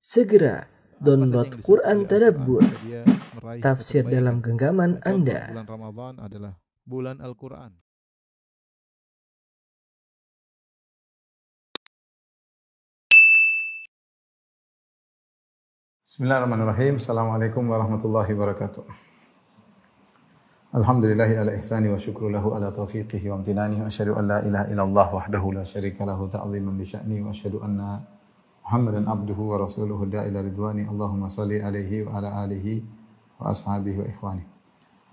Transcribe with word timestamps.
Segera 0.00 0.64
download 0.96 1.60
Quran 1.60 2.08
Tadabbur, 2.08 2.64
tafsir 3.60 4.00
dalam 4.08 4.40
genggaman 4.40 4.96
Anda. 5.04 5.52
Bulan 5.52 5.68
Ramadan 5.68 6.14
adalah 6.24 6.52
bulan 6.88 7.20
Al-Quran. 7.20 7.76
Bismillahirrahmanirrahim. 16.08 16.96
Assalamualaikum 16.96 17.68
warahmatullahi 17.68 18.32
wabarakatuh. 18.32 18.88
Alhamdulillahi 20.80 21.44
ala 21.44 21.52
ihsani 21.60 21.92
wa 21.92 22.00
syukru 22.00 22.32
lahu 22.32 22.56
ala 22.56 22.72
taufiqihi 22.72 23.28
wa 23.28 23.44
amtinani 23.44 23.84
wa 23.84 23.92
asyhadu 23.92 24.16
an 24.16 24.32
la 24.32 24.40
ilaha 24.48 24.64
illallah 24.72 25.08
wahdahu 25.12 25.60
la 25.60 25.62
syarika 25.68 26.08
lahu 26.08 26.24
ta'ziman 26.24 26.72
bi 26.72 26.88
sya'ni 26.88 27.20
wa 27.20 27.36
asyhadu 27.36 27.60
anna 27.60 28.19
Muhammadan 28.70 29.10
abduhu 29.10 29.50
wa 29.50 29.66
rasuluhu 29.66 30.06
da'ila 30.06 30.46
ridwani. 30.46 30.86
Allahumma 30.86 31.26
salli 31.26 31.58
alaihi 31.58 32.06
wa 32.06 32.22
ala 32.22 32.46
alihi 32.46 32.78
wa 33.42 33.50
ashabihi 33.50 33.98
wa 33.98 34.06
ikhwani. 34.06 34.46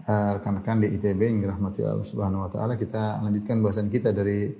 Eh, 0.05 0.29
Rekan-rekan 0.37 0.85
di 0.85 0.93
ITB 0.93 1.17
yang 1.25 1.41
dirahmati 1.41 1.81
Allah 1.81 2.05
Subhanahu 2.05 2.45
wa 2.45 2.49
taala, 2.53 2.77
kita 2.77 3.17
lanjutkan 3.17 3.57
bahasan 3.65 3.89
kita 3.89 4.13
dari 4.13 4.53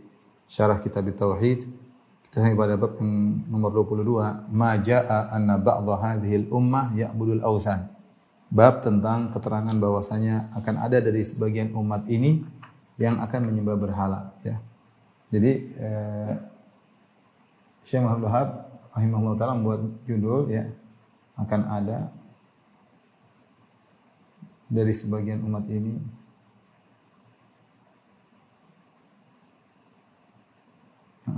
syarah 0.50 0.82
kitab 0.82 1.06
tauhid. 1.14 1.70
Kita 2.26 2.42
sampai 2.42 2.58
pada 2.58 2.74
bab 2.74 2.98
yang 2.98 3.46
nomor 3.46 3.70
22, 3.86 4.50
ma 4.50 4.82
jaa 4.82 5.30
anna 5.30 5.62
ba'dha 5.62 5.94
hadhil 6.02 6.50
ummah 6.50 6.98
ya'budul 6.98 7.46
awthan. 7.46 7.94
Bab 8.50 8.82
tentang 8.82 9.30
keterangan 9.30 9.78
bahwasanya 9.78 10.50
akan 10.58 10.74
ada 10.74 10.98
dari 11.06 11.22
sebagian 11.22 11.70
umat 11.78 12.10
ini 12.10 12.42
yang 12.98 13.22
akan 13.22 13.46
menyembah 13.46 13.78
berhala, 13.78 14.34
ya. 14.42 14.58
Jadi 15.30 15.52
eh, 15.78 16.34
Syekh 17.86 18.04
Muhammad 18.04 18.26
Wahab 18.28 18.67
rahimahullah 18.98 19.38
taala 19.38 19.62
membuat 19.62 19.82
judul 20.10 20.50
ya 20.50 20.66
akan 21.38 21.62
ada 21.70 22.10
dari 24.68 24.90
sebagian 24.90 25.46
umat 25.46 25.70
ini 25.70 26.02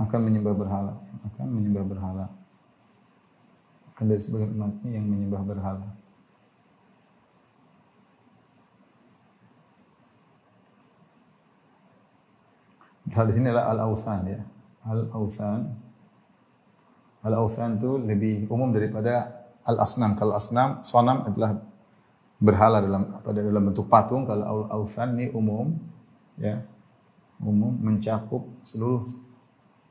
akan 0.00 0.20
menyembah 0.26 0.54
berhala, 0.56 0.94
akan 1.28 1.46
menyembah 1.50 1.84
berhala. 1.86 2.26
Akan 3.94 4.10
dari 4.10 4.18
sebagian 4.18 4.56
umat 4.56 4.72
ini 4.82 4.90
yang 4.96 5.06
menyembah 5.06 5.42
berhala. 5.44 5.86
Hal 13.10 13.26
di 13.26 13.34
sini 13.34 13.50
adalah 13.50 13.74
al-awsan 13.74 14.22
ya. 14.30 14.40
Al-awsan. 14.86 15.89
Al-awsan 17.20 17.76
itu 17.76 18.00
lebih 18.00 18.48
umum 18.48 18.72
daripada 18.72 19.44
al-asnam. 19.68 20.16
Kalau 20.16 20.32
asnam, 20.36 20.80
sonam 20.80 21.28
adalah 21.28 21.60
berhala 22.40 22.80
dalam 22.80 23.20
pada 23.20 23.40
dalam 23.44 23.62
bentuk 23.68 23.86
patung. 23.92 24.24
Kalau 24.24 24.66
al-awsan 24.66 25.16
ini 25.16 25.28
umum 25.36 25.76
ya. 26.40 26.64
Umum 27.40 27.72
mencakup 27.72 28.44
seluruh 28.60 29.08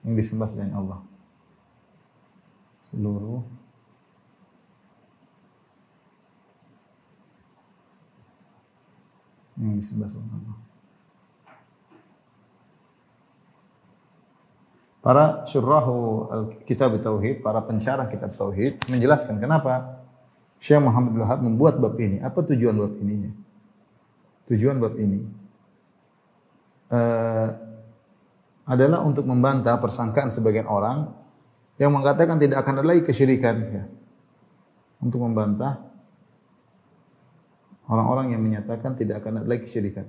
yang 0.06 0.14
disembah 0.14 0.46
selain 0.46 0.74
Allah. 0.74 1.02
Seluruh 2.82 3.42
yang 9.58 9.74
disembah 9.78 10.06
selain 10.06 10.30
Allah. 10.30 10.69
Para 15.10 15.42
syurrahu 15.42 16.30
kitab 16.70 16.94
tauhid, 17.02 17.42
para 17.42 17.66
pensyarah 17.66 18.06
kitab 18.14 18.30
tauhid 18.30 18.78
menjelaskan 18.94 19.42
kenapa 19.42 20.06
Syekh 20.62 20.86
Muhammad 20.86 21.18
Wahab 21.18 21.42
membuat 21.42 21.82
bab 21.82 21.98
ini. 21.98 22.22
Apa 22.22 22.46
tujuan 22.46 22.78
bab 22.78 22.94
ininya? 22.94 23.34
Tujuan 24.54 24.78
bab 24.78 24.94
ini 25.02 25.26
uh, 26.94 27.48
adalah 28.70 29.02
untuk 29.02 29.26
membantah 29.26 29.82
persangkaan 29.82 30.30
sebagian 30.30 30.70
orang 30.70 31.10
yang 31.82 31.90
mengatakan 31.90 32.38
tidak 32.38 32.62
akan 32.62 32.78
ada 32.78 32.94
lagi 32.94 33.02
kesyirikan. 33.02 33.56
Ya. 33.66 33.90
Untuk 35.02 35.26
membantah 35.26 35.90
orang-orang 37.90 38.38
yang 38.38 38.46
menyatakan 38.46 38.94
tidak 38.94 39.26
akan 39.26 39.42
ada 39.42 39.48
lagi 39.50 39.66
kesyirikan. 39.66 40.06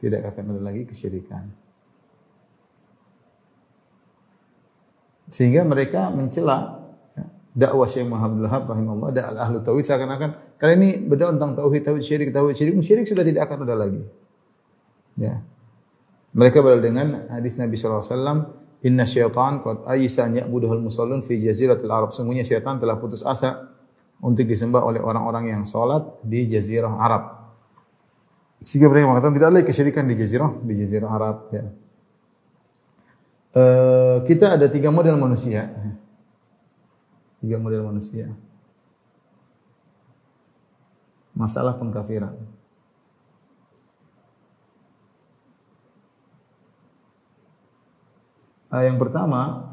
Tidak 0.00 0.20
akan 0.24 0.56
ada 0.56 0.60
lagi 0.72 0.88
kesyirikan. 0.88 1.44
Sehingga 5.30 5.62
mereka 5.62 6.10
mencela 6.10 6.90
ya, 7.14 7.24
dakwah 7.54 7.86
Syekh 7.86 8.08
Muhammad 8.08 8.50
Wahab 8.50 8.66
rahimahullah 8.66 9.10
dan 9.14 9.36
ahlu 9.38 9.62
tauhid 9.62 9.86
seakan-akan 9.86 10.58
kali 10.58 10.72
ini 10.74 10.90
berdakwah 11.06 11.38
tentang 11.38 11.52
tauhid 11.54 11.82
tauhid 11.86 12.02
syirik 12.02 12.28
tauhid 12.34 12.56
syirik 12.58 12.74
syirik 12.82 13.06
sudah 13.06 13.22
tidak 13.22 13.46
akan 13.46 13.62
ada 13.68 13.76
lagi. 13.78 14.02
Ya. 15.14 15.38
Mereka 16.34 16.64
berdalil 16.64 16.82
dengan 16.82 17.06
hadis 17.30 17.60
Nabi 17.60 17.78
sallallahu 17.78 18.02
alaihi 18.02 18.14
wasallam 18.16 18.38
Inna 18.80 19.04
syaitan 19.04 19.60
qad 19.60 19.84
ayisa 19.84 20.24
an 20.24 20.40
ya'buduhul 20.40 20.80
musallun 20.80 21.20
fi 21.20 21.36
jaziratil 21.36 21.92
Arab. 21.92 22.16
Sungguhnya 22.16 22.48
syaitan 22.48 22.80
telah 22.80 22.96
putus 22.96 23.20
asa 23.20 23.76
untuk 24.24 24.48
disembah 24.48 24.80
oleh 24.80 25.04
orang-orang 25.04 25.52
yang 25.52 25.62
salat 25.68 26.04
di 26.24 26.48
jazirah 26.48 26.96
Arab. 26.96 27.39
Sehingga 28.60 28.92
mereka 28.92 29.08
mengatakan 29.08 29.34
tidak 29.36 29.48
ada 29.56 29.60
kesyirikan 29.64 30.04
di 30.04 30.14
jazirah, 30.20 30.52
di 30.60 30.74
jazirah 30.76 31.10
Arab. 31.10 31.36
Ya. 31.48 31.64
Uh, 33.50 34.16
kita 34.28 34.60
ada 34.60 34.68
tiga 34.68 34.92
model 34.92 35.16
manusia. 35.16 35.72
Tiga 37.40 37.56
model 37.56 37.88
manusia. 37.88 38.28
Masalah 41.32 41.80
pengkafiran. 41.80 42.36
Uh, 48.70 48.84
yang 48.84 49.00
pertama, 49.00 49.72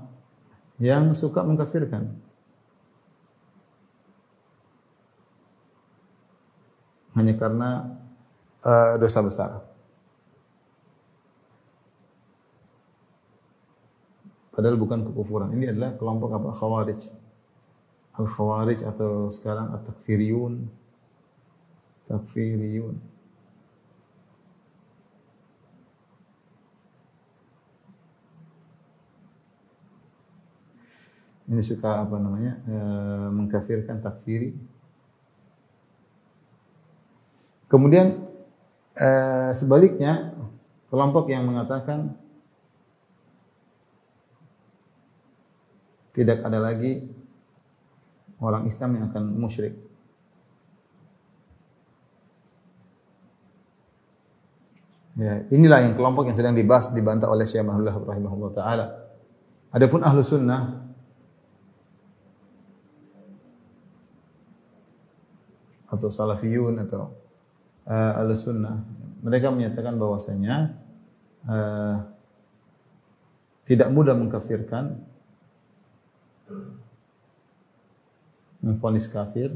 yang 0.80 1.12
suka 1.12 1.44
mengkafirkan. 1.44 2.18
Hanya 7.14 7.34
karena 7.36 7.98
uh, 8.68 9.00
dosa 9.00 9.24
besar. 9.24 9.52
Padahal 14.52 14.76
bukan 14.76 15.06
kekufuran. 15.06 15.54
Ini 15.54 15.72
adalah 15.72 15.94
kelompok 15.96 16.34
apa? 16.34 16.50
Khawarij. 16.50 17.02
Al-Khawarij 18.18 18.82
atau 18.90 19.30
sekarang 19.30 19.70
At-Takfiriyun. 19.78 20.66
Takfiriyun. 22.10 22.98
Ini 31.48 31.62
suka 31.64 32.04
apa 32.04 32.20
namanya? 32.20 32.60
E, 32.68 32.76
mengkafirkan 33.32 34.04
takfiri. 34.04 34.52
Kemudian 37.72 38.20
eh, 38.98 39.50
sebaliknya 39.54 40.34
kelompok 40.90 41.30
yang 41.30 41.46
mengatakan 41.46 42.18
tidak 46.18 46.42
ada 46.42 46.58
lagi 46.58 47.06
orang 48.42 48.66
Islam 48.66 48.98
yang 48.98 49.04
akan 49.14 49.24
musyrik. 49.38 49.78
Ya, 55.18 55.42
inilah 55.50 55.82
yang 55.82 55.94
kelompok 55.98 56.30
yang 56.30 56.38
sedang 56.38 56.54
dibahas 56.54 56.94
dibantah 56.94 57.26
oleh 57.26 57.46
Syekh 57.50 57.66
Muhammad 57.66 58.06
rahimahullah 58.06 58.52
taala. 58.54 58.86
Adapun 59.74 60.06
ahlu 60.06 60.22
sunnah 60.22 60.86
atau 65.90 66.10
salafiyun 66.14 66.78
atau 66.86 67.27
uh, 67.88 68.22
al-sunnah. 68.22 68.84
Mereka 69.24 69.50
menyatakan 69.50 69.98
bahwasanya 69.98 70.78
uh, 71.48 71.96
tidak 73.68 73.90
mudah 73.92 74.16
mengkafirkan, 74.16 75.02
memfonis 78.64 79.12
kafir, 79.12 79.52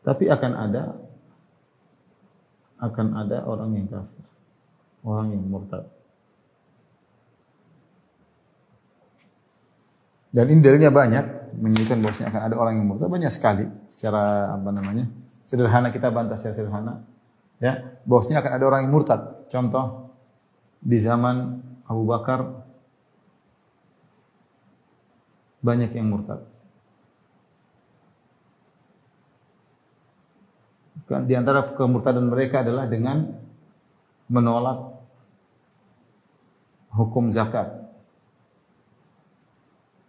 tapi 0.00 0.30
akan 0.30 0.52
ada 0.54 0.84
akan 2.76 3.06
ada 3.16 3.44
orang 3.48 3.72
yang 3.76 3.88
kafir, 3.88 4.24
orang 5.04 5.32
yang 5.36 5.44
murtad. 5.44 5.84
Dan 10.32 10.52
ini 10.52 10.60
dalilnya 10.60 10.92
banyak 10.92 11.56
menunjukkan 11.56 11.98
bahwasanya 12.04 12.28
akan 12.28 12.42
ada 12.52 12.56
orang 12.60 12.74
yang 12.76 12.86
murtad 12.92 13.08
banyak 13.08 13.32
sekali 13.32 13.64
secara 13.88 14.52
apa 14.52 14.68
namanya 14.68 15.08
sederhana 15.46 15.94
kita 15.94 16.10
bantah 16.10 16.34
secara 16.34 16.58
sederhana 16.58 16.94
ya 17.62 17.96
bahwasanya 18.04 18.42
akan 18.44 18.52
ada 18.52 18.64
orang 18.66 18.80
yang 18.84 18.92
murtad 18.92 19.20
contoh 19.48 20.12
di 20.82 20.98
zaman 21.00 21.62
Abu 21.86 22.02
Bakar 22.04 22.66
banyak 25.66 25.90
yang 25.98 26.06
murtad. 26.06 26.46
Kan 31.06 31.26
di 31.26 31.38
antara 31.38 31.62
kemurtadan 31.74 32.26
mereka 32.26 32.66
adalah 32.66 32.90
dengan 32.90 33.30
menolak 34.26 34.94
hukum 36.94 37.30
zakat. 37.30 37.86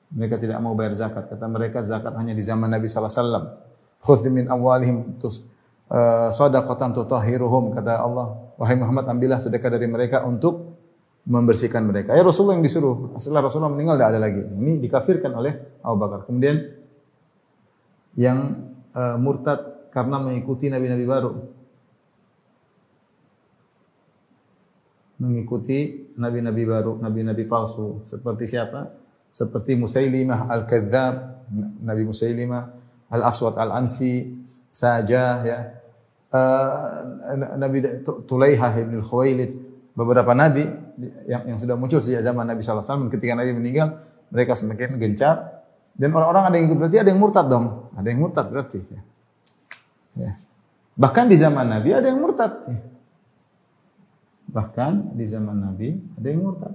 Mereka 0.10 0.42
tidak 0.42 0.58
mau 0.58 0.74
bayar 0.74 0.98
zakat. 0.98 1.30
Kata 1.30 1.46
mereka 1.46 1.86
zakat 1.86 2.18
hanya 2.18 2.34
di 2.34 2.42
zaman 2.42 2.74
Nabi 2.74 2.90
sallallahu 2.90 3.14
alaihi 3.14 3.22
wasallam. 3.22 3.46
Khudh 4.08 4.24
min 4.32 4.48
amwalihim 4.48 5.20
tus 5.20 5.44
uh, 5.92 6.32
sadaqatan 6.32 6.96
tutahhiruhum 6.96 7.76
kata 7.76 8.00
Allah, 8.00 8.56
wahai 8.56 8.80
Muhammad 8.80 9.04
ambillah 9.12 9.36
sedekah 9.36 9.68
dari 9.68 9.92
mereka 9.92 10.24
untuk 10.24 10.80
membersihkan 11.28 11.84
mereka. 11.84 12.16
Ya 12.16 12.24
Rasulullah 12.24 12.56
yang 12.56 12.64
disuruh. 12.64 13.20
Setelah 13.20 13.52
Rasulullah 13.52 13.76
meninggal 13.76 14.00
tidak 14.00 14.10
ada 14.16 14.20
lagi. 14.24 14.44
Ini 14.48 14.80
dikafirkan 14.80 15.32
oleh 15.36 15.84
Abu 15.84 16.00
Bakar. 16.00 16.24
Kemudian 16.24 16.56
yang 18.16 18.40
uh, 18.96 19.20
murtad 19.20 19.92
karena 19.92 20.24
mengikuti 20.24 20.72
nabi-nabi 20.72 21.04
baru. 21.04 21.32
Mengikuti 25.20 26.08
nabi-nabi 26.16 26.64
baru, 26.64 26.96
nabi-nabi 27.04 27.44
palsu. 27.44 28.08
Seperti 28.08 28.48
siapa? 28.48 28.88
Seperti 29.36 29.76
Musailimah 29.76 30.48
Al-Kadzab, 30.48 31.16
Nabi 31.84 32.04
Musailimah, 32.08 32.64
Al-Aswad 33.08 33.56
Al-Ansi, 33.56 34.44
saja 34.72 35.24
ya. 35.44 35.60
Uh, 36.28 37.56
Nabi 37.56 38.04
Tulaihah 38.04 38.76
ibn 38.84 39.00
Khuwailid, 39.00 39.56
beberapa 39.98 40.38
nabi 40.38 40.62
yang, 41.26 41.44
yang 41.54 41.58
sudah 41.58 41.74
muncul 41.74 41.98
sejak 41.98 42.22
zaman 42.22 42.46
Nabi 42.46 42.62
SAW 42.62 43.10
ketika 43.10 43.34
Nabi 43.34 43.58
meninggal 43.58 43.98
mereka 44.30 44.54
semakin 44.54 45.02
gencar 45.02 45.66
dan 45.98 46.14
orang-orang 46.14 46.54
ada 46.54 46.56
yang 46.62 46.66
ikut 46.70 46.78
berarti 46.78 46.98
ada 47.02 47.10
yang 47.10 47.22
murtad 47.22 47.46
dong 47.50 47.90
ada 47.98 48.06
yang 48.06 48.22
murtad 48.22 48.46
berarti 48.54 48.80
ya. 48.86 49.02
Ya. 50.18 50.32
bahkan 50.94 51.26
di 51.26 51.34
zaman 51.34 51.66
Nabi 51.66 51.90
ada 51.98 52.14
yang 52.14 52.22
murtad 52.22 52.54
ya. 52.70 52.78
bahkan 54.54 55.18
di 55.18 55.26
zaman 55.26 55.58
Nabi 55.58 55.98
ada 55.98 56.28
yang 56.30 56.42
murtad 56.46 56.74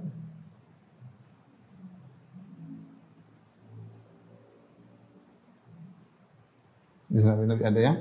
di 7.13 7.21
zaman 7.21 7.45
Nabi 7.45 7.61
ada 7.61 7.77
yang 7.77 7.97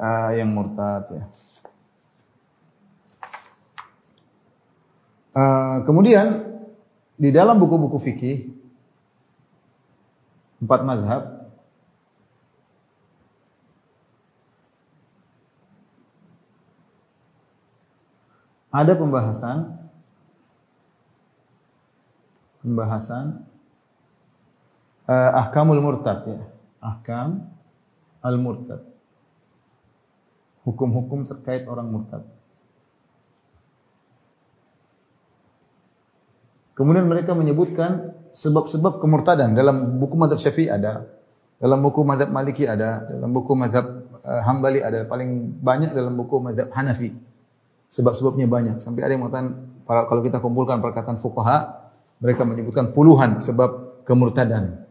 uh, 0.00 0.30
yang 0.32 0.48
murtad 0.48 1.04
ya. 1.12 1.24
Uh, 5.36 5.84
kemudian 5.84 6.48
di 7.20 7.28
dalam 7.28 7.60
buku-buku 7.60 8.00
fikih 8.00 8.48
empat 10.64 10.80
mazhab 10.80 11.22
ada 18.72 18.92
pembahasan 18.96 19.76
pembahasan 22.64 23.44
uh, 25.06 25.30
ahkamul 25.44 25.84
murtad 25.84 26.24
ya 26.26 26.40
ahkam 26.82 27.57
al 28.28 28.36
murtad 28.36 28.84
hukum-hukum 30.68 31.24
terkait 31.24 31.64
orang 31.64 31.88
murtad. 31.88 32.22
Kemudian 36.76 37.08
mereka 37.08 37.32
menyebutkan 37.34 38.14
sebab-sebab 38.36 39.02
kemurtadan 39.02 39.56
dalam 39.56 39.98
buku 39.98 40.14
madhab 40.14 40.38
syafi'i 40.38 40.70
ada, 40.70 41.08
dalam 41.58 41.82
buku 41.82 42.06
madhab 42.06 42.30
maliki 42.30 42.68
ada, 42.68 43.08
dalam 43.08 43.34
buku 43.34 43.50
madhab 43.56 44.06
uh, 44.22 44.42
hambali 44.46 44.78
ada, 44.78 45.02
paling 45.08 45.58
banyak 45.58 45.90
dalam 45.90 46.14
buku 46.14 46.38
madhab 46.38 46.70
hanafi. 46.70 47.10
Sebab-sebabnya 47.88 48.46
banyak. 48.46 48.76
Sampai 48.84 49.00
ada 49.00 49.16
yang 49.16 49.24
mengatakan, 49.24 49.64
kalau 49.88 50.20
kita 50.20 50.38
kumpulkan 50.44 50.78
perkataan 50.78 51.16
fuqaha, 51.16 51.82
mereka 52.20 52.44
menyebutkan 52.44 52.92
puluhan 52.92 53.40
sebab 53.40 54.04
kemurtadan. 54.04 54.87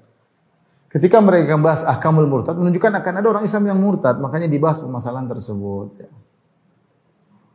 Ketika 0.87 1.19
mereka 1.19 1.59
membahas 1.59 1.83
ahkamul 1.83 2.31
murtad, 2.31 2.55
menunjukkan 2.55 3.03
akan 3.03 3.13
ada 3.19 3.27
orang 3.27 3.43
Islam 3.43 3.63
yang 3.67 3.79
murtad, 3.79 4.23
makanya 4.23 4.47
dibahas 4.47 4.79
permasalahan 4.79 5.27
tersebut. 5.27 5.99
Ya. 5.99 6.09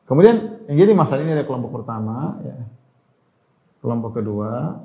Kemudian 0.04 0.60
yang 0.68 0.76
jadi 0.84 0.92
masalah 0.92 1.24
ini 1.24 1.32
ada 1.32 1.48
kelompok 1.48 1.80
pertama, 1.80 2.36
ya. 2.44 2.60
kelompok 3.80 4.20
kedua, 4.20 4.76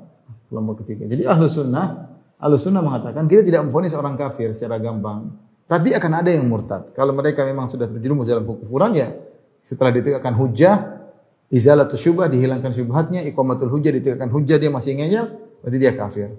kelompok 0.48 0.80
ketiga. 0.80 1.04
Jadi 1.04 1.28
ahlu 1.28 1.44
sunnah, 1.44 2.08
ahlu 2.40 2.56
sunnah 2.56 2.80
mengatakan 2.80 3.28
kita 3.28 3.44
tidak 3.44 3.68
memfonis 3.68 3.92
orang 3.92 4.16
kafir 4.16 4.56
secara 4.56 4.80
gampang, 4.80 5.28
tapi 5.68 5.92
akan 5.92 6.12
ada 6.24 6.32
yang 6.32 6.48
murtad. 6.48 6.88
Kalau 6.96 7.12
mereka 7.12 7.44
memang 7.44 7.68
sudah 7.68 7.84
terjerumus 7.84 8.32
dalam 8.32 8.48
kekufuran 8.48 8.96
ya, 8.96 9.12
setelah 9.60 9.92
ditegakkan 9.92 10.32
hujah, 10.32 11.04
izalatu 11.52 12.00
syubah 12.00 12.32
dihilangkan 12.32 12.72
syubhatnya, 12.72 13.20
iqamatul 13.28 13.68
hujah 13.68 13.92
ditegakkan 13.92 14.32
hujah 14.32 14.56
dia 14.56 14.72
masih 14.72 14.96
ngeyel, 14.96 15.26
berarti 15.60 15.76
dia 15.76 15.92
kafir. 15.92 16.32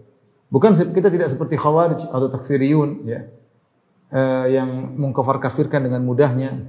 Bukan 0.50 0.74
kita 0.74 1.14
tidak 1.14 1.30
seperti 1.30 1.56
khawarij 1.62 2.10
atau 2.10 2.28
takfiriyun 2.28 3.06
ya. 3.06 3.30
Eh, 4.10 4.46
yang 4.58 4.98
mengkafir 4.98 5.38
kafirkan 5.38 5.86
dengan 5.86 6.02
mudahnya. 6.02 6.66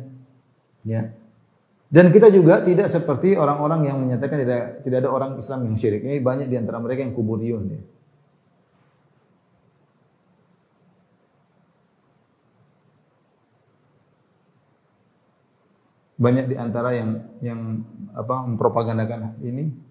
Ya. 0.84 1.16
Dan 1.88 2.12
kita 2.12 2.28
juga 2.28 2.60
tidak 2.60 2.86
seperti 2.92 3.34
orang-orang 3.34 3.88
yang 3.88 3.96
menyatakan 3.98 4.44
tidak 4.44 4.84
tidak 4.84 4.98
ada 5.02 5.10
orang 5.10 5.30
Islam 5.40 5.64
yang 5.66 5.74
syirik. 5.80 6.04
Ini 6.04 6.20
banyak 6.20 6.52
di 6.52 6.56
antara 6.60 6.76
mereka 6.78 7.00
yang 7.02 7.16
kuburiyun 7.16 7.64
ya. 7.72 7.80
Banyak 16.20 16.46
di 16.52 16.56
antara 16.60 16.92
yang 16.92 17.10
yang 17.40 17.60
apa 18.12 18.44
mempropagandakan 18.44 19.40
ini 19.40 19.89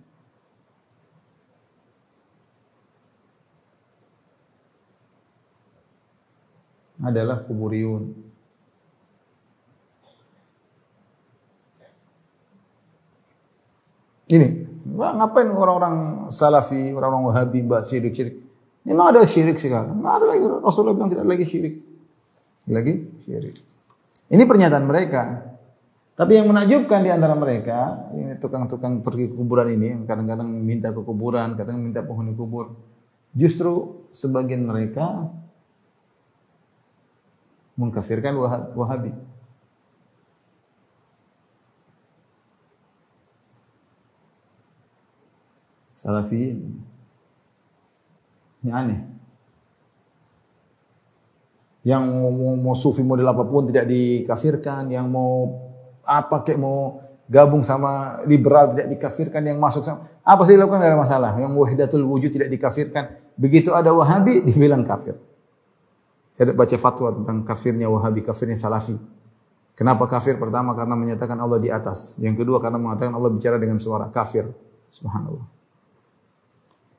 adalah 6.99 7.43
kuburiyun. 7.47 8.03
Ini, 14.29 14.47
wah, 14.93 15.17
ngapain 15.17 15.49
orang-orang 15.49 15.95
salafi, 16.29 16.93
orang-orang 16.93 17.33
wahabi, 17.33 17.59
bahas 17.65 17.89
syirik-syirik. 17.89 18.37
Memang 18.85 19.09
ada 19.09 19.25
syirik 19.25 19.57
sekarang. 19.57 19.97
Nggak 19.99 20.13
ada 20.21 20.25
lagi. 20.29 20.45
Rasulullah 20.61 20.95
bilang 20.95 21.09
tidak 21.09 21.25
lagi 21.25 21.45
syirik. 21.49 21.75
Lagi 22.69 22.93
syirik. 23.25 23.55
Ini 24.29 24.43
pernyataan 24.45 24.85
mereka. 24.85 25.49
Tapi 26.13 26.35
yang 26.35 26.51
menakjubkan 26.51 26.99
di 27.01 27.09
antara 27.09 27.33
mereka, 27.33 28.11
ini 28.11 28.35
tukang-tukang 28.37 28.99
pergi 28.99 29.31
ke 29.31 29.35
kuburan 29.39 29.71
ini, 29.71 30.03
kadang-kadang 30.03 30.51
minta 30.51 30.91
ke 30.91 31.01
kuburan, 31.01 31.55
kadang 31.55 31.79
minta 31.79 32.03
penghuni 32.03 32.35
kubur. 32.35 32.75
Justru 33.31 34.03
sebagian 34.11 34.67
mereka 34.67 35.31
mengkafirkan 37.79 38.35
Wahabi. 38.75 39.15
Salafi 45.95 46.55
Ini 48.59 48.71
aneh. 48.75 48.99
Yang 51.87 52.03
mau, 52.11 52.59
mau 52.59 52.75
sufi 52.75 52.99
model 52.99 53.23
apa 53.31 53.47
pun 53.47 53.71
tidak 53.71 53.87
dikafirkan, 53.87 54.91
yang 54.91 55.07
mau 55.07 55.47
apa 56.03 56.43
kayak 56.43 56.59
mau 56.59 56.99
gabung 57.23 57.63
sama 57.63 58.19
liberal 58.27 58.75
tidak 58.75 58.91
dikafirkan, 58.99 59.47
yang 59.47 59.63
masuk 59.63 59.87
sama 59.87 60.03
apa 60.19 60.43
sih 60.43 60.59
dilakukan 60.59 60.83
ada 60.83 60.99
masalah. 60.99 61.39
Yang 61.39 61.55
wahidatul 61.55 62.03
wujud 62.03 62.35
tidak 62.35 62.51
dikafirkan, 62.51 63.15
begitu 63.39 63.71
ada 63.71 63.95
Wahabi 63.95 64.43
dibilang 64.43 64.83
kafir. 64.83 65.15
Saya 66.39 66.55
baca 66.55 66.77
fatwa 66.79 67.11
tentang 67.11 67.43
kafirnya 67.43 67.91
Wahabi, 67.91 68.23
kafirnya 68.23 68.55
Salafi. 68.55 68.95
Kenapa 69.75 70.07
kafir? 70.07 70.39
Pertama 70.39 70.71
karena 70.71 70.95
menyatakan 70.95 71.35
Allah 71.35 71.59
di 71.59 71.67
atas. 71.67 72.15
Yang 72.15 72.47
kedua 72.47 72.63
karena 72.63 72.79
mengatakan 72.79 73.11
Allah 73.11 73.27
bicara 73.27 73.59
dengan 73.59 73.75
suara 73.75 74.07
kafir. 74.07 74.47
Subhanallah. 74.87 75.43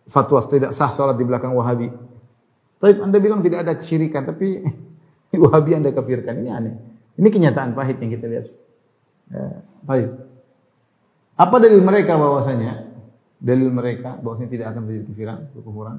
Fatwa 0.05 0.45
tidak 0.45 0.77
sah 0.77 0.93
sholat 0.93 1.17
di 1.17 1.25
belakang 1.25 1.57
Wahabi. 1.57 1.89
Tapi 2.85 3.01
Anda 3.01 3.17
bilang 3.17 3.41
tidak 3.41 3.65
ada 3.65 3.73
kesyirikan, 3.81 4.29
tapi 4.29 4.61
Wahabi 5.49 5.71
Anda 5.73 5.97
kafirkan. 5.97 6.37
Ini 6.37 6.51
aneh. 6.53 6.75
Ini 7.17 7.29
kenyataan 7.33 7.73
pahit 7.73 7.97
yang 7.97 8.13
kita 8.13 8.29
lihat. 8.29 8.45
Ya, 9.33 9.65
baik. 9.89 10.09
Apa 11.41 11.57
dalil 11.65 11.81
mereka 11.81 12.21
bahwasanya? 12.21 12.93
Dalil 13.41 13.73
mereka 13.73 14.21
bahwasanya 14.21 14.53
tidak 14.53 14.67
akan 14.77 14.85
terjadi 14.85 15.05
kafiran, 15.09 15.39
kekufuran. 15.57 15.97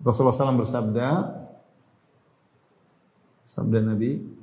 Rasulullah 0.00 0.32
SAW 0.32 0.60
bersabda, 0.64 1.08
sabda 3.44 3.78
Nabi, 3.84 4.40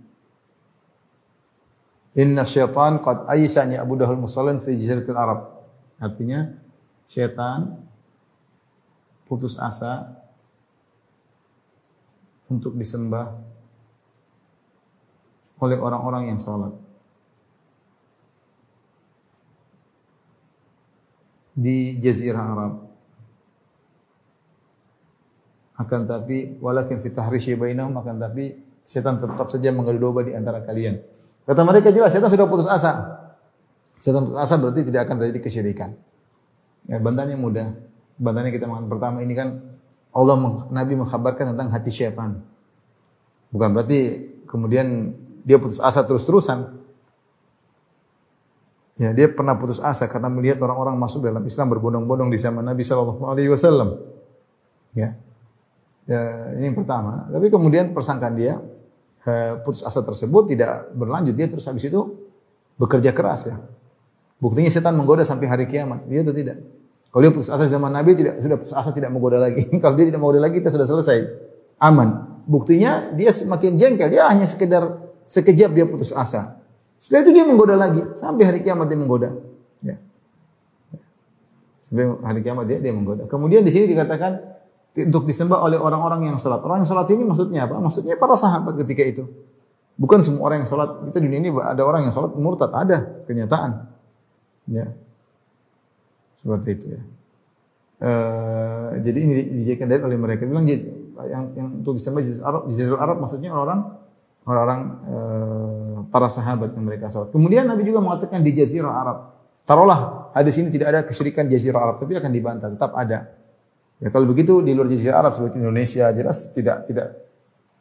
Inna 2.18 2.42
syaitan 2.42 2.98
qad 2.98 3.30
aisa 3.30 3.62
an 3.62 3.78
ya'budahul 3.78 4.18
musallin 4.18 4.58
fi 4.58 4.74
jaziratil 4.74 5.14
Arab. 5.14 5.54
Artinya 6.02 6.50
syaitan 7.06 7.78
putus 9.30 9.54
asa 9.62 10.18
untuk 12.50 12.74
disembah 12.74 13.38
oleh 15.62 15.78
orang-orang 15.78 16.34
yang 16.34 16.40
sholat. 16.42 16.74
Di 21.58 21.98
Jazirah 21.98 22.46
Arab. 22.54 22.87
Akan 25.78 26.10
tapi 26.10 26.58
walakin 26.58 26.98
fi 26.98 27.14
tahrishi 27.14 27.54
bainahum 27.54 27.94
akan 28.02 28.18
tapi 28.18 28.58
setan 28.82 29.22
tetap 29.22 29.46
saja 29.46 29.70
mengadu 29.70 30.02
domba 30.10 30.26
di 30.26 30.34
antara 30.34 30.66
kalian. 30.66 30.98
Kata 31.46 31.62
mereka 31.62 31.94
jelas 31.94 32.12
setan 32.12 32.34
sudah 32.34 32.50
putus 32.50 32.66
asa. 32.66 33.22
Setan 34.02 34.26
putus 34.26 34.42
asa 34.42 34.58
berarti 34.58 34.90
tidak 34.90 35.06
akan 35.06 35.16
terjadi 35.22 35.40
kesyirikan. 35.46 35.90
Ya, 36.90 36.98
bantahannya 36.98 37.38
mudah. 37.38 37.78
Bantahannya 38.18 38.52
kita 38.58 38.66
makan 38.66 38.90
pertama 38.90 39.22
ini 39.22 39.38
kan 39.38 39.62
Allah 40.18 40.66
Nabi 40.74 40.98
mengkhabarkan 40.98 41.54
tentang 41.54 41.70
hati 41.70 41.94
syaitan. 41.94 42.42
Bukan 43.54 43.70
berarti 43.78 44.34
kemudian 44.50 45.14
dia 45.46 45.62
putus 45.62 45.78
asa 45.78 46.02
terus-terusan. 46.02 46.74
Ya, 48.98 49.14
dia 49.14 49.30
pernah 49.30 49.54
putus 49.54 49.78
asa 49.78 50.10
karena 50.10 50.26
melihat 50.26 50.58
orang-orang 50.58 50.98
masuk 50.98 51.22
dalam 51.22 51.46
Islam 51.46 51.70
berbondong-bondong 51.70 52.34
di 52.34 52.40
zaman 52.42 52.66
Nabi 52.66 52.82
Shallallahu 52.82 53.30
Alaihi 53.30 53.54
Wasallam. 53.54 53.94
Ya, 54.98 55.14
ya 56.08 56.56
ini 56.58 56.72
yang 56.72 56.78
pertama. 56.80 57.28
Tapi 57.28 57.52
kemudian 57.52 57.92
persangkaan 57.92 58.34
dia 58.34 58.58
eh, 59.28 59.60
putus 59.62 59.84
asa 59.84 60.02
tersebut 60.02 60.56
tidak 60.56 60.90
berlanjut. 60.96 61.36
Dia 61.36 61.52
terus 61.52 61.68
habis 61.68 61.86
itu 61.86 62.00
bekerja 62.80 63.12
keras 63.12 63.52
ya. 63.52 63.60
Buktinya 64.38 64.70
setan 64.70 64.96
menggoda 64.96 65.26
sampai 65.28 65.46
hari 65.50 65.66
kiamat. 65.68 66.06
Dia 66.08 66.22
itu 66.22 66.34
tidak. 66.34 66.62
Kalau 67.10 67.22
dia 67.26 67.32
putus 67.34 67.50
asa 67.50 67.66
zaman 67.66 67.90
Nabi 67.90 68.14
tidak 68.14 68.38
sudah 68.40 68.58
putus 68.62 68.74
asa 68.78 68.90
tidak 68.94 69.10
menggoda 69.10 69.42
lagi. 69.42 69.66
Kalau 69.84 69.94
dia 69.98 70.06
tidak 70.08 70.20
menggoda 70.22 70.42
lagi 70.42 70.62
kita 70.62 70.70
sudah 70.70 70.88
selesai. 70.88 71.20
Aman. 71.82 72.40
Buktinya 72.48 73.12
dia 73.18 73.34
semakin 73.34 73.76
jengkel. 73.76 74.14
Dia 74.14 74.30
hanya 74.30 74.46
sekedar 74.46 74.88
sekejap 75.28 75.74
dia 75.74 75.86
putus 75.90 76.14
asa. 76.14 76.62
Setelah 76.98 77.22
itu 77.28 77.32
dia 77.34 77.46
menggoda 77.46 77.76
lagi 77.78 78.02
sampai 78.18 78.44
hari 78.46 78.60
kiamat 78.62 78.86
dia 78.90 78.98
menggoda. 78.98 79.30
Ya. 79.82 79.98
Sampai 81.82 82.06
hari 82.22 82.40
kiamat 82.46 82.66
dia 82.70 82.78
dia 82.78 82.94
menggoda. 82.94 83.26
Kemudian 83.26 83.66
di 83.66 83.74
sini 83.74 83.90
dikatakan 83.90 84.57
untuk 85.06 85.30
disembah 85.30 85.62
oleh 85.62 85.78
orang-orang 85.78 86.34
yang 86.34 86.38
sholat. 86.42 86.64
Orang 86.66 86.82
yang 86.82 86.90
sholat 86.90 87.06
sini 87.06 87.22
maksudnya 87.22 87.70
apa? 87.70 87.78
Maksudnya 87.78 88.18
para 88.18 88.34
sahabat 88.34 88.74
ketika 88.82 89.04
itu. 89.06 89.24
Bukan 89.98 90.22
semua 90.26 90.50
orang 90.50 90.66
yang 90.66 90.70
sholat. 90.70 90.90
Kita 91.10 91.20
dunia 91.22 91.38
ini 91.38 91.50
ada 91.54 91.82
orang 91.86 92.10
yang 92.10 92.14
sholat 92.14 92.34
murtad. 92.34 92.74
Ada 92.74 93.28
kenyataan. 93.30 93.86
Ya. 94.70 94.94
Seperti 96.42 96.70
itu 96.74 96.86
ya. 96.98 97.02
Uh, 97.98 99.02
jadi 99.02 99.20
ini 99.26 99.34
dijadikan 99.58 99.90
dalil 99.90 100.06
oleh 100.06 100.18
mereka. 100.18 100.46
Bilang 100.46 100.66
yang, 100.70 101.46
yang 101.58 101.68
untuk 101.82 101.98
disembah 101.98 102.22
di 102.22 102.32
Arab, 102.42 102.62
di 102.70 102.74
Arab 102.94 103.18
maksudnya 103.22 103.50
orang 103.54 103.80
orang-orang 104.48 104.80
uh, 105.12 105.98
para 106.14 106.30
sahabat 106.30 106.72
yang 106.78 106.86
mereka 106.86 107.10
sholat. 107.10 107.34
Kemudian 107.34 107.68
Nabi 107.68 107.84
juga 107.84 108.00
mengatakan 108.00 108.46
di 108.46 108.54
Jazirah 108.54 108.94
Arab. 108.94 109.18
Taruhlah 109.68 110.32
hadis 110.32 110.56
ini 110.64 110.72
tidak 110.72 110.88
ada 110.96 111.00
kesyirikan 111.04 111.52
Jazirah 111.52 111.84
Arab, 111.84 111.96
tapi 112.00 112.16
akan 112.16 112.32
dibantah, 112.32 112.72
tetap 112.72 112.96
ada. 112.96 113.28
Ya 113.98 114.14
kalau 114.14 114.30
begitu 114.30 114.62
di 114.62 114.78
luar 114.78 114.90
Jazirah 114.94 115.26
Arab 115.26 115.34
seperti 115.34 115.58
Indonesia 115.58 116.06
jelas 116.14 116.54
tidak 116.54 116.86
tidak 116.86 117.18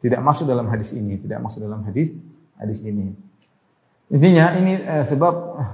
tidak 0.01 0.19
masuk 0.21 0.49
dalam 0.49 0.65
hadis 0.69 0.93
ini, 0.97 1.17
tidak 1.21 1.41
masuk 1.41 1.61
dalam 1.61 1.85
hadis 1.85 2.17
hadis 2.57 2.81
ini. 2.81 3.13
Intinya 4.07 4.55
ini 4.55 4.79
eh, 4.81 5.03
sebab 5.03 5.33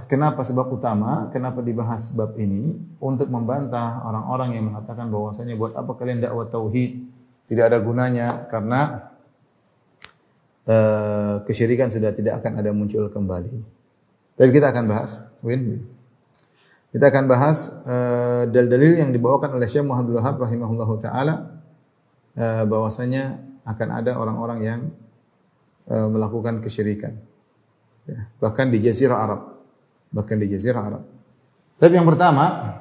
kenapa 0.10 0.42
sebab 0.42 0.66
utama 0.74 1.30
kenapa 1.30 1.62
dibahas 1.62 2.12
sebab 2.12 2.34
ini 2.42 2.76
untuk 2.98 3.30
membantah 3.30 4.02
orang-orang 4.04 4.58
yang 4.58 4.74
mengatakan 4.74 5.08
bahwasanya 5.14 5.54
buat 5.54 5.78
apa 5.78 5.94
kalian 5.94 6.18
dakwah 6.18 6.50
tauhid 6.50 7.14
tidak 7.46 7.70
ada 7.72 7.78
gunanya 7.84 8.48
karena 8.50 9.12
uh, 10.68 11.44
kesyirikan 11.44 11.92
sudah 11.92 12.12
tidak 12.16 12.40
akan 12.44 12.60
ada 12.60 12.72
muncul 12.72 13.08
kembali. 13.12 13.54
Tapi 14.34 14.50
kita 14.50 14.74
akan 14.74 14.84
bahas, 14.90 15.22
win. 15.46 15.86
Kita 16.94 17.10
akan 17.10 17.26
bahas 17.26 17.74
uh, 17.90 18.46
dalil-dalil 18.46 19.02
yang 19.02 19.10
dibawakan 19.10 19.58
oleh 19.58 19.66
Syekh 19.66 19.82
Muhammad 19.82 20.22
Wahab 20.22 20.46
rahimahullahu 20.46 20.94
taala 21.02 21.58
uh, 22.38 22.64
bahwasanya 22.70 23.42
akan 23.66 23.88
ada 23.98 24.14
orang-orang 24.22 24.60
yang 24.62 24.82
uh, 25.90 26.06
melakukan 26.06 26.62
kesyirikan. 26.62 27.18
Ya, 28.06 28.30
bahkan 28.38 28.70
di 28.70 28.78
jazirah 28.78 29.26
Arab. 29.26 29.42
Bahkan 30.14 30.38
di 30.38 30.54
jazirah 30.54 30.84
Arab. 30.86 31.04
Tapi 31.82 31.98
yang 31.98 32.06
pertama, 32.06 32.78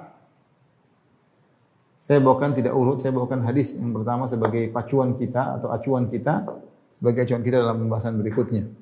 saya 1.97 2.21
bawakan 2.21 2.53
tidak 2.53 2.77
urut, 2.77 3.01
saya 3.01 3.17
bawakan 3.17 3.49
hadis 3.49 3.81
yang 3.81 3.97
pertama 3.97 4.29
sebagai 4.29 4.69
pacuan 4.69 5.17
kita 5.17 5.57
atau 5.57 5.73
acuan 5.73 6.05
kita 6.13 6.45
sebagai 6.93 7.25
acuan 7.25 7.41
kita 7.41 7.65
dalam 7.65 7.89
pembahasan 7.89 8.21
berikutnya. 8.21 8.82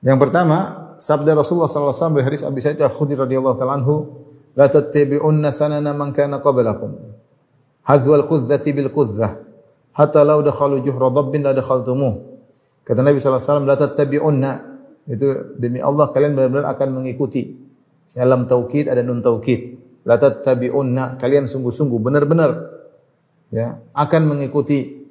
Yang 0.00 0.18
pertama, 0.28 0.56
sabda 0.96 1.36
Rasulullah 1.36 1.68
SAW 1.68 2.16
dari 2.16 2.24
hadis 2.24 2.40
Abi 2.44 2.64
Sa'id 2.64 2.80
Al-Khudri 2.80 3.20
radhiyallahu 3.20 3.56
taala 3.56 3.76
anhu, 3.80 3.94
"La 4.56 4.68
tattabi'unna 4.72 5.52
sanana 5.52 5.92
man 5.92 6.16
kana 6.16 6.40
qablakum." 6.40 6.96
Hadzwal 7.84 8.24
qudzati 8.24 8.72
bil 8.72 8.88
qudzah, 8.88 9.40
hatta 9.92 10.20
law 10.24 10.40
dakhalu 10.40 10.80
juhra 10.80 11.12
dabbin 11.12 11.44
la 11.44 11.52
dakhaltumuh. 11.52 12.32
Kata 12.84 13.00
Nabi 13.04 13.20
SAW, 13.20 13.68
"La 13.68 13.76
tattabi'unna." 13.76 14.72
Itu 15.10 15.56
demi 15.58 15.80
Allah 15.82 16.12
kalian 16.12 16.36
benar-benar 16.36 16.70
akan 16.76 17.02
mengikuti 17.02 17.56
dalam 18.14 18.46
taukid 18.46 18.86
ada 18.88 19.04
nun 19.04 19.20
taukid. 19.20 19.80
La 20.08 20.16
tattabi'unna, 20.16 21.20
kalian 21.20 21.44
sungguh-sungguh 21.44 22.00
benar-benar 22.00 22.50
ya, 23.52 23.76
akan 23.92 24.22
mengikuti 24.32 25.04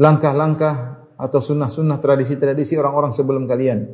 langkah-langkah 0.00 1.01
atau 1.22 1.38
sunnah-sunnah 1.38 2.02
tradisi-tradisi 2.02 2.74
orang-orang 2.74 3.14
sebelum 3.14 3.46
kalian. 3.46 3.86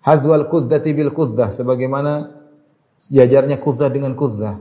Hadzwal 0.00 0.48
kudzati 0.48 0.96
bil 0.96 1.12
kudzah 1.12 1.52
sebagaimana 1.52 2.32
sejajarnya 2.96 3.60
kudzah 3.60 3.92
dengan 3.92 4.16
kudzah. 4.16 4.56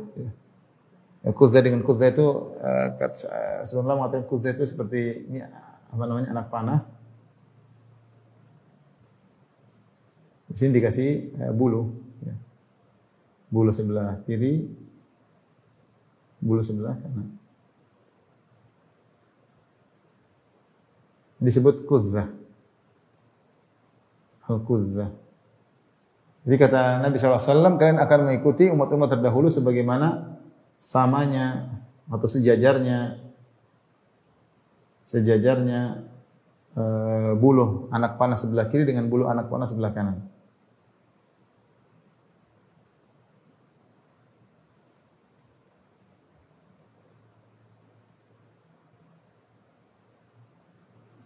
Ya, 1.23 1.31
kudzah 1.31 1.61
dengan 1.63 1.81
kudzah 1.87 2.11
itu 2.11 2.27
uh, 2.59 2.89
sebelumnya 3.63 3.95
mengatakan 3.95 4.27
kudzah 4.27 4.51
itu 4.51 4.67
seperti 4.67 5.31
ini 5.31 5.39
apa 5.41 6.03
namanya 6.03 6.35
anak 6.35 6.47
panah. 6.51 6.79
Di 10.51 10.55
sini 10.59 10.75
dikasih 10.75 11.39
uh, 11.47 11.53
bulu 11.55 12.11
bulu 13.51 13.71
sebelah 13.75 14.23
kiri, 14.23 14.63
bulu 16.39 16.63
sebelah 16.63 16.95
kanan. 16.95 17.40
Disebut 21.41 21.89
kuzzah. 21.89 22.29
Al-kuzzah. 24.45 25.09
Jadi 26.41 26.55
kata 26.57 27.01
Nabi 27.01 27.17
SAW, 27.17 27.77
kalian 27.77 28.01
akan 28.01 28.19
mengikuti 28.29 28.69
umat-umat 28.69 29.09
terdahulu 29.13 29.49
sebagaimana 29.49 30.37
samanya 30.81 31.69
atau 32.09 32.25
sejajarnya 32.25 33.21
sejajarnya 35.05 35.81
e, 36.73 36.83
bulu 37.37 37.91
anak 37.93 38.17
panah 38.17 38.39
sebelah 38.39 38.71
kiri 38.71 38.89
dengan 38.89 39.05
bulu 39.11 39.29
anak 39.29 39.51
panah 39.51 39.69
sebelah 39.69 39.93
kanan. 39.93 40.17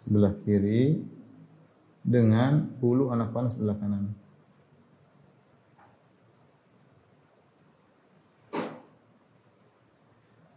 Sebelah 0.05 0.37
kiri 0.45 1.01
dengan 2.05 2.61
bulu 2.77 3.09
anak 3.09 3.33
panah 3.33 3.49
sebelah 3.49 3.73
kanan. 3.81 4.13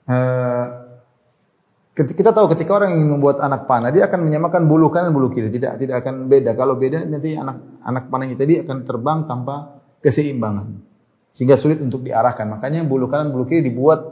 Uh, 0.08 0.66
kita 1.96 2.32
tahu 2.32 2.52
ketika 2.52 2.76
orang 2.76 2.96
ingin 2.96 3.16
membuat 3.16 3.40
anak 3.44 3.68
panah 3.68 3.88
dia 3.88 4.08
akan 4.08 4.28
menyamakan 4.28 4.68
bulu 4.68 4.92
kanan 4.92 5.16
bulu 5.16 5.32
kiri. 5.32 5.48
Tidak 5.48 5.80
tidak 5.80 6.04
akan 6.04 6.28
beda. 6.28 6.52
Kalau 6.52 6.76
beda 6.76 7.08
nanti 7.08 7.32
anak 7.32 7.80
anak 7.80 8.12
panahnya 8.12 8.36
tadi 8.36 8.60
akan 8.60 8.84
terbang 8.84 9.24
tanpa 9.24 9.80
keseimbangan. 10.04 10.76
Sehingga 11.32 11.56
sulit 11.56 11.80
untuk 11.80 12.04
diarahkan. 12.04 12.44
Makanya 12.44 12.84
bulu 12.84 13.08
kanan 13.08 13.32
bulu 13.32 13.48
kiri 13.48 13.64
dibuat 13.64 14.04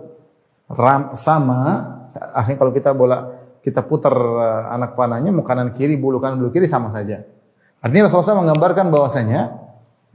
ram, 0.72 1.12
sama. 1.12 1.92
Akhirnya 2.32 2.56
kalau 2.56 2.72
kita 2.72 2.96
bola 2.96 3.45
kita 3.66 3.82
putar 3.82 4.14
eh, 4.14 4.64
anak 4.78 4.94
panahnya 4.94 5.34
mau 5.34 5.42
kanan 5.42 5.74
kiri 5.74 5.98
bulu 5.98 6.22
kanan 6.22 6.38
bulu 6.38 6.54
kiri 6.54 6.70
sama 6.70 6.94
saja. 6.94 7.26
Artinya 7.82 8.06
Rasulullah 8.06 8.38
SAW 8.38 8.42
menggambarkan 8.46 8.86
bahwasanya 8.94 9.66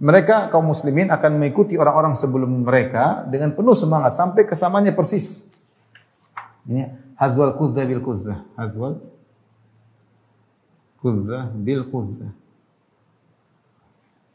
mereka 0.02 0.48
kaum 0.48 0.72
muslimin 0.72 1.12
akan 1.12 1.36
mengikuti 1.36 1.76
orang-orang 1.76 2.16
sebelum 2.16 2.64
mereka 2.64 3.28
dengan 3.28 3.52
penuh 3.52 3.76
semangat 3.76 4.16
sampai 4.16 4.48
kesamanya 4.48 4.96
persis. 4.96 5.52
Ini 6.66 7.14
hazwal 7.20 7.54
kuzza 7.60 7.84
bil 7.86 8.02
kuzza. 8.02 8.40
Hazwal 8.56 8.98
kuzza 11.04 11.52
bil 11.54 11.86
kuzza. 11.92 12.34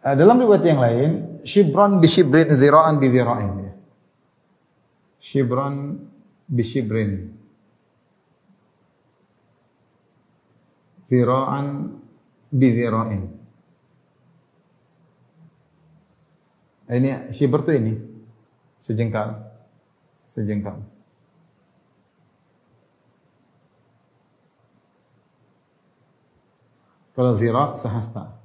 Uh, 0.07 0.15
dalam 0.15 0.39
riwayat 0.39 0.63
yang 0.63 0.79
lain, 0.79 1.11
shibran 1.43 1.99
bi 1.99 2.07
shibrin 2.07 2.47
zira'an 2.47 3.03
bi 3.03 3.11
zira'in. 3.11 3.53
Ya. 3.59 3.73
Shibran 5.19 5.99
bi 6.47 6.63
shibrin. 6.63 7.36
Zira'an 11.07 11.97
bi 12.51 12.69
zira'in. 12.75 13.23
Ini 16.87 17.35
shibr 17.35 17.67
itu 17.67 17.73
ini. 17.75 17.95
Sejengkal. 18.79 19.43
Sejengkal. 20.31 20.79
Kalau 27.17 27.33
zira 27.33 27.73
sehasta. 27.73 28.37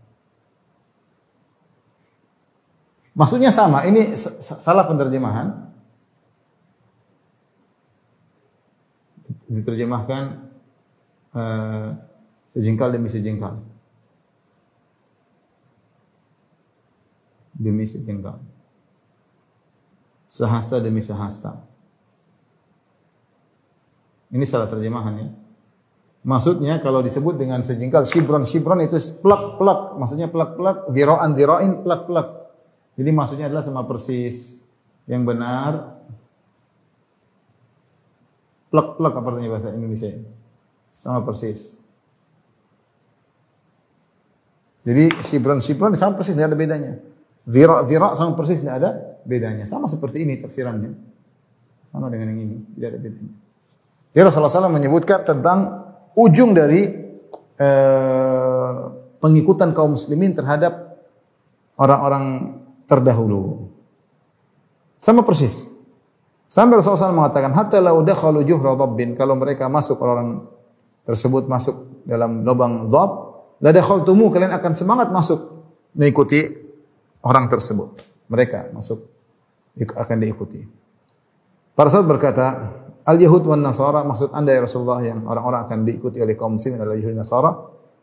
Maksudnya 3.12 3.51
sama, 3.51 3.84
ini 3.84 4.15
salah 4.15 4.88
penerjemahan. 4.88 5.68
Diterjemahkan 9.51 10.24
uh, 11.36 11.89
sejengkal 12.51 12.91
demi 12.91 13.08
sejengkal. 13.08 13.63
Demi 17.55 17.88
sejengkal. 17.88 18.43
Sehasta 20.27 20.84
demi 20.84 21.00
sehasta. 21.00 21.63
Ini 24.31 24.43
salah 24.43 24.67
terjemahan 24.67 25.15
ya. 25.15 25.27
Maksudnya 26.22 26.77
kalau 26.84 27.01
disebut 27.01 27.39
dengan 27.39 27.65
sejengkal 27.65 28.05
shibron 28.05 28.46
shibron 28.46 28.86
itu 28.86 29.00
plak 29.25 29.58
plak 29.58 29.98
maksudnya 29.98 30.29
plak 30.29 30.53
plak 30.53 30.77
diroan 30.93 31.34
diroin 31.34 31.81
plak 31.81 32.05
plak 32.05 32.41
jadi 33.01 33.10
maksudnya 33.10 33.50
adalah 33.50 33.65
sama 33.65 33.81
persis. 33.89 34.62
Yang 35.10 35.24
benar 35.25 35.72
plek-plek 38.70 39.13
apa 39.17 39.27
artinya 39.34 39.50
bahasa 39.58 39.74
Indonesia? 39.74 40.13
Sama 40.93 41.25
persis. 41.25 41.81
Jadi 44.82 45.14
sibron-sibron 45.22 45.94
sama 45.94 46.18
persis 46.18 46.34
tidak 46.34 46.54
ada 46.54 46.58
bedanya. 46.58 46.92
Zira-zira 47.46 48.14
sama 48.18 48.34
persis 48.34 48.62
tidak 48.62 48.76
ada 48.82 48.90
bedanya. 49.26 49.66
Sama 49.70 49.86
seperti 49.86 50.26
ini 50.26 50.42
tafsirannya. 50.42 50.92
Sama 51.92 52.08
dengan 52.08 52.34
yang 52.34 52.40
ini, 52.50 52.58
tidak 52.78 52.88
ada 52.96 53.00
bedanya. 53.02 53.34
Jadi 54.12 54.22
Rasulullah 54.28 54.52
SAW 54.52 54.74
menyebutkan 54.74 55.20
tentang 55.24 55.60
ujung 56.18 56.52
dari 56.56 56.88
eh, 57.60 58.80
pengikutan 59.22 59.72
kaum 59.72 59.96
muslimin 59.96 60.34
terhadap 60.34 60.98
orang-orang 61.78 62.58
terdahulu. 62.90 63.70
Sama 64.98 65.22
persis. 65.22 65.72
Sampai 66.52 66.78
Rasulullah 66.78 67.08
SAW 67.08 67.16
mengatakan, 67.16 67.56
hatta 67.56 67.80
lau 67.80 68.04
dakhalu 68.04 68.44
juhra 68.44 68.76
dhabbin, 68.76 69.16
kalau 69.16 69.40
mereka 69.40 69.72
masuk 69.72 69.96
orang 70.04 70.44
tersebut 71.08 71.48
masuk 71.48 72.04
dalam 72.04 72.44
lubang 72.44 72.92
dhab, 72.92 73.31
la 73.62 73.70
dakhaltumu, 73.70 74.34
kalian 74.34 74.51
akan 74.58 74.74
semangat 74.74 75.08
masuk 75.13 75.39
mengikuti 75.96 76.41
orang 77.22 77.48
tersebut. 77.48 78.01
Mereka 78.27 78.74
masuk 78.74 79.06
akan 79.77 80.18
diikuti. 80.20 80.62
Para 81.77 81.88
sahabat 81.88 82.08
berkata, 82.18 82.46
Al-Yahud 83.01 83.44
wan 83.50 83.65
Nasara 83.65 84.06
maksud 84.06 84.30
Anda 84.36 84.53
ya 84.53 84.62
Rasulullah 84.62 85.01
yang 85.01 85.25
orang-orang 85.25 85.65
akan 85.65 85.80
diikuti 85.88 86.22
oleh 86.22 86.38
kaum 86.38 86.60
muslimin 86.60 86.86
adalah 86.86 86.98
Yahudi 86.98 87.18
Nasara. 87.18 87.51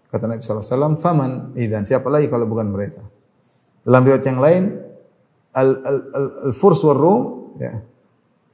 Kata 0.09 0.25
Nabi 0.25 0.41
wasallam, 0.41 0.97
"Faman 0.97 1.53
idzan?" 1.55 1.85
Siapa 1.85 2.09
lagi 2.09 2.33
kalau 2.33 2.49
bukan 2.49 2.73
mereka? 2.73 3.05
Dalam 3.85 4.03
riwayat 4.09 4.25
yang 4.25 4.41
lain, 4.41 4.63
al-Furs 5.53 6.81
al, 6.83 6.89
al, 6.89 6.97
al, 6.97 6.99
Rum, 6.99 7.23
ya. 7.61 7.73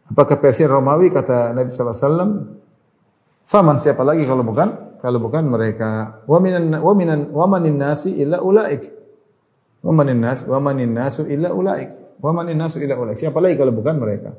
Apakah 0.05 0.37
Persia 0.37 0.69
Romawi 0.69 1.09
kata 1.09 1.57
Nabi 1.57 1.73
sallallahu 1.73 1.97
alaihi 1.97 2.05
wasallam? 2.05 2.31
Faman 3.45 3.77
siapa 3.81 4.03
lagi 4.05 4.25
kalau 4.29 4.45
bukan 4.45 4.69
kalau 5.05 5.21
bukan 5.21 5.45
mereka? 5.45 6.25
Wa 6.25 6.41
minan 6.41 6.81
wa 6.81 6.93
minan 6.97 7.29
wa 7.29 7.45
manin 7.45 7.77
nasi 7.77 8.17
illa 8.17 8.41
ulaik. 8.41 8.89
Wa 9.85 9.93
manin 9.93 10.17
nas 10.17 10.49
wa 10.49 10.57
manin 10.57 10.97
nasu 10.97 11.29
illa 11.29 11.53
ulaik. 11.53 11.93
Wa 12.25 12.33
manin 12.33 12.57
nasu 12.57 12.81
illa 12.81 12.97
ulaik. 12.97 13.21
Siapa 13.21 13.37
lagi 13.37 13.61
kalau 13.61 13.77
bukan 13.77 14.01
mereka? 14.01 14.33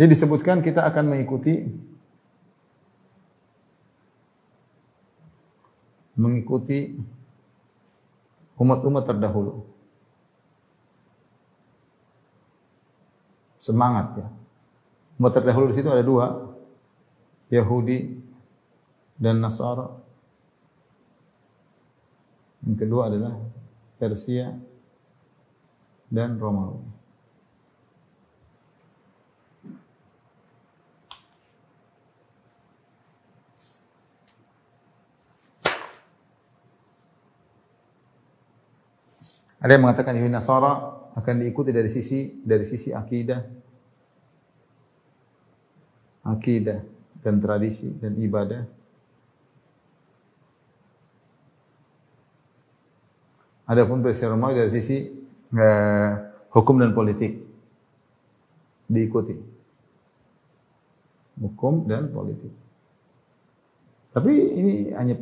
Jadi 0.00 0.16
disebutkan 0.16 0.64
kita 0.64 0.88
akan 0.88 1.12
mengikuti 1.12 1.68
mengikuti 6.16 6.96
umat-umat 8.56 9.04
terdahulu. 9.04 9.72
semangat 13.62 14.18
ya. 14.18 14.26
Umat 15.22 15.38
terdahulu 15.38 15.70
di 15.70 15.78
situ 15.78 15.86
ada 15.86 16.02
dua, 16.02 16.50
Yahudi 17.46 18.18
dan 19.22 19.38
Nasara. 19.38 19.86
Yang 22.66 22.76
kedua 22.82 23.06
adalah 23.06 23.38
Persia 24.02 24.50
dan 26.10 26.34
Romawi. 26.42 26.82
Ada 39.62 39.78
yang 39.78 39.86
mengatakan 39.86 40.18
Yahudi 40.18 40.34
Nasara 40.34 40.74
akan 41.14 41.34
diikuti 41.38 41.70
dari 41.70 41.86
sisi 41.86 42.42
dari 42.42 42.66
sisi 42.66 42.90
akidah 42.90 43.38
akidah 46.26 46.82
dan 47.22 47.38
tradisi 47.38 47.94
dan 47.94 48.18
ibadah 48.18 48.81
Adapun 53.66 54.02
Presiden 54.02 54.34
Romawi 54.34 54.58
dari 54.58 54.70
sisi 54.72 55.06
eh, 55.54 56.10
hukum 56.50 56.76
dan 56.82 56.90
politik 56.96 57.38
diikuti. 58.90 59.34
Hukum 61.40 61.86
dan 61.88 62.12
politik. 62.12 62.52
Tapi 64.12 64.32
ini 64.34 64.72
hanya 64.92 65.16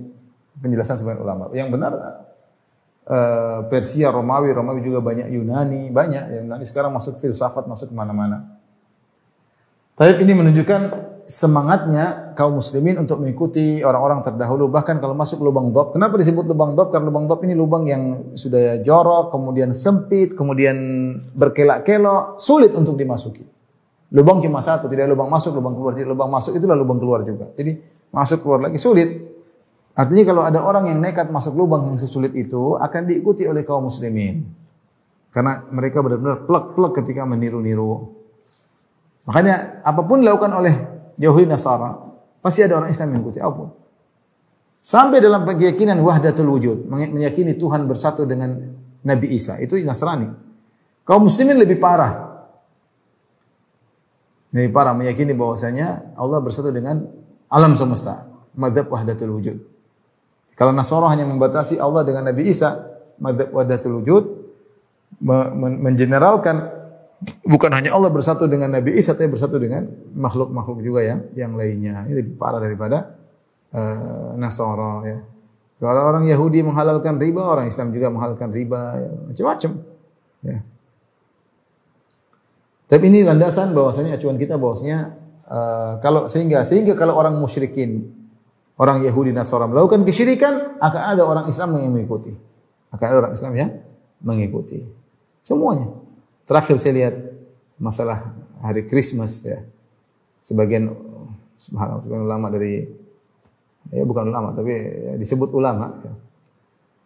penjelasan 0.59 0.99
sebagian 0.99 1.23
ulama. 1.23 1.53
Yang 1.55 1.69
benar 1.79 1.93
Eh, 3.11 3.61
Persia, 3.67 4.15
Romawi, 4.15 4.55
Romawi 4.55 4.87
juga 4.87 5.03
banyak 5.03 5.35
Yunani, 5.35 5.91
banyak. 5.91 6.47
Yunani 6.47 6.63
sekarang 6.63 6.95
masuk 6.95 7.19
filsafat, 7.19 7.67
masuk 7.67 7.91
ke 7.91 7.95
mana-mana. 7.99 8.55
Tapi 9.99 10.23
ini 10.23 10.31
menunjukkan 10.31 11.10
semangatnya 11.31 12.35
kaum 12.35 12.59
muslimin 12.59 12.99
untuk 12.99 13.23
mengikuti 13.23 13.87
orang-orang 13.87 14.27
terdahulu. 14.27 14.67
Bahkan 14.67 14.99
kalau 14.99 15.15
masuk 15.15 15.47
lubang 15.47 15.71
dop, 15.71 15.95
kenapa 15.95 16.19
disebut 16.19 16.43
lubang 16.43 16.75
dop? 16.75 16.91
Karena 16.91 17.07
lubang 17.07 17.31
dop 17.31 17.47
ini 17.47 17.55
lubang 17.55 17.87
yang 17.87 18.35
sudah 18.35 18.83
jorok, 18.83 19.31
kemudian 19.31 19.71
sempit, 19.71 20.35
kemudian 20.35 20.75
berkelak-kelok, 21.39 22.43
sulit 22.43 22.75
untuk 22.75 22.99
dimasuki. 22.99 23.47
Lubang 24.11 24.43
cuma 24.43 24.59
satu, 24.59 24.91
tidak 24.91 25.07
lubang 25.07 25.31
masuk, 25.31 25.55
lubang 25.55 25.79
keluar. 25.79 25.95
Jadi 25.95 26.11
lubang 26.11 26.27
masuk 26.35 26.59
itulah 26.59 26.75
lubang 26.75 26.99
keluar 26.99 27.23
juga. 27.23 27.55
Jadi 27.55 27.79
masuk 28.11 28.43
keluar 28.43 28.67
lagi 28.67 28.83
sulit. 28.83 29.31
Artinya 29.95 30.25
kalau 30.35 30.43
ada 30.43 30.67
orang 30.67 30.91
yang 30.91 30.99
nekat 30.99 31.31
masuk 31.31 31.55
lubang 31.55 31.87
yang 31.87 31.95
sesulit 31.95 32.35
itu 32.35 32.75
akan 32.75 33.07
diikuti 33.07 33.47
oleh 33.47 33.63
kaum 33.63 33.87
muslimin. 33.87 34.51
Karena 35.31 35.63
mereka 35.71 36.03
benar-benar 36.03 36.43
plek-plek 36.43 37.07
ketika 37.07 37.23
meniru-niru. 37.23 38.19
Makanya 39.31 39.87
apa 39.87 40.03
pun 40.03 40.27
dilakukan 40.27 40.51
oleh 40.59 41.00
Yahudi 41.17 41.47
Nasara, 41.49 41.97
pasti 42.45 42.63
ada 42.63 42.79
orang 42.79 42.91
Islam 42.93 43.11
yang 43.11 43.23
mengikuti 43.23 43.41
apa 43.43 43.55
pun. 43.55 43.71
Sampai 44.81 45.21
dalam 45.21 45.45
keyakinan 45.45 46.01
wahdatul 46.01 46.49
wujud, 46.49 46.89
meyakini 46.89 47.57
Tuhan 47.57 47.85
bersatu 47.85 48.25
dengan 48.25 48.57
Nabi 49.05 49.27
Isa, 49.37 49.61
itu 49.61 49.77
Nasrani. 49.85 50.29
Kaum 51.05 51.29
muslimin 51.29 51.61
lebih 51.61 51.77
parah. 51.77 52.33
Lebih 54.57 54.73
parah 54.73 54.97
meyakini 54.97 55.37
bahwasanya 55.37 56.17
Allah 56.17 56.41
bersatu 56.41 56.73
dengan 56.73 57.05
alam 57.53 57.77
semesta, 57.77 58.25
madzhab 58.57 58.89
wahdatul 58.89 59.37
wujud. 59.37 59.57
Kalau 60.57 60.73
Nasara 60.73 61.13
hanya 61.13 61.29
membatasi 61.29 61.77
Allah 61.77 62.01
dengan 62.05 62.29
Nabi 62.29 62.49
Isa, 62.49 62.89
madzhab 63.21 63.53
wadatul 63.53 64.01
wujud 64.01 64.25
mengeneralkan 65.21 66.80
bukan 67.45 67.71
hanya 67.77 67.93
Allah 67.93 68.09
bersatu 68.09 68.49
dengan 68.49 68.73
Nabi 68.73 68.97
Isa 68.97 69.13
tapi 69.13 69.29
bersatu 69.29 69.61
dengan 69.61 69.85
makhluk-makhluk 70.17 70.81
juga 70.81 71.01
yang 71.05 71.21
yang 71.37 71.53
lainnya. 71.55 72.09
Ini 72.09 72.15
lebih 72.17 72.35
parah 72.41 72.61
daripada 72.61 73.21
uh, 73.77 74.33
Nasara 74.41 75.05
ya. 75.05 75.19
Kalau 75.81 76.13
orang 76.13 76.29
Yahudi 76.29 76.61
menghalalkan 76.61 77.17
riba, 77.17 77.41
orang 77.41 77.65
Islam 77.65 77.89
juga 77.97 78.13
menghalalkan 78.13 78.53
riba, 78.53 79.01
ya. 79.01 79.11
macam-macam. 79.33 79.71
Ya. 80.45 80.59
Tapi 82.85 83.05
ini 83.09 83.25
landasan 83.25 83.73
bahwasanya 83.73 84.21
acuan 84.21 84.37
kita 84.37 84.61
bahwasanya 84.61 85.17
uh, 85.49 85.97
kalau 86.05 86.29
sehingga 86.29 86.69
sehingga 86.69 86.93
kalau 87.01 87.17
orang 87.17 87.41
musyrikin, 87.41 88.13
orang 88.77 89.01
Yahudi 89.01 89.33
Nasara 89.33 89.65
melakukan 89.73 90.05
kesyirikan, 90.05 90.77
akan 90.85 91.03
ada 91.17 91.23
orang 91.25 91.49
Islam 91.49 91.73
yang 91.81 91.97
mengikuti. 91.97 92.37
Akan 92.93 93.07
ada 93.09 93.17
orang 93.25 93.33
Islam 93.33 93.53
yang 93.57 93.71
mengikuti. 94.21 94.85
Semuanya. 95.41 96.00
Terakhir 96.51 96.77
saya 96.83 96.93
lihat 96.99 97.15
masalah 97.79 98.35
hari 98.59 98.83
Christmas 98.91 99.47
ya. 99.47 99.63
Sebagian 100.43 100.91
subhanallah 101.55 102.03
sebagian 102.03 102.27
ulama 102.27 102.51
dari 102.51 102.91
ya 103.95 104.03
bukan 104.03 104.35
ulama 104.35 104.51
tapi 104.51 104.75
ya, 104.75 105.15
disebut 105.15 105.55
ulama 105.55 105.95
ya, 106.03 106.13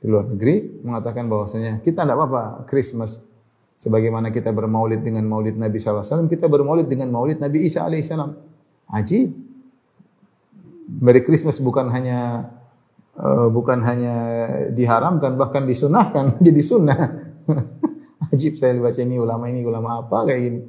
di 0.00 0.07
luar 0.09 0.33
negeri 0.33 0.80
mengatakan 0.80 1.28
bahwasanya 1.28 1.85
kita 1.85 2.09
tidak 2.09 2.16
apa-apa 2.16 2.64
Christmas 2.64 3.26
Sebagaimana 3.74 4.30
kita 4.30 4.54
bermaulid 4.54 5.02
dengan 5.02 5.26
maulid 5.26 5.59
Nabi 5.59 5.83
SAW, 5.83 6.30
kita 6.30 6.46
bermaulid 6.46 6.87
dengan 6.87 7.11
maulid 7.11 7.42
Nabi 7.42 7.66
Isa 7.66 7.83
alaihissalam. 7.83 8.30
Ajib. 8.87 9.35
Merry 11.02 11.26
Christmas 11.26 11.59
bukan 11.59 11.90
hanya 11.90 12.52
uh, 13.18 13.50
bukan 13.50 13.83
hanya 13.83 14.14
diharamkan, 14.70 15.35
bahkan 15.35 15.66
disunahkan 15.66 16.37
jadi 16.46 16.62
sunnah. 16.62 17.00
Ajib 18.33 18.57
saya 18.57 18.77
baca 18.79 19.00
ini 19.00 19.16
ulama 19.18 19.50
ini 19.50 19.64
ulama 19.66 20.05
apa 20.05 20.29
kayak 20.29 20.40
gini. 20.40 20.61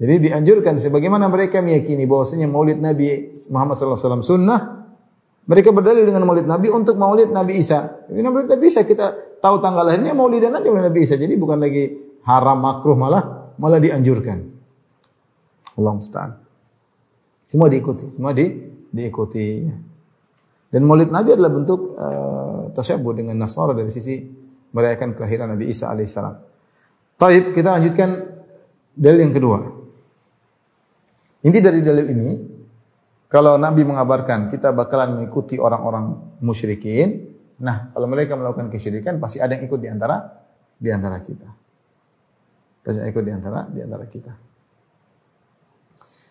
Jadi 0.00 0.14
dianjurkan 0.30 0.80
sebagaimana 0.80 1.28
mereka 1.28 1.60
meyakini 1.60 2.08
bahwasanya 2.08 2.48
maulid 2.48 2.80
Nabi 2.80 3.36
Muhammad 3.52 3.76
SAW 3.76 4.24
sunnah, 4.24 4.88
mereka 5.44 5.76
berdalil 5.76 6.08
dengan 6.08 6.24
maulid 6.24 6.48
Nabi 6.48 6.72
untuk 6.72 6.96
maulid 6.96 7.28
Nabi 7.28 7.60
Isa. 7.60 8.08
Ini 8.08 8.24
maulid 8.24 8.48
Nabi 8.48 8.64
Isa 8.64 8.88
kita 8.88 9.38
tahu 9.44 9.60
tanggal 9.60 9.84
lahirnya 9.84 10.16
maulidan 10.16 10.56
aja 10.56 10.64
maulid 10.72 10.88
Nabi 10.88 11.04
Isa. 11.04 11.20
Jadi 11.20 11.36
bukan 11.36 11.60
lagi 11.60 11.92
haram 12.24 12.64
makruh 12.64 12.96
malah 12.96 13.52
malah 13.60 13.76
dianjurkan. 13.76 14.40
Allah 15.76 15.92
musta'an. 15.96 16.32
Semua 17.44 17.66
diikuti, 17.66 18.06
semua 18.14 18.30
di, 18.30 18.46
diikuti. 18.94 19.66
Dan 20.70 20.86
Maulid 20.86 21.10
Nabi 21.10 21.34
adalah 21.34 21.50
bentuk 21.50 21.98
uh, 21.98 22.70
tasyabuh 22.70 23.10
dengan 23.10 23.34
Nasara 23.42 23.74
dari 23.74 23.90
sisi 23.90 24.22
merayakan 24.70 25.18
kelahiran 25.18 25.50
Nabi 25.50 25.66
Isa 25.66 25.90
alaihissalam. 25.90 26.49
Taib, 27.20 27.52
kita 27.52 27.76
lanjutkan 27.76 28.10
dalil 28.96 29.28
yang 29.28 29.36
kedua. 29.36 29.60
Inti 31.44 31.60
dari 31.60 31.84
dalil 31.84 32.06
ini, 32.16 32.30
kalau 33.28 33.60
Nabi 33.60 33.84
mengabarkan 33.84 34.48
kita 34.48 34.72
bakalan 34.72 35.20
mengikuti 35.20 35.60
orang-orang 35.60 36.16
musyrikin, 36.40 37.28
nah 37.60 37.92
kalau 37.92 38.08
mereka 38.08 38.40
melakukan 38.40 38.72
kesyirikan 38.72 39.20
pasti 39.20 39.36
ada 39.36 39.52
yang 39.52 39.68
ikut 39.68 39.76
di 39.76 39.88
antara 39.92 40.16
di 40.80 40.88
antara 40.88 41.20
kita. 41.20 41.48
Pasti 42.80 43.04
ikut 43.04 43.24
di 43.24 43.32
antara 43.36 43.68
di 43.68 43.80
antara 43.84 44.04
kita. 44.08 44.32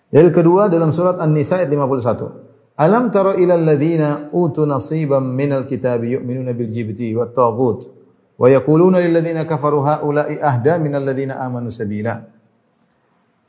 Dalil 0.10 0.34
kedua 0.34 0.74
dalam 0.74 0.90
surat 0.90 1.22
An-Nisa 1.22 1.62
ayat 1.62 1.70
51. 1.70 2.82
Alam 2.82 3.14
tara 3.14 3.38
ila 3.38 3.54
alladziina 3.54 4.34
utu 4.34 4.66
nasiban 4.66 5.22
minal 5.22 5.70
kitabi 5.70 6.18
yu'minuna 6.18 6.58
bil 6.58 6.74
jibti 6.74 7.14
wat 7.14 7.38
wa 8.40 8.48
yaquluna 8.48 9.04
lil 9.04 9.12
ladzina 9.12 9.44
kafaru 9.44 9.84
haula'i 9.84 10.40
ahda 10.40 10.80
minal 10.80 11.04
ladzina 11.04 11.44
amanu 11.44 11.68
sabila. 11.68 12.24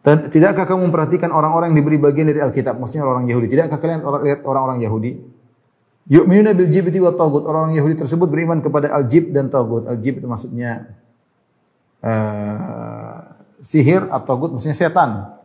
Tidakkah 0.03 0.65
kamu 0.65 0.89
memperhatikan 0.89 1.29
orang-orang 1.29 1.77
yang 1.77 1.85
diberi 1.85 2.01
bagian 2.01 2.27
dari 2.33 2.41
Alkitab, 2.41 2.81
maksudnya 2.81 3.05
orang 3.05 3.29
Yahudi? 3.29 3.53
Tidakkah 3.53 3.79
kalian 3.79 4.01
lihat 4.25 4.41
orang-orang 4.49 4.81
Yahudi? 4.81 5.13
Yu'minuna 6.11 6.57
bil 6.57 6.73
jibti 6.73 6.97
wat 6.99 7.21
taghut. 7.21 7.45
Orang-orang 7.45 7.77
Yahudi 7.77 8.01
tersebut 8.01 8.27
beriman 8.27 8.59
kepada 8.65 8.91
al-jib 8.91 9.31
dan 9.31 9.53
taghut. 9.53 9.87
Al-jib 9.87 10.19
itu 10.19 10.27
maksudnya 10.27 10.91
uh, 12.03 13.39
sihir 13.61 14.09
atau 14.09 14.35
gut 14.41 14.57
maksudnya 14.57 14.75
setan. 14.75 15.39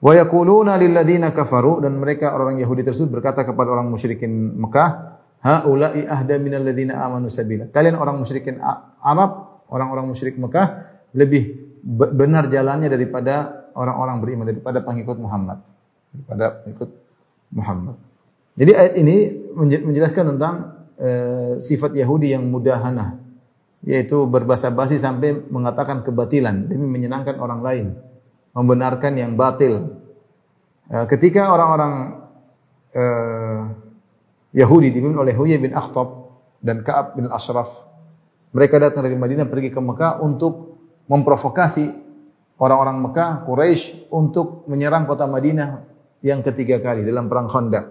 Wa 0.00 0.12
yaquluna 0.16 0.80
lil 0.80 0.96
ladzina 0.96 1.30
kafaru 1.30 1.84
dan 1.84 1.94
mereka 2.00 2.34
orang 2.34 2.58
Yahudi 2.58 2.82
tersebut 2.82 3.20
berkata 3.20 3.44
kepada 3.44 3.68
orang 3.70 3.86
musyrikin 3.86 4.58
Mekah, 4.58 5.13
haula'i 5.44 6.08
ahda 6.08 6.40
minal 6.40 6.64
ladzina 6.64 7.04
amanu 7.04 7.28
sabila. 7.28 7.68
Kalian 7.68 8.00
orang 8.00 8.16
musyrikin 8.16 8.56
Arab, 9.04 9.60
orang-orang 9.68 10.08
musyrik 10.08 10.40
Mekah 10.40 10.96
lebih 11.12 11.60
benar 12.16 12.48
jalannya 12.48 12.88
daripada 12.88 13.68
orang-orang 13.76 14.16
beriman 14.24 14.46
daripada 14.48 14.80
pengikut 14.80 15.20
Muhammad. 15.20 15.60
Daripada 16.16 16.64
pengikut 16.64 16.90
Muhammad. 17.52 17.96
Jadi 18.56 18.72
ayat 18.72 18.94
ini 18.96 19.16
menjelaskan 19.60 20.34
tentang 20.34 20.54
uh, 20.96 21.52
sifat 21.60 21.92
Yahudi 21.92 22.32
yang 22.32 22.48
mudahanah, 22.48 23.20
yaitu 23.84 24.24
berbahasa 24.24 24.72
basi 24.72 24.96
sampai 24.96 25.44
mengatakan 25.52 26.00
kebatilan 26.06 26.70
demi 26.70 26.88
menyenangkan 26.88 27.36
orang 27.36 27.60
lain, 27.60 27.86
membenarkan 28.56 29.12
yang 29.18 29.34
batil. 29.34 30.00
Eh, 30.84 31.06
ketika 31.10 31.48
orang-orang 31.48 31.92
uh, 32.92 33.83
Yahudi 34.54 34.94
dipimpin 34.94 35.18
oleh 35.18 35.34
Huyai 35.34 35.58
bin 35.58 35.74
Akhtab 35.74 36.30
dan 36.62 36.86
Ka'ab 36.86 37.18
bin 37.18 37.26
Ashraf, 37.26 37.90
mereka 38.54 38.78
datang 38.78 39.02
dari 39.02 39.18
Madinah 39.18 39.50
pergi 39.50 39.74
ke 39.74 39.82
Mekah 39.82 40.22
untuk 40.22 40.78
memprovokasi 41.10 41.90
orang-orang 42.62 43.10
Mekah, 43.10 43.44
Quraisy 43.44 44.14
untuk 44.14 44.64
menyerang 44.70 45.10
kota 45.10 45.26
Madinah 45.26 45.82
yang 46.22 46.40
ketiga 46.40 46.78
kali 46.78 47.02
dalam 47.02 47.26
perang 47.26 47.50
Khandaq. 47.50 47.84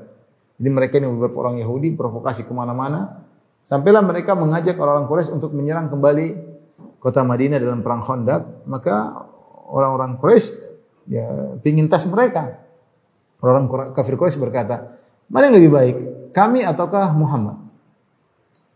Jadi 0.57 0.69
mereka 0.71 0.97
ini 0.97 1.11
beberapa 1.11 1.43
orang 1.43 1.59
Yahudi 1.59 1.93
provokasi 1.93 2.47
ke 2.47 2.53
mana-mana 2.55 3.23
Sampailah 3.63 4.03
mereka 4.03 4.35
mengajak 4.35 4.75
orang-orang 4.75 5.07
Quraisy 5.07 5.31
untuk 5.31 5.55
menyerang 5.55 5.87
kembali 5.87 6.27
kota 6.99 7.23
Madinah 7.23 7.63
dalam 7.63 7.79
perang 7.79 8.03
Khandaq, 8.03 8.67
maka 8.67 9.23
orang-orang 9.71 10.19
Quraisy 10.19 10.47
ya 11.07 11.55
pingin 11.63 11.87
tas 11.87 12.03
mereka. 12.11 12.59
Orang-orang 13.39 13.95
kafir 13.95 14.19
Quraisy 14.19 14.35
berkata, 14.43 14.99
"Mana 15.31 15.47
yang 15.47 15.63
lebih 15.63 15.71
baik? 15.71 15.95
Kami 16.33 16.65
ataukah 16.65 17.13
Muhammad?" 17.13 17.63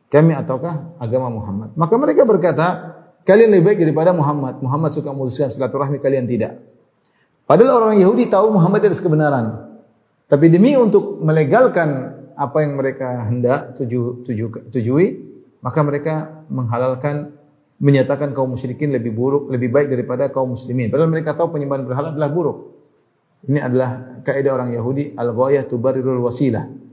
Kami 0.08 0.32
ataukah 0.32 0.96
agama 1.04 1.28
Muhammad? 1.28 1.76
Maka 1.76 1.96
mereka 2.00 2.24
berkata, 2.24 2.96
"Kalian 3.28 3.52
lebih 3.52 3.76
baik 3.76 3.80
daripada 3.84 4.16
Muhammad. 4.16 4.64
Muhammad 4.64 4.96
suka 4.96 5.12
memutuskan 5.12 5.52
silaturahmi, 5.52 6.00
kalian 6.00 6.24
tidak." 6.24 6.64
Padahal 7.44 7.92
orang 7.92 8.00
Yahudi 8.00 8.32
tahu 8.32 8.56
Muhammad 8.56 8.88
itu 8.88 9.04
kebenaran. 9.04 9.68
Tapi 10.28 10.52
demi 10.52 10.76
untuk 10.80 11.20
melegalkan 11.24 12.16
apa 12.36 12.58
yang 12.64 12.76
mereka 12.76 13.28
hendak 13.28 13.76
tuju, 13.80 14.24
tuju, 14.24 14.72
tujui, 14.72 15.08
maka 15.64 15.80
mereka 15.84 16.44
menghalalkan 16.52 17.36
menyatakan 17.78 18.34
kaum 18.34 18.56
musyrikin 18.56 18.90
lebih 18.90 19.14
buruk, 19.14 19.54
lebih 19.54 19.70
baik 19.70 19.88
daripada 19.92 20.28
kaum 20.32 20.56
muslimin. 20.56 20.90
Padahal 20.90 21.12
mereka 21.12 21.38
tahu 21.38 21.56
penyembahan 21.56 21.84
berhala 21.86 22.16
adalah 22.16 22.30
buruk. 22.32 22.58
Ini 23.48 23.60
adalah 23.62 24.20
kaidah 24.26 24.52
orang 24.56 24.74
Yahudi, 24.74 25.14
al-ghayah 25.14 25.64
tubarirul 25.70 26.26
wasilah. 26.26 26.87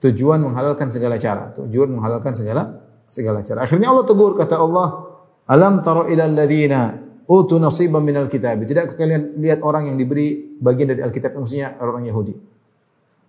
Tujuan 0.00 0.40
menghalalkan 0.40 0.88
segala 0.88 1.20
cara, 1.20 1.52
tujuan 1.52 1.92
menghalalkan 1.92 2.32
segala 2.32 2.88
segala 3.04 3.44
cara. 3.44 3.68
Akhirnya 3.68 3.92
Allah 3.92 4.08
tegur 4.08 4.32
kata 4.32 4.56
Allah, 4.56 5.12
"Alam 5.44 5.84
tara 5.84 6.08
ila 6.08 6.24
alladziina 6.24 6.96
utu 7.28 7.60
nasiban 7.60 8.00
minal 8.00 8.24
kitab." 8.24 8.64
Tidak 8.64 8.96
kalian 8.96 9.36
lihat 9.36 9.60
orang 9.60 9.92
yang 9.92 10.00
diberi 10.00 10.56
bagian 10.56 10.96
dari 10.96 11.04
Alkitab 11.04 11.36
maksudnya 11.36 11.76
orang 11.84 12.08
Yahudi. 12.08 12.32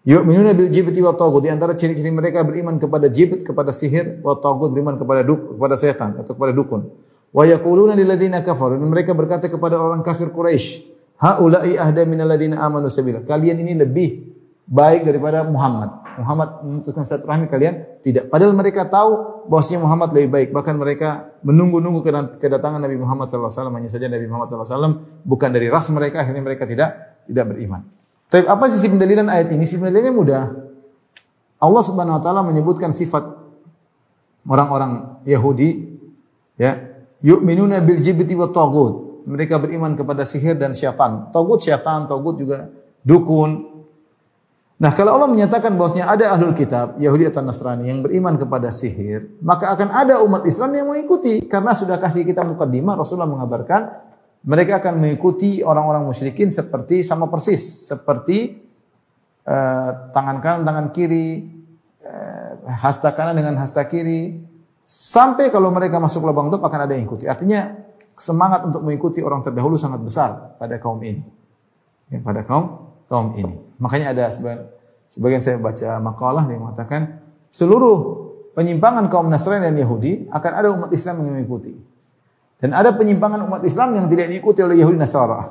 Yu'minuna 0.01 0.57
bil 0.57 0.73
jibti 0.73 0.97
wa 1.03 1.13
tagut. 1.13 1.45
Di 1.45 1.53
antara 1.53 1.77
ciri-ciri 1.77 2.09
mereka 2.09 2.41
beriman 2.41 2.81
kepada 2.81 3.05
jibt, 3.05 3.45
kepada 3.45 3.69
sihir, 3.69 4.23
wa 4.25 4.33
tagut 4.39 4.73
beriman 4.73 4.97
kepada 4.97 5.21
duk, 5.21 5.59
kepada 5.59 5.75
setan 5.77 6.17
atau 6.17 6.33
kepada 6.33 6.55
dukun. 6.55 6.89
Wa 7.29 7.45
yaquluna 7.45 7.93
lil 7.93 8.09
ladzina 8.09 8.41
kafaru. 8.41 8.81
Dan 8.81 8.89
mereka 8.89 9.13
berkata 9.13 9.45
kepada 9.45 9.77
orang 9.77 10.01
kafir 10.01 10.33
Quraisy, 10.33 10.89
haula'i 11.21 11.77
ahda 11.77 12.01
minal 12.09 12.33
ladzina 12.33 12.65
amanu 12.65 12.89
sabila. 12.89 13.21
Kalian 13.21 13.61
ini 13.61 13.77
lebih 13.77 14.09
baik 14.65 15.05
daripada 15.05 15.45
Muhammad. 15.45 16.00
Muhammad 16.19 16.65
memutuskan 16.65 17.07
rahmi 17.23 17.47
kalian 17.47 18.01
tidak. 18.03 18.27
Padahal 18.27 18.51
mereka 18.51 18.83
tahu 18.89 19.45
bahwasanya 19.47 19.79
Muhammad 19.85 20.11
lebih 20.11 20.29
baik. 20.33 20.49
Bahkan 20.51 20.75
mereka 20.75 21.31
menunggu-nunggu 21.45 22.03
kedatangan 22.39 22.83
Nabi 22.83 22.97
Muhammad 22.99 23.31
SAW. 23.31 23.71
Hanya 23.71 23.87
saja 23.87 24.11
Nabi 24.11 24.27
Muhammad 24.27 24.51
SAW 24.51 24.99
bukan 25.23 25.49
dari 25.51 25.71
ras 25.71 25.87
mereka. 25.93 26.25
Akhirnya 26.25 26.43
mereka 26.43 26.67
tidak 26.67 27.23
tidak 27.29 27.55
beriman. 27.55 27.87
Tapi 28.31 28.47
apa 28.47 28.63
sisi 28.71 28.87
pendalilan 28.87 29.27
ayat 29.27 29.51
ini? 29.55 29.63
Sisi 29.63 29.79
pendalilannya 29.79 30.13
mudah. 30.15 30.43
Allah 31.61 31.83
Subhanahu 31.85 32.17
wa 32.17 32.21
taala 32.23 32.41
menyebutkan 32.41 32.89
sifat 32.89 33.21
orang-orang 34.49 35.21
Yahudi 35.29 35.93
ya, 36.57 36.79
yu'minuna 37.21 37.79
bil 37.85 38.01
jibti 38.01 38.33
wa 38.33 38.49
tagut. 38.49 39.23
Mereka 39.29 39.61
beriman 39.61 39.93
kepada 39.93 40.25
sihir 40.25 40.57
dan 40.57 40.73
syaitan. 40.73 41.29
Tagut 41.29 41.61
syaitan, 41.61 42.09
tagut 42.09 42.41
juga 42.41 42.73
dukun. 43.05 43.70
Nah, 44.81 44.97
kalau 44.97 45.13
Allah 45.13 45.29
menyatakan 45.29 45.77
bahwasanya 45.77 46.09
ada 46.09 46.33
ahlul 46.33 46.57
kitab, 46.57 46.97
Yahudi 46.97 47.29
atau 47.29 47.45
Nasrani 47.45 47.85
yang 47.85 48.01
beriman 48.01 48.33
kepada 48.33 48.73
sihir, 48.73 49.37
maka 49.45 49.69
akan 49.77 49.93
ada 49.93 50.25
umat 50.25 50.41
Islam 50.49 50.73
yang 50.73 50.89
mengikuti 50.89 51.45
karena 51.45 51.77
sudah 51.77 52.01
kasih 52.01 52.25
kita 52.25 52.41
mukadimah 52.41 52.97
Rasulullah 52.97 53.29
mengabarkan 53.29 54.09
mereka 54.41 54.81
akan 54.81 54.97
mengikuti 54.97 55.61
orang-orang 55.61 56.01
musyrikin 56.01 56.49
seperti 56.49 57.05
sama 57.05 57.29
persis 57.29 57.85
seperti 57.85 58.57
uh, 59.45 60.09
tangan 60.17 60.41
kanan 60.41 60.61
tangan 60.65 60.87
kiri 60.89 61.45
uh, 62.01 62.65
hasta 62.65 63.13
kanan 63.13 63.37
dengan 63.37 63.61
hasta 63.61 63.85
kiri 63.85 64.41
sampai 64.81 65.53
kalau 65.53 65.69
mereka 65.69 66.01
masuk 66.01 66.25
lubang 66.25 66.49
tutup 66.49 66.65
akan 66.65 66.89
ada 66.89 66.97
yang 66.97 67.05
ikuti 67.05 67.29
artinya 67.29 67.69
semangat 68.21 68.65
untuk 68.65 68.85
mengikuti 68.85 69.21
orang 69.25 69.41
terdahulu 69.41 69.77
sangat 69.81 70.01
besar 70.05 70.57
pada 70.61 70.77
kaum 70.77 71.01
ini. 71.01 71.25
Ya, 72.13 72.21
pada 72.21 72.45
kaum 72.45 72.93
kaum 73.09 73.33
ini. 73.33 73.70
Makanya 73.81 74.13
ada 74.13 74.29
sebagian, 75.09 75.41
saya 75.41 75.57
baca 75.57 75.97
makalah 75.97 76.45
yang 76.53 76.69
mengatakan 76.69 77.17
seluruh 77.49 78.29
penyimpangan 78.53 79.09
kaum 79.09 79.25
Nasrani 79.27 79.65
dan 79.65 79.75
Yahudi 79.75 80.29
akan 80.29 80.51
ada 80.53 80.67
umat 80.69 80.89
Islam 80.93 81.25
yang 81.25 81.41
mengikuti. 81.41 81.73
Dan 82.61 82.77
ada 82.77 82.93
penyimpangan 82.93 83.41
umat 83.49 83.65
Islam 83.65 83.97
yang 83.97 84.05
tidak 84.05 84.29
diikuti 84.29 84.61
oleh 84.61 84.77
Yahudi 84.77 85.01
Nasara. 85.01 85.41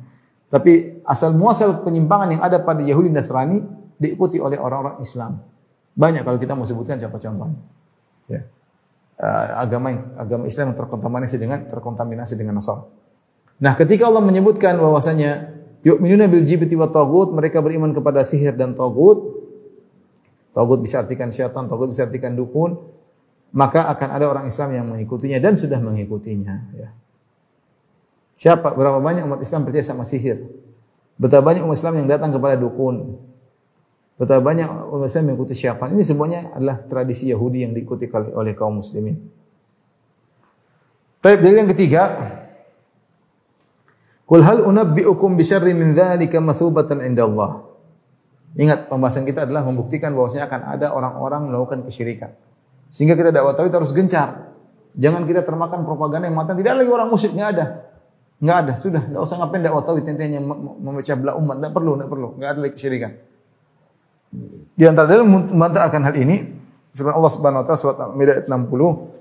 Tapi 0.54 1.02
asal 1.02 1.34
muasal 1.34 1.82
penyimpangan 1.82 2.38
yang 2.38 2.42
ada 2.46 2.62
pada 2.62 2.86
Yahudi 2.86 3.10
Nasrani 3.10 3.58
diikuti 3.98 4.38
oleh 4.38 4.54
orang-orang 4.54 5.02
Islam. 5.02 5.42
Banyak 5.98 6.22
kalau 6.22 6.38
kita 6.38 6.54
mau 6.54 6.62
sebutkan 6.62 7.02
contoh-contohnya. 7.02 7.58
Ya. 8.30 8.46
Uh, 9.20 9.46
agama 9.66 9.92
agama 10.16 10.48
Islam 10.48 10.72
yang 10.72 10.78
terkontaminasi 10.78 11.36
dengan 11.36 11.58
terkontaminasi 11.66 12.38
dengan 12.38 12.62
Nasara. 12.62 12.86
Nah, 13.60 13.76
ketika 13.76 14.08
Allah 14.08 14.24
menyebutkan 14.24 14.78
bahwasanya 14.80 15.59
yu'minuna 15.84 16.28
bil 16.28 16.44
jibti 16.44 16.76
wa 16.76 16.88
tagut, 16.88 17.32
mereka 17.32 17.60
beriman 17.64 17.92
kepada 17.92 18.24
sihir 18.24 18.56
dan 18.56 18.76
tagut. 18.76 19.38
Tagut 20.50 20.82
bisa 20.82 21.00
artikan 21.00 21.30
syaitan, 21.30 21.70
tagut 21.70 21.88
bisa 21.90 22.04
artikan 22.04 22.34
dukun. 22.34 22.76
Maka 23.50 23.90
akan 23.90 24.08
ada 24.14 24.30
orang 24.30 24.46
Islam 24.46 24.70
yang 24.70 24.86
mengikutinya 24.94 25.42
dan 25.42 25.58
sudah 25.58 25.82
mengikutinya. 25.82 26.54
Ya. 26.78 26.88
Siapa? 28.38 28.72
Berapa 28.78 29.02
banyak 29.02 29.26
umat 29.26 29.42
Islam 29.42 29.66
percaya 29.66 29.82
sama 29.82 30.06
sihir? 30.06 30.46
Betapa 31.18 31.52
banyak 31.52 31.66
umat 31.66 31.76
Islam 31.76 32.00
yang 32.00 32.08
datang 32.08 32.30
kepada 32.30 32.54
dukun? 32.56 33.18
Betapa 34.16 34.40
banyak 34.40 34.68
umat 34.94 35.08
Islam 35.10 35.34
mengikuti 35.34 35.52
syaitan. 35.58 35.90
Ini 35.92 36.04
semuanya 36.06 36.40
adalah 36.54 36.80
tradisi 36.86 37.28
Yahudi 37.28 37.66
yang 37.66 37.72
diikuti 37.74 38.06
oleh 38.12 38.54
kaum 38.54 38.78
muslimin. 38.80 39.18
Dalil 41.20 41.52
yang 41.52 41.68
ketiga. 41.68 42.16
Qul 44.30 44.46
hal 44.46 44.62
unabbi'ukum 44.62 45.34
bi 45.34 45.42
syarri 45.42 45.74
min 45.74 45.90
dzalika 45.90 46.38
mathubatan 46.38 47.02
indallah. 47.02 47.66
Ingat 48.54 48.86
pembahasan 48.86 49.26
kita 49.26 49.42
adalah 49.42 49.66
membuktikan 49.66 50.14
bahwasanya 50.14 50.46
akan 50.46 50.60
ada 50.78 50.86
orang-orang 50.94 51.50
melakukan 51.50 51.82
kesyirikan. 51.82 52.30
Sehingga 52.86 53.18
kita 53.18 53.34
dakwah 53.34 53.58
tauhid 53.58 53.74
harus 53.74 53.90
gencar. 53.90 54.54
Jangan 54.94 55.26
kita 55.26 55.42
termakan 55.42 55.82
propaganda 55.82 56.30
yang 56.30 56.38
mengatakan 56.38 56.62
tidak 56.62 56.78
lagi 56.78 56.90
orang 56.94 57.10
musyrik, 57.10 57.34
ada. 57.42 57.90
Enggak 58.38 58.56
ada, 58.62 58.72
sudah, 58.78 59.02
enggak 59.02 59.22
usah 59.22 59.36
ngapain 59.42 59.62
dakwah 59.66 59.82
tauhid 59.82 60.06
intinya 60.06 60.40
memecah 60.78 61.16
belah 61.18 61.34
umat, 61.34 61.56
enggak 61.58 61.72
perlu, 61.74 61.90
enggak 61.98 62.10
perlu, 62.10 62.28
enggak 62.38 62.50
ada 62.54 62.60
lagi 62.62 62.74
kesyirikan. 62.78 63.12
Di 64.78 64.84
antara 64.86 65.10
dalil 65.10 65.26
membantah 65.26 65.90
akan 65.90 66.02
hal 66.06 66.14
ini 66.14 66.36
firman 66.94 67.18
Allah 67.18 67.32
Subhanahu 67.34 67.60
wa 67.62 67.66
taala 67.66 67.78
surat 67.82 67.98
Al-Maidah 67.98 68.46
60 68.46 69.19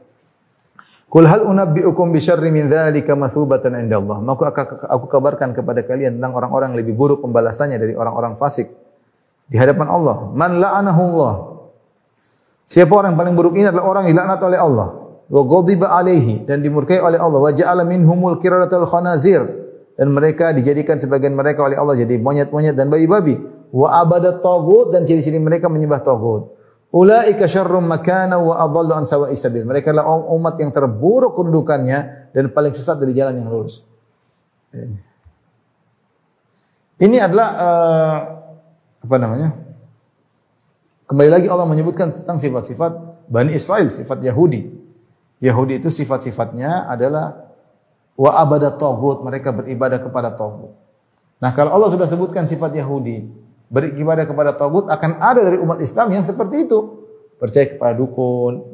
Kul 1.09 1.25
hal 1.25 1.41
unabbiukum 1.41 2.13
bi 2.13 2.21
syarri 2.21 2.53
min 2.53 2.69
dzalika 2.69 3.17
masubatan 3.17 3.81
indallah. 3.81 4.21
Maka 4.21 4.53
aku 4.85 5.09
kabarkan 5.09 5.57
kepada 5.57 5.81
kalian 5.81 6.21
tentang 6.21 6.37
orang-orang 6.37 6.77
lebih 6.77 6.93
buruk 6.93 7.25
pembalasannya 7.25 7.81
dari 7.81 7.97
orang-orang 7.97 8.37
fasik 8.37 8.69
di 9.49 9.57
hadapan 9.57 9.89
Allah. 9.89 10.29
Man 10.37 10.61
la'anahu 10.61 11.01
Allah. 11.09 11.33
Siapa 12.69 12.93
orang 12.93 13.17
yang 13.17 13.19
paling 13.25 13.33
buruk 13.33 13.57
ini 13.57 13.65
adalah 13.73 13.89
orang 13.89 14.03
yang 14.05 14.21
dilaknat 14.21 14.41
oleh 14.45 14.59
Allah. 14.61 14.87
Wa 15.25 15.41
ghadiba 15.41 15.87
alaihi 15.97 16.45
dan 16.45 16.61
dimurkai 16.61 17.01
oleh 17.01 17.17
Allah. 17.17 17.41
Wa 17.41 17.51
ja'ala 17.57 17.81
minhumul 17.89 18.37
qiradatal 18.37 18.85
khanazir 18.85 19.41
dan 19.97 20.13
mereka 20.13 20.53
dijadikan 20.53 21.01
sebagian 21.01 21.33
mereka 21.33 21.65
oleh 21.65 21.75
Allah 21.75 21.97
jadi 21.97 22.21
monyet-monyet 22.21 22.77
dan 22.77 22.87
babi-babi 22.93 23.35
wa 23.73 23.97
abadat 23.97 24.45
tagut 24.45 24.93
dan 24.93 25.09
ciri-ciri 25.09 25.41
mereka 25.41 25.65
menyembah 25.73 26.05
tagut. 26.05 26.53
Ulaika 26.89 27.45
syarrum 27.45 27.85
makana 27.85 28.41
wa 28.41 28.57
adallu 28.57 28.97
an 28.97 29.05
sawa'i 29.05 29.37
sabil. 29.37 29.61
Mereka 29.61 29.93
adalah 29.93 30.09
umat 30.33 30.57
yang 30.57 30.73
terburuk 30.73 31.37
kedudukannya 31.37 32.33
dan 32.33 32.49
paling 32.49 32.73
sesat 32.73 32.97
dari 32.97 33.13
jalan 33.13 33.37
yang 33.37 33.49
lurus. 33.49 33.85
Ini 36.99 37.17
adalah 37.21 37.47
uh, 37.53 38.17
apa 39.05 39.15
namanya? 39.21 39.49
Kembali 41.05 41.29
lagi 41.29 41.47
Allah 41.49 41.65
menyebutkan 41.69 42.13
tentang 42.13 42.37
sifat-sifat 42.41 42.91
Bani 43.29 43.53
Israel, 43.53 43.89
sifat 43.89 44.21
Yahudi. 44.25 44.65
Yahudi 45.41 45.77
itu 45.77 45.89
sifat-sifatnya 45.93 46.89
adalah 46.89 47.53
wa 48.17 48.33
abadat 48.35 48.81
tagut, 48.81 49.21
mereka 49.21 49.53
beribadah 49.53 50.01
kepada 50.01 50.33
tagut. 50.33 50.73
Nah, 51.39 51.55
kalau 51.55 51.71
Allah 51.71 51.89
sudah 51.93 52.05
sebutkan 52.09 52.43
sifat 52.43 52.75
Yahudi, 52.75 53.25
beribadah 53.69 54.25
kepada 54.25 54.57
tagut 54.57 54.89
akan 54.89 55.11
ada 55.21 55.45
dari 55.45 55.57
umat 55.61 55.79
Islam 55.79 56.11
yang 56.11 56.25
seperti 56.25 56.65
itu. 56.65 57.05
Percaya 57.39 57.69
kepada 57.69 57.95
dukun, 57.95 58.65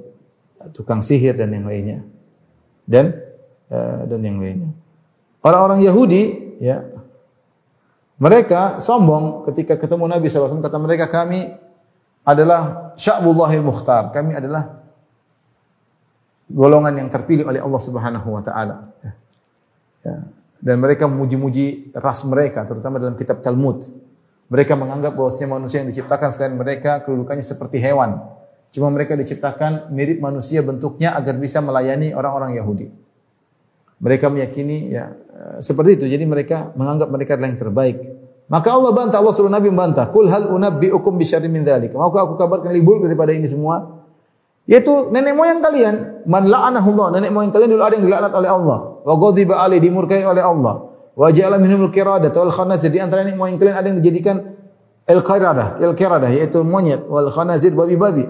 tukang 0.73 1.03
sihir 1.05 1.37
dan 1.37 1.53
yang 1.53 1.67
lainnya. 1.67 1.99
Dan 2.87 3.13
uh, 3.69 4.07
dan 4.09 4.19
yang 4.23 4.41
lainnya. 4.41 4.71
Orang-orang 5.45 5.85
Yahudi 5.85 6.57
ya 6.57 6.81
mereka 8.15 8.79
sombong 8.79 9.43
ketika 9.51 9.75
ketemu 9.75 10.07
Nabi 10.07 10.31
SAW 10.31 10.63
kata 10.63 10.79
mereka 10.79 11.11
kami 11.11 11.51
adalah 12.25 12.91
sya'bullahil 12.97 13.61
mukhtar. 13.61 14.09
Kami 14.09 14.33
adalah 14.33 14.81
golongan 16.49 17.05
yang 17.05 17.09
terpilih 17.11 17.45
oleh 17.45 17.61
Allah 17.61 17.81
Subhanahu 17.81 18.27
wa 18.31 18.41
taala. 18.41 18.89
Ya. 20.01 20.25
Dan 20.65 20.81
mereka 20.81 21.05
memuji-muji 21.05 21.93
ras 21.93 22.25
mereka 22.25 22.65
terutama 22.65 22.97
dalam 22.97 23.13
kitab 23.13 23.43
Talmud. 23.43 23.85
Mereka 24.45 24.77
menganggap 24.77 25.17
bahwasanya 25.17 25.57
manusia 25.57 25.81
yang 25.81 25.89
diciptakan 25.89 26.29
selain 26.29 26.53
mereka 26.53 27.01
kedudukannya 27.01 27.41
seperti 27.41 27.81
hewan. 27.81 28.21
Cuma 28.69 28.93
mereka 28.93 29.17
diciptakan 29.17 29.89
mirip 29.89 30.21
manusia 30.21 30.61
bentuknya 30.61 31.17
agar 31.17 31.39
bisa 31.39 31.63
melayani 31.65 32.13
orang-orang 32.13 32.59
Yahudi. 32.59 32.91
Mereka 34.03 34.29
meyakini 34.29 34.91
ya 34.93 35.15
eh, 35.15 35.57
seperti 35.63 35.97
itu. 35.97 36.05
Jadi 36.05 36.27
mereka 36.29 36.75
menganggap 36.77 37.09
mereka 37.09 37.39
adalah 37.39 37.49
yang 37.49 37.61
terbaik. 37.61 37.97
Maka 38.45 38.69
Allah 38.69 38.93
bantah, 38.93 39.17
Allah 39.17 39.33
suruh 39.33 39.49
Nabi 39.49 39.73
membantah. 39.73 40.13
Kul 40.13 40.29
hal 40.29 40.45
unabbi'ukum 40.53 41.17
bisyarri 41.17 41.49
min 41.49 41.65
dzalik. 41.65 41.97
Mau 41.97 42.13
aku 42.13 42.37
kabarkan 42.37 42.69
lebih 42.69 42.85
buruk 42.85 43.01
daripada 43.09 43.33
ini 43.33 43.49
semua? 43.49 44.05
Yaitu 44.69 45.09
nenek 45.09 45.33
moyang 45.33 45.65
kalian. 45.65 46.25
Man 46.29 46.45
la'anahullah. 46.45 47.17
Nenek 47.17 47.33
moyang 47.33 47.49
kalian 47.49 47.73
dulu 47.73 47.81
ada 47.81 47.97
yang 47.97 48.05
dilaknat 48.05 48.33
oleh 48.37 48.49
Allah. 48.49 48.79
Wa 49.01 49.13
ghadiba 49.17 49.65
alaihi 49.65 49.89
dimurkai 49.89 50.21
oleh 50.21 50.45
Allah. 50.45 50.94
Wa 51.15 51.31
ja'ala 51.31 51.55
minhumul 51.57 51.95
qiradah 51.95 52.27
wal 52.27 52.51
khanazir. 52.51 52.91
Di 52.91 52.99
antara 52.99 53.23
ini 53.23 53.31
moyang 53.39 53.55
kalian 53.55 53.75
ada 53.79 53.87
yang 53.87 54.03
dijadikan 54.03 54.51
el 55.07 55.23
qiradah, 55.23 55.79
el 55.79 55.95
qiradah 55.95 56.27
yaitu 56.27 56.59
monyet 56.61 57.07
wal 57.07 57.31
khanazir 57.31 57.71
babi-babi. 57.71 58.27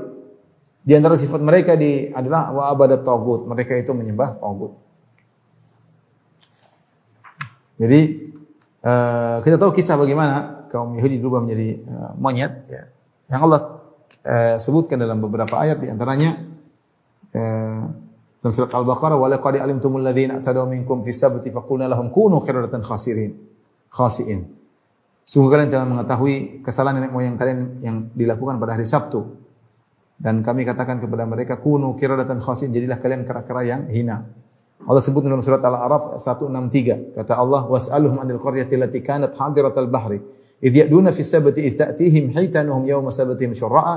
Di 0.85 0.93
antara 0.93 1.17
sifat 1.17 1.41
mereka 1.41 1.73
di 1.73 2.13
adalah 2.13 2.53
wa 2.53 2.69
abadat 2.69 3.01
tagut. 3.01 3.49
Mereka 3.49 3.73
itu 3.81 3.89
menyembah 3.97 4.37
tagut. 4.37 4.77
Jadi 7.81 8.31
uh, 8.85 9.41
kita 9.41 9.57
tahu 9.57 9.73
kisah 9.73 9.97
bagaimana 9.97 10.69
kaum 10.69 10.93
Yahudi 10.93 11.17
berubah 11.17 11.41
menjadi 11.41 11.81
uh, 11.89 12.11
monyet 12.21 12.53
ya. 12.69 12.85
Yang 13.33 13.41
Allah 13.49 13.61
uh, 14.21 14.55
sebutkan 14.61 15.01
dalam 15.01 15.17
beberapa 15.25 15.57
ayat 15.57 15.81
di 15.81 15.89
antaranya 15.89 16.37
uh, 17.33 18.04
dalam 18.45 18.53
surat 18.53 18.69
Al-Baqarah 18.77 19.17
wa 19.17 19.25
laqad 19.25 19.57
alimtumul 19.57 20.05
ladzina 20.05 20.37
atadaw 20.37 20.69
minkum 20.69 21.01
fis 21.01 21.17
sabti 21.17 21.49
faqulna 21.49 21.89
lahum 21.89 22.13
kunu 22.13 22.45
qiradatan 22.45 22.85
khasirin 22.85 23.33
khasiin. 23.89 24.45
Sungguh 25.25 25.49
kalian 25.49 25.73
telah 25.73 25.89
mengetahui 25.89 26.61
kesalahan 26.61 27.01
nenek 27.01 27.09
moyang 27.09 27.41
kalian 27.41 27.81
yang 27.81 27.95
dilakukan 28.13 28.61
pada 28.61 28.77
hari 28.77 28.85
Sabtu. 28.85 29.25
Dan 30.21 30.45
kami 30.45 30.61
katakan 30.61 31.01
kepada 31.01 31.25
mereka 31.25 31.57
kunu 31.57 31.97
qiradatan 31.97 32.37
khasiin 32.37 32.69
jadilah 32.69 33.01
kalian 33.01 33.25
kera-kera 33.25 33.65
yang 33.65 33.89
hina. 33.89 34.29
Allah 34.85 35.01
sebut 35.01 35.25
dalam 35.25 35.41
surat 35.41 35.65
Al-A'raf 35.65 36.21
163 36.21 37.17
kata 37.17 37.33
Allah 37.41 37.65
was'aluhum 37.65 38.21
anil 38.21 38.37
qaryati 38.37 38.77
allati 38.77 39.01
kanat 39.01 39.33
hadiratal 39.33 39.89
bahri 39.89 40.21
idh 40.61 40.85
ya'duna 40.85 41.09
fis 41.09 41.33
sabti 41.33 41.65
idh 41.65 41.81
ta'tihim 41.81 42.29
hitanuhum 42.29 42.85
yawma 42.85 43.09
sabtihim 43.09 43.57
syurra'a 43.57 43.95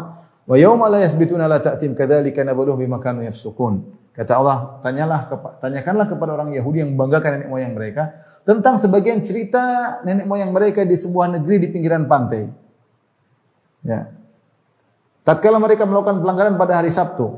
wa 0.49 0.57
yawma 0.57 0.89
la 0.89 1.05
yasbituna 1.05 1.45
la 1.45 1.61
ta'tim 1.61 1.93
kadzalika 1.93 2.41
nabluhum 2.41 2.81
bima 2.81 2.97
kanu 2.97 3.21
yafsukun. 3.21 3.98
Kata 4.19 4.35
Allah, 4.35 4.83
tanyalah 4.83 5.31
tanyakanlah 5.63 6.11
kepada 6.11 6.35
orang 6.35 6.51
Yahudi 6.51 6.83
yang 6.83 6.91
membanggakan 6.99 7.39
nenek 7.39 7.49
moyang 7.55 7.71
mereka 7.79 8.19
tentang 8.43 8.75
sebagian 8.75 9.23
cerita 9.23 9.63
nenek 10.03 10.27
moyang 10.27 10.51
mereka 10.51 10.83
di 10.83 10.99
sebuah 10.99 11.39
negeri 11.39 11.63
di 11.63 11.69
pinggiran 11.71 12.11
pantai. 12.11 12.51
Ya. 13.87 14.11
Tatkala 15.23 15.63
mereka 15.63 15.87
melakukan 15.87 16.19
pelanggaran 16.19 16.59
pada 16.59 16.83
hari 16.83 16.91
Sabtu. 16.91 17.31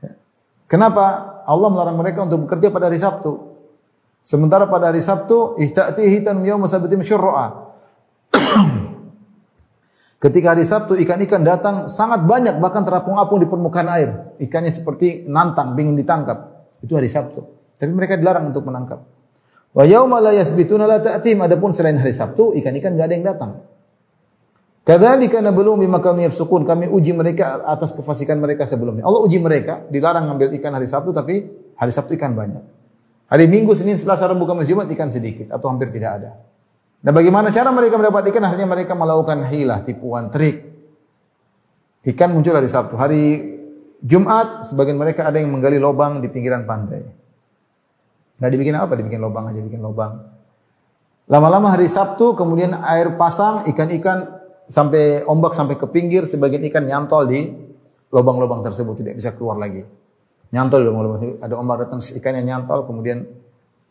Ya. 0.00 0.16
Kenapa 0.72 1.36
Allah 1.44 1.68
melarang 1.68 2.00
mereka 2.00 2.24
untuk 2.24 2.48
bekerja 2.48 2.72
pada 2.72 2.88
hari 2.88 2.96
Sabtu? 2.96 3.52
Sementara 4.24 4.64
pada 4.72 4.88
hari 4.88 5.04
Sabtu, 5.04 5.60
istatihi 5.60 6.24
tan 6.24 6.40
yawma 6.40 6.64
sabatim 6.64 7.04
syurra'a. 7.04 7.76
Ketika 10.24 10.56
hari 10.56 10.64
Sabtu 10.64 10.96
ikan-ikan 11.04 11.44
datang 11.44 11.84
sangat 11.84 12.24
banyak 12.24 12.56
bahkan 12.56 12.80
terapung-apung 12.80 13.44
di 13.44 13.48
permukaan 13.48 13.92
air. 13.92 14.32
Ikannya 14.40 14.72
seperti 14.72 15.28
nantang 15.28 15.76
ingin 15.76 15.92
ditangkap. 16.00 16.64
Itu 16.80 16.96
hari 16.96 17.12
Sabtu. 17.12 17.44
Tapi 17.76 17.92
mereka 17.92 18.16
dilarang 18.16 18.48
untuk 18.48 18.64
menangkap. 18.64 19.04
Wa 19.76 19.84
yauma 19.84 20.24
la 20.24 20.32
yasbituna 20.32 20.88
la 20.88 21.04
ta'tim. 21.04 21.44
Adapun 21.44 21.76
selain 21.76 22.00
hari 22.00 22.16
Sabtu 22.16 22.56
ikan-ikan 22.56 22.96
enggak 22.96 23.04
ada 23.04 23.14
yang 23.20 23.26
datang. 23.28 23.50
Kadzalika 24.80 25.44
nabluhum 25.44 25.84
bima 25.84 26.00
kanu 26.00 26.24
yafsukun. 26.24 26.64
Kami 26.64 26.88
uji 26.88 27.12
mereka 27.12 27.60
atas 27.60 27.92
kefasikan 27.92 28.40
mereka 28.40 28.64
sebelumnya. 28.64 29.04
Allah 29.04 29.20
uji 29.28 29.36
mereka, 29.36 29.84
dilarang 29.92 30.24
ngambil 30.24 30.56
ikan 30.56 30.72
hari 30.72 30.88
Sabtu 30.88 31.12
tapi 31.12 31.52
hari 31.76 31.92
Sabtu 31.92 32.16
ikan 32.16 32.32
banyak. 32.32 32.64
Hari 33.28 33.44
Minggu, 33.44 33.76
Senin, 33.76 34.00
Selasa, 34.00 34.24
Rabu, 34.24 34.48
Kamis, 34.48 34.72
Jumat 34.72 34.88
ikan 34.88 35.12
sedikit 35.12 35.52
atau 35.52 35.68
hampir 35.68 35.92
tidak 35.92 36.10
ada. 36.16 36.30
Nah, 37.04 37.12
bagaimana 37.12 37.52
cara 37.52 37.68
mereka 37.68 38.00
mendapat 38.00 38.32
ikan? 38.32 38.48
Akhirnya 38.48 38.64
mereka 38.64 38.96
melakukan 38.96 39.44
hilah, 39.52 39.84
tipuan, 39.84 40.32
trik. 40.32 40.64
Ikan 42.00 42.32
muncul 42.32 42.56
hari 42.56 42.68
Sabtu. 42.68 42.96
Hari 42.96 43.22
Jumat, 44.00 44.64
sebagian 44.64 44.96
mereka 44.96 45.28
ada 45.28 45.36
yang 45.36 45.52
menggali 45.52 45.76
lubang 45.76 46.24
di 46.24 46.32
pinggiran 46.32 46.64
pantai. 46.64 47.04
Nggak 48.40 48.50
dibikin 48.56 48.76
apa? 48.80 48.92
Dibikin 48.96 49.20
lubang 49.20 49.52
aja, 49.52 49.60
bikin 49.60 49.84
lubang. 49.84 50.16
Lama-lama 51.28 51.72
hari 51.72 51.88
Sabtu, 51.92 52.32
kemudian 52.36 52.72
air 52.72 53.16
pasang, 53.20 53.68
ikan-ikan 53.68 54.40
sampai 54.64 55.28
ombak 55.28 55.52
sampai 55.52 55.76
ke 55.76 55.84
pinggir, 55.88 56.24
sebagian 56.24 56.64
ikan 56.72 56.88
nyantol 56.88 57.28
di 57.28 57.52
lubang-lubang 58.12 58.64
tersebut, 58.64 59.04
tidak 59.04 59.20
bisa 59.20 59.32
keluar 59.36 59.60
lagi. 59.60 59.84
Nyantol 60.52 60.84
di 60.84 60.86
lubang-lubang 60.88 61.20
Ada 61.40 61.54
ombak 61.56 61.76
datang, 61.84 62.00
ikannya 62.00 62.44
nyantol, 62.44 62.88
kemudian 62.88 63.24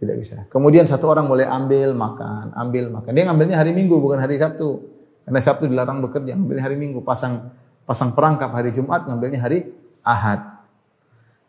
tidak 0.04 0.18
bisa. 0.20 0.38
Kemudian 0.52 0.84
satu 0.84 1.08
orang 1.08 1.26
mulai 1.26 1.48
ambil, 1.48 1.96
makan, 1.96 2.52
ambil, 2.54 2.92
makan. 2.92 3.12
Dia 3.16 3.24
ngambilnya 3.32 3.58
hari 3.58 3.72
Minggu, 3.72 3.98
bukan 3.98 4.20
hari 4.20 4.36
Sabtu. 4.36 4.84
Karena 5.24 5.40
Sabtu 5.40 5.72
dilarang 5.72 6.04
bekerja, 6.04 6.36
ngambilnya 6.36 6.64
hari 6.64 6.76
Minggu. 6.76 7.00
Pasang 7.02 7.56
pasang 7.88 8.12
perangkap 8.12 8.52
hari 8.52 8.76
Jumat, 8.76 9.08
ngambilnya 9.08 9.40
hari 9.40 9.72
Ahad. 10.04 10.54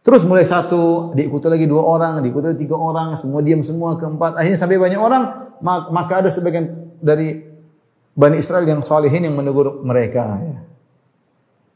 Terus 0.05 0.21
mulai 0.29 0.45
satu, 0.45 1.17
diikuti 1.17 1.49
lagi 1.49 1.65
dua 1.65 1.81
orang, 1.81 2.21
diikuti 2.21 2.53
lagi 2.53 2.61
tiga 2.69 2.77
orang, 2.77 3.17
semua 3.17 3.41
diam 3.41 3.65
semua, 3.65 3.97
keempat. 3.97 4.37
Akhirnya 4.37 4.61
sampai 4.61 4.77
banyak 4.77 5.01
orang, 5.01 5.23
maka 5.65 6.21
ada 6.21 6.29
sebagian 6.29 6.93
dari 7.01 7.41
Bani 8.15 8.37
Israel 8.39 8.69
yang 8.69 8.85
salihin 8.85 9.27
yang 9.27 9.35
menegur 9.35 9.83
mereka. 9.83 10.39
Ya. 10.39 10.59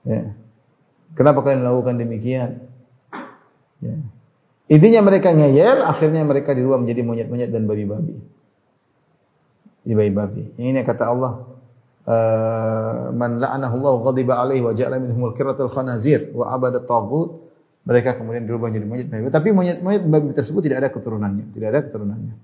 Ya. 0.07 0.23
Kenapa 1.17 1.43
kalian 1.43 1.67
melakukan 1.67 1.99
demikian? 1.99 2.63
Ya. 3.83 3.97
Intinya 4.69 5.01
mereka 5.01 5.33
ngeyel, 5.33 5.81
akhirnya 5.81 6.29
mereka 6.29 6.53
dirubah 6.53 6.77
menjadi 6.77 7.01
monyet-monyet 7.01 7.49
dan 7.49 7.65
babi-babi. 7.65 8.21
Di 9.81 9.93
babi-babi. 9.97 10.61
Ini 10.61 10.85
kata 10.85 11.09
Allah, 11.09 11.33
uh, 12.05 13.09
man 13.17 13.41
la'anahu 13.41 13.75
Allah 13.81 13.95
ghadiba 14.13 14.35
alaihi 14.45 14.61
wa 14.61 14.77
ja'ala 14.77 15.01
minhumul 15.01 15.33
kiratul 15.33 15.73
khanazir 15.73 16.29
wa 16.37 16.53
abada 16.53 16.85
tagut 16.85 17.49
mereka 17.89 18.21
kemudian 18.21 18.45
berubah 18.45 18.69
menjadi 18.69 18.85
monyet 18.85 19.09
babi. 19.09 19.33
Tapi 19.33 19.49
monyet-monyet 19.57 20.05
babi 20.05 20.37
tersebut 20.37 20.61
tidak 20.61 20.85
ada 20.85 20.91
keturunannya, 20.93 21.49
tidak 21.49 21.69
ada 21.73 21.81
keturunannya. 21.89 22.35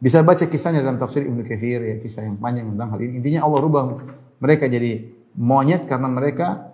Bisa 0.00 0.24
baca 0.24 0.48
kisahnya 0.48 0.80
dalam 0.80 0.96
tafsir 0.96 1.28
Ibnu 1.28 1.44
Katsir 1.44 1.84
ya, 1.84 2.00
kisah 2.00 2.24
yang 2.24 2.40
panjang 2.40 2.72
tentang 2.72 2.96
hal 2.96 3.00
ini. 3.04 3.20
Intinya 3.20 3.44
Allah 3.44 3.60
rubah 3.60 3.82
mereka 4.40 4.64
jadi 4.64 5.04
monyet 5.36 5.84
karena 5.84 6.08
mereka 6.08 6.72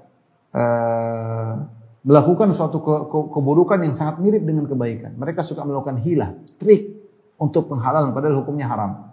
uh, 0.54 1.66
melakukan 2.04 2.52
suatu 2.52 2.84
ke 2.84 2.94
ke 3.08 3.18
keburukan 3.32 3.80
yang 3.80 3.96
sangat 3.96 4.20
mirip 4.20 4.44
dengan 4.44 4.68
kebaikan. 4.68 5.16
Mereka 5.16 5.40
suka 5.40 5.64
melakukan 5.64 5.98
hilah, 6.04 6.36
trik 6.60 7.00
untuk 7.40 7.66
penghalalan 7.72 8.12
padahal 8.12 8.44
hukumnya 8.44 8.68
haram. 8.68 9.10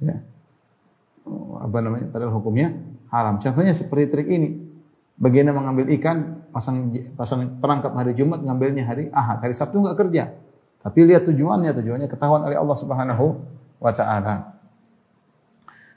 Ya. 0.00 0.24
Apa 1.60 1.78
namanya? 1.84 2.08
Padahal 2.08 2.32
hukumnya 2.32 2.72
haram. 3.12 3.36
Contohnya 3.38 3.76
seperti 3.76 4.04
trik 4.08 4.28
ini. 4.32 4.64
Bagaimana 5.16 5.56
mengambil 5.56 5.88
ikan, 5.96 6.44
pasang 6.52 6.92
pasang 7.16 7.56
perangkap 7.56 7.96
hari 7.96 8.12
Jumat, 8.12 8.44
ngambilnya 8.44 8.84
hari 8.84 9.08
Ahad. 9.12 9.40
Hari 9.40 9.56
Sabtu 9.56 9.80
enggak 9.80 9.96
kerja. 9.96 10.36
Tapi 10.84 10.98
lihat 11.08 11.24
tujuannya, 11.24 11.72
tujuannya 11.72 12.08
ketahuan 12.08 12.44
oleh 12.44 12.56
Allah 12.60 12.76
Subhanahu 12.76 13.24
wa 13.80 13.92
taala. 13.96 14.55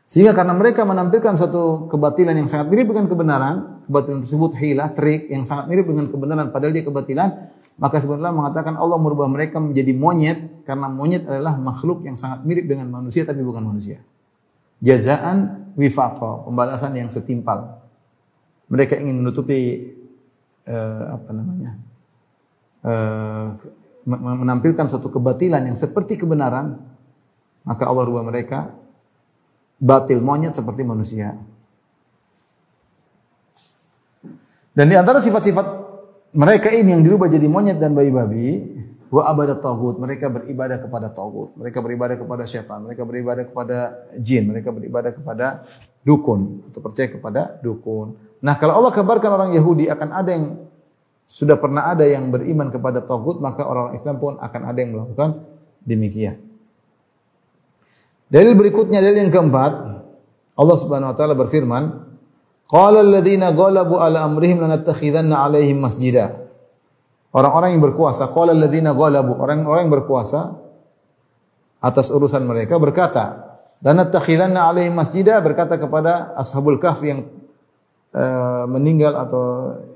Sehingga 0.09 0.33
karena 0.33 0.57
mereka 0.57 0.89
menampilkan 0.89 1.37
satu 1.37 1.85
kebatilan 1.85 2.33
yang 2.33 2.49
sangat 2.49 2.73
mirip 2.73 2.89
dengan 2.89 3.05
kebenaran, 3.05 3.85
kebatilan 3.85 4.25
tersebut 4.25 4.57
hilah, 4.57 4.89
trik 4.97 5.29
yang 5.29 5.45
sangat 5.45 5.69
mirip 5.69 5.85
dengan 5.85 6.09
kebenaran 6.09 6.49
padahal 6.49 6.73
dia 6.73 6.81
kebatilan, 6.81 7.29
maka 7.77 8.01
sebenarnya 8.01 8.33
mengatakan 8.33 8.73
Allah 8.73 8.97
merubah 8.97 9.29
mereka 9.29 9.61
menjadi 9.61 9.93
monyet 9.93 10.65
karena 10.65 10.89
monyet 10.89 11.29
adalah 11.29 11.61
makhluk 11.61 12.01
yang 12.09 12.17
sangat 12.17 12.41
mirip 12.41 12.65
dengan 12.65 12.89
manusia 12.89 13.21
tapi 13.21 13.45
bukan 13.45 13.61
manusia. 13.61 14.01
Jazaan 14.81 15.69
wifaqa, 15.77 16.49
pembalasan 16.49 16.97
yang 16.97 17.13
setimpal 17.13 17.79
mereka 18.69 18.95
ingin 18.95 19.19
menutupi 19.19 19.91
uh, 20.69 21.17
apa 21.17 21.29
namanya 21.33 21.71
uh, 22.85 23.45
menampilkan 24.09 24.89
satu 24.89 25.09
kebatilan 25.13 25.69
yang 25.69 25.77
seperti 25.77 26.15
kebenaran 26.17 26.79
maka 27.65 27.83
Allah 27.85 28.07
rubah 28.07 28.23
mereka 28.25 28.73
batil 29.79 30.19
monyet 30.19 30.53
seperti 30.53 30.83
manusia. 30.83 31.39
Dan 34.75 34.85
di 34.91 34.95
antara 34.95 35.23
sifat-sifat 35.23 35.65
mereka 36.37 36.69
ini 36.69 36.93
yang 36.93 37.01
dirubah 37.01 37.25
jadi 37.25 37.47
monyet 37.49 37.81
dan 37.81 37.97
bayi-babi 37.97 38.77
wa 39.09 39.25
abadat 39.25 39.65
tagut 39.65 39.97
mereka 39.97 40.29
beribadah 40.29 40.77
kepada 40.77 41.09
tagut 41.09 41.49
mereka 41.57 41.81
beribadah 41.81 42.13
kepada 42.13 42.45
syaitan 42.45 42.85
mereka 42.85 43.01
beribadah 43.01 43.41
kepada 43.49 43.77
jin 44.21 44.45
mereka 44.45 44.69
beribadah 44.69 45.09
kepada 45.09 45.65
dukun 46.05 46.63
atau 46.69 46.79
percaya 46.79 47.07
kepada 47.11 47.41
dukun. 47.59 48.15
Nah, 48.39 48.55
kalau 48.55 48.79
Allah 48.79 48.93
kabarkan 48.95 49.31
orang 49.35 49.51
Yahudi 49.51 49.91
akan 49.91 50.09
ada 50.15 50.31
yang 50.31 50.45
sudah 51.29 51.61
pernah 51.61 51.85
ada 51.91 52.07
yang 52.09 52.33
beriman 52.33 52.73
kepada 52.73 53.05
Tagut, 53.05 53.37
maka 53.37 53.61
orang 53.61 53.93
Islam 53.93 54.17
pun 54.17 54.33
akan 54.41 54.61
ada 54.65 54.79
yang 54.81 54.97
melakukan 54.97 55.45
demikian. 55.85 56.41
Dalil 58.29 58.53
berikutnya, 58.53 59.01
dalil 59.01 59.25
yang 59.25 59.33
keempat, 59.33 59.71
Allah 60.53 60.77
Subhanahu 60.77 61.11
wa 61.11 61.17
taala 61.17 61.33
berfirman, 61.33 61.83
"Qala 62.69 63.01
alladziina 63.01 63.49
ghalabu 63.51 63.97
ala 63.97 64.21
amrihim 64.21 64.61
lanattakhidanna 64.61 65.33
'alaihim 65.33 65.81
masjida." 65.81 66.45
Orang-orang 67.33 67.77
yang 67.77 67.83
berkuasa, 67.83 68.29
qala 68.29 68.53
alladziina 68.53 68.93
ghalabu, 68.93 69.33
orang-orang 69.37 69.89
yang 69.89 69.93
berkuasa 69.93 70.61
atas 71.81 72.13
urusan 72.13 72.45
mereka 72.45 72.77
berkata, 72.77 73.57
"Lanattakhidanna 73.81 74.69
'alaihim 74.69 74.93
masjida," 74.93 75.41
berkata 75.41 75.81
kepada 75.81 76.37
ashabul 76.37 76.77
kahfi 76.77 77.05
yang 77.09 77.21
uh, 78.13 78.65
meninggal 78.69 79.13
atau 79.17 79.43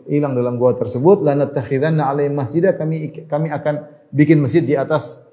hilang 0.10 0.36
dalam 0.36 0.60
gua 0.60 0.76
tersebut 0.76 1.24
lanattakhidanna 1.24 2.04
alai 2.04 2.28
masjidah 2.30 2.76
kami 2.76 3.26
kami 3.26 3.48
akan 3.50 3.88
bikin 4.12 4.42
masjid 4.44 4.62
di 4.62 4.76
atas 4.76 5.26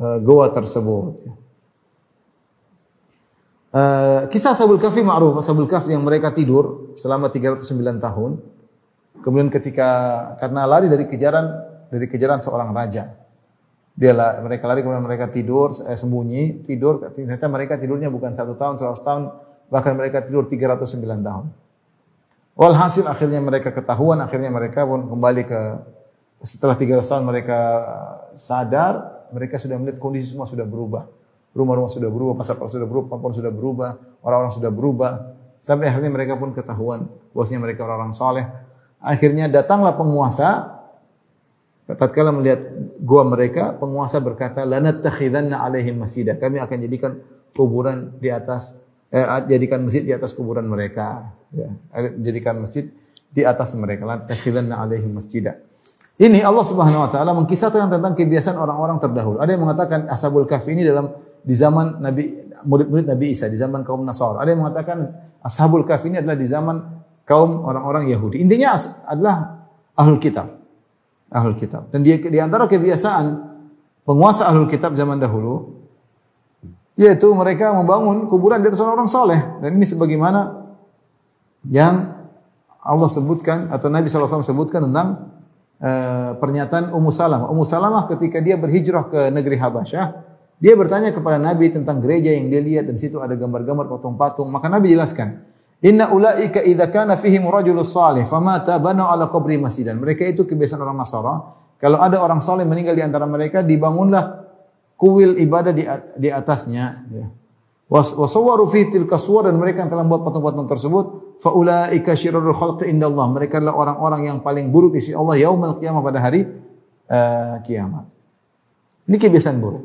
uh, 0.00 0.18
gua 0.22 0.50
tersebut 0.50 1.22
uh, 3.76 4.20
kisah 4.32 4.56
Sabul 4.56 4.80
Kahfi 4.80 5.04
ma'ruf. 5.04 5.44
Sabul 5.44 5.68
Kahfi 5.68 5.92
yang 5.92 6.02
mereka 6.02 6.32
tidur 6.32 6.96
selama 6.96 7.28
309 7.28 7.60
tahun. 8.00 8.40
Kemudian 9.20 9.52
ketika 9.52 9.88
karena 10.40 10.64
lari 10.64 10.88
dari 10.88 11.04
kejaran 11.04 11.46
dari 11.92 12.06
kejaran 12.08 12.40
seorang 12.40 12.72
raja. 12.72 13.12
Dia 13.96 14.12
mereka 14.44 14.68
lari 14.68 14.84
kemudian 14.84 15.04
mereka 15.04 15.32
tidur 15.32 15.72
eh, 15.72 15.96
sembunyi 15.96 16.64
tidur. 16.64 17.00
Ternyata 17.12 17.48
mereka 17.48 17.80
tidurnya 17.80 18.08
bukan 18.12 18.32
satu 18.32 18.56
tahun 18.56 18.80
seratus 18.80 19.02
tahun. 19.04 19.22
Bahkan 19.66 19.92
mereka 19.98 20.22
tidur 20.22 20.46
309 20.46 21.26
tahun. 21.26 21.46
Walhasil 22.56 23.04
akhirnya 23.04 23.42
mereka 23.44 23.68
ketahuan, 23.68 24.16
akhirnya 24.24 24.48
mereka 24.48 24.88
pun 24.88 25.04
kembali 25.04 25.42
ke 25.44 25.60
setelah 26.40 26.72
tiga 26.72 26.96
tahun 27.04 27.28
mereka 27.28 27.60
sadar, 28.32 29.26
mereka 29.28 29.60
sudah 29.60 29.76
melihat 29.76 30.00
kondisi 30.00 30.32
semua 30.32 30.48
sudah 30.48 30.64
berubah. 30.64 31.04
Rumah-rumah 31.56 31.88
sudah 31.88 32.12
berubah, 32.12 32.36
pasar-pasar 32.36 32.84
sudah 32.84 32.88
berubah, 32.88 33.16
papua 33.16 33.32
sudah 33.32 33.48
berubah, 33.48 33.90
orang-orang 34.20 34.52
sudah 34.52 34.68
berubah. 34.68 35.12
Sampai 35.64 35.88
akhirnya 35.88 36.12
mereka 36.12 36.36
pun 36.36 36.52
ketahuan 36.52 37.08
bosnya 37.32 37.56
mereka 37.56 37.88
orang-orang 37.88 38.12
soleh. 38.12 38.44
Akhirnya 39.00 39.48
datanglah 39.48 39.96
penguasa. 39.96 40.76
Tatkala 41.86 42.34
melihat 42.34 42.66
gua 42.98 43.22
mereka, 43.22 43.72
penguasa 43.78 44.18
berkata, 44.18 44.66
"Lanat 44.66 45.06
takhidanna 45.06 45.62
alaihim 45.62 46.02
masjidah." 46.02 46.34
Kami 46.34 46.58
akan 46.58 46.76
jadikan 46.82 47.12
kuburan 47.56 48.12
di 48.20 48.28
atas 48.28 48.84
eh, 49.08 49.24
jadikan 49.48 49.80
masjid 49.80 50.04
di 50.04 50.12
atas 50.12 50.36
kuburan 50.36 50.68
mereka 50.68 51.32
ya 51.54 51.72
jadikan 52.20 52.60
masjid 52.60 52.92
di 53.32 53.42
atas 53.42 53.72
mereka 53.80 54.04
la 54.04 54.20
takhidanna 54.20 54.76
alaihim 54.76 55.16
masjidah 55.16 55.56
ini 56.16 56.40
Allah 56.40 56.64
Subhanahu 56.64 57.04
wa 57.04 57.10
taala 57.12 57.36
mengkisahkan 57.36 57.92
tentang 57.92 58.16
kebiasaan 58.16 58.56
orang-orang 58.56 58.96
terdahulu. 58.96 59.36
Ada 59.36 59.52
yang 59.52 59.62
mengatakan 59.68 60.08
Ashabul 60.08 60.48
Kahfi 60.48 60.72
ini 60.72 60.88
dalam 60.88 61.12
di 61.44 61.52
zaman 61.52 62.00
Nabi 62.00 62.32
murid-murid 62.64 63.04
Nabi 63.04 63.36
Isa, 63.36 63.52
di 63.52 63.58
zaman 63.60 63.84
kaum 63.84 64.00
Nasara. 64.00 64.40
Ada 64.40 64.56
yang 64.56 64.64
mengatakan 64.64 65.04
Ashabul 65.44 65.84
Kahfi 65.84 66.08
ini 66.08 66.24
adalah 66.24 66.40
di 66.40 66.48
zaman 66.48 66.76
kaum 67.28 67.68
orang-orang 67.68 68.08
Yahudi. 68.08 68.40
Intinya 68.40 68.72
adalah 69.04 69.60
ahlul 69.92 70.16
kitab. 70.16 70.56
Ahlul 71.28 71.58
kitab. 71.58 71.92
Dan 71.92 72.00
di, 72.00 72.16
di 72.16 72.38
antara 72.40 72.64
kebiasaan 72.64 73.24
penguasa 74.08 74.48
ahlul 74.48 74.72
kitab 74.72 74.96
zaman 74.96 75.20
dahulu 75.20 75.76
yaitu 76.96 77.28
mereka 77.36 77.76
membangun 77.76 78.24
kuburan 78.24 78.64
di 78.64 78.72
atas 78.72 78.80
orang-orang 78.80 79.10
soleh. 79.10 79.40
Dan 79.60 79.76
ini 79.76 79.84
sebagaimana 79.84 80.64
yang 81.68 82.16
Allah 82.80 83.10
sebutkan 83.12 83.68
atau 83.68 83.92
Nabi 83.92 84.08
SAW 84.08 84.40
sebutkan 84.40 84.88
tentang 84.88 85.35
uh, 85.80 86.36
pernyataan 86.38 86.92
Ummu 86.92 87.10
Salamah. 87.12 87.48
Ummu 87.52 87.64
Salamah 87.64 88.04
ketika 88.10 88.40
dia 88.40 88.56
berhijrah 88.60 89.08
ke 89.08 89.20
negeri 89.32 89.56
Habasyah, 89.60 90.06
dia 90.56 90.72
bertanya 90.72 91.12
kepada 91.12 91.36
Nabi 91.36 91.68
tentang 91.68 92.00
gereja 92.00 92.32
yang 92.32 92.48
dia 92.48 92.60
lihat 92.64 92.84
dan 92.88 92.96
situ 92.96 93.20
ada 93.20 93.36
gambar-gambar 93.36 93.92
patung-patung. 93.92 94.48
Maka 94.48 94.72
Nabi 94.72 94.96
jelaskan, 94.96 95.44
Inna 95.84 96.08
ulaika 96.08 96.64
idza 96.64 96.88
kana 96.88 97.20
fihim 97.20 97.44
rajulus 97.44 97.92
salih 97.92 98.24
famata 98.24 98.80
banu 98.80 99.04
ala 99.04 99.28
qabri 99.28 99.60
masjidan. 99.60 100.00
Mereka 100.00 100.24
itu 100.24 100.48
kebiasaan 100.48 100.80
orang 100.80 100.96
Nasara. 100.96 101.34
Kalau 101.76 102.00
ada 102.00 102.16
orang 102.24 102.40
saleh 102.40 102.64
meninggal 102.64 102.96
di 102.96 103.04
antara 103.04 103.28
mereka, 103.28 103.60
dibangunlah 103.60 104.48
kuil 104.96 105.36
ibadah 105.36 105.76
di, 105.76 105.84
di 106.16 106.28
atasnya 106.32 107.04
ya. 107.12 107.26
Was 107.86 108.16
wasawwaru 108.16 108.66
fi 108.66 108.90
tilka 108.90 109.14
dan 109.46 109.54
mereka 109.60 109.84
yang 109.84 109.90
telah 109.92 110.02
membuat 110.02 110.26
patung-patung 110.26 110.66
tersebut 110.66 111.06
faulaika 111.40 112.16
syirrul 112.16 112.56
khalqi 112.56 112.88
indallah 112.88 113.28
mereka 113.30 113.60
adalah 113.60 113.76
orang-orang 113.76 114.32
yang 114.32 114.38
paling 114.40 114.72
buruk 114.72 114.96
di 114.96 115.00
sisi 115.04 115.14
Allah 115.16 115.36
yaumul 115.36 115.76
qiyamah 115.76 116.02
pada 116.02 116.18
hari 116.20 116.48
uh, 117.10 117.60
kiamat. 117.62 118.04
Ini 119.06 119.16
kebiasaan 119.16 119.56
buruk. 119.62 119.84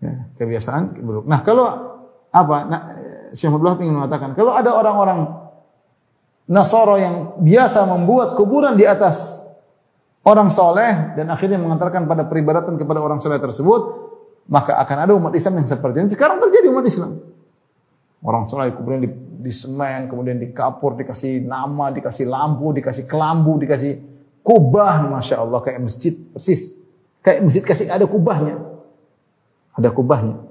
Ya, 0.00 0.28
kebiasaan 0.40 1.00
buruk. 1.00 1.24
Nah, 1.28 1.40
kalau 1.44 1.66
apa? 2.32 2.56
Nah, 2.68 2.80
Syekh 3.32 3.52
Abdullah 3.52 3.76
ingin 3.80 3.96
mengatakan, 3.96 4.32
kalau 4.32 4.56
ada 4.56 4.72
orang-orang 4.72 5.44
Nasoro 6.46 6.94
yang 6.94 7.42
biasa 7.42 7.90
membuat 7.90 8.38
kuburan 8.38 8.78
di 8.78 8.86
atas 8.86 9.42
orang 10.22 10.46
soleh 10.46 11.18
dan 11.18 11.26
akhirnya 11.26 11.58
mengantarkan 11.58 12.06
pada 12.06 12.22
peribadatan 12.30 12.78
kepada 12.78 13.02
orang 13.02 13.18
soleh 13.18 13.42
tersebut, 13.42 13.82
maka 14.46 14.78
akan 14.78 14.96
ada 15.10 15.12
umat 15.18 15.34
Islam 15.34 15.58
yang 15.58 15.66
seperti 15.66 16.06
ini. 16.06 16.08
Sekarang 16.14 16.38
terjadi 16.38 16.70
umat 16.70 16.86
Islam. 16.86 17.18
Orang 18.22 18.46
soleh 18.46 18.70
kemudian 18.72 19.10
di, 19.46 19.50
di 19.50 19.54
semen, 19.54 20.10
kemudian 20.10 20.42
dikapur, 20.42 20.98
dikasih 20.98 21.46
nama, 21.46 21.94
dikasih 21.94 22.26
lampu, 22.26 22.74
dikasih 22.74 23.06
kelambu, 23.06 23.62
dikasih 23.62 24.02
kubah, 24.42 25.06
masya 25.06 25.38
Allah 25.38 25.62
kayak 25.62 25.86
masjid 25.86 26.10
persis. 26.34 26.82
Kayak 27.22 27.46
masjid 27.46 27.62
kasih 27.62 27.86
ada 27.86 28.06
kubahnya, 28.10 28.58
ada 29.78 29.90
kubahnya. 29.94 30.42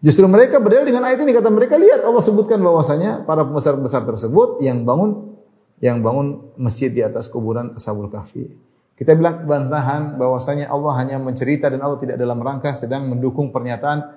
Justru 0.00 0.24
mereka 0.28 0.60
berdalil 0.60 0.88
dengan 0.88 1.04
ayat 1.08 1.20
ini 1.20 1.32
kata 1.36 1.52
mereka 1.52 1.76
lihat 1.76 2.04
Allah 2.04 2.20
sebutkan 2.24 2.60
bahwasanya 2.60 3.24
para 3.28 3.44
pembesar-pembesar 3.44 4.04
tersebut 4.04 4.60
yang 4.64 4.84
bangun 4.84 5.36
yang 5.80 6.00
bangun 6.00 6.52
masjid 6.56 6.88
di 6.88 7.04
atas 7.04 7.28
kuburan 7.28 7.76
Ashabul 7.76 8.08
Kahfi. 8.08 8.48
Kita 8.96 9.12
bilang 9.12 9.44
bantahan 9.44 10.16
bahwasanya 10.16 10.72
Allah 10.72 10.92
hanya 11.04 11.20
mencerita 11.20 11.68
dan 11.68 11.84
Allah 11.84 12.00
tidak 12.00 12.16
dalam 12.16 12.40
rangka 12.40 12.72
sedang 12.72 13.12
mendukung 13.12 13.52
pernyataan 13.52 14.15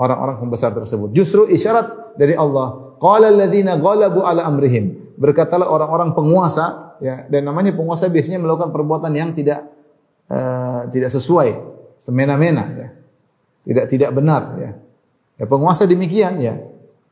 orang-orang 0.00 0.40
pembesar 0.40 0.72
tersebut. 0.72 1.12
Justru 1.12 1.44
isyarat 1.52 2.16
dari 2.16 2.32
Allah. 2.32 2.96
Qala 2.96 3.28
alladziina 3.28 3.76
ghalabu 3.76 4.24
ala 4.24 4.48
amrihim. 4.48 5.12
Berkatalah 5.20 5.68
orang-orang 5.68 6.16
penguasa 6.16 6.96
ya 7.04 7.28
dan 7.28 7.44
namanya 7.44 7.76
penguasa 7.76 8.08
biasanya 8.08 8.40
melakukan 8.40 8.72
perbuatan 8.72 9.12
yang 9.12 9.36
tidak 9.36 9.68
uh, 10.32 10.88
tidak 10.88 11.12
sesuai, 11.12 11.48
semena-mena 12.00 12.64
ya. 12.72 12.88
Tidak 13.60 13.84
tidak 13.92 14.10
benar 14.16 14.56
ya. 14.56 14.70
Ya 15.36 15.44
penguasa 15.44 15.84
demikian 15.84 16.40
ya. 16.40 16.56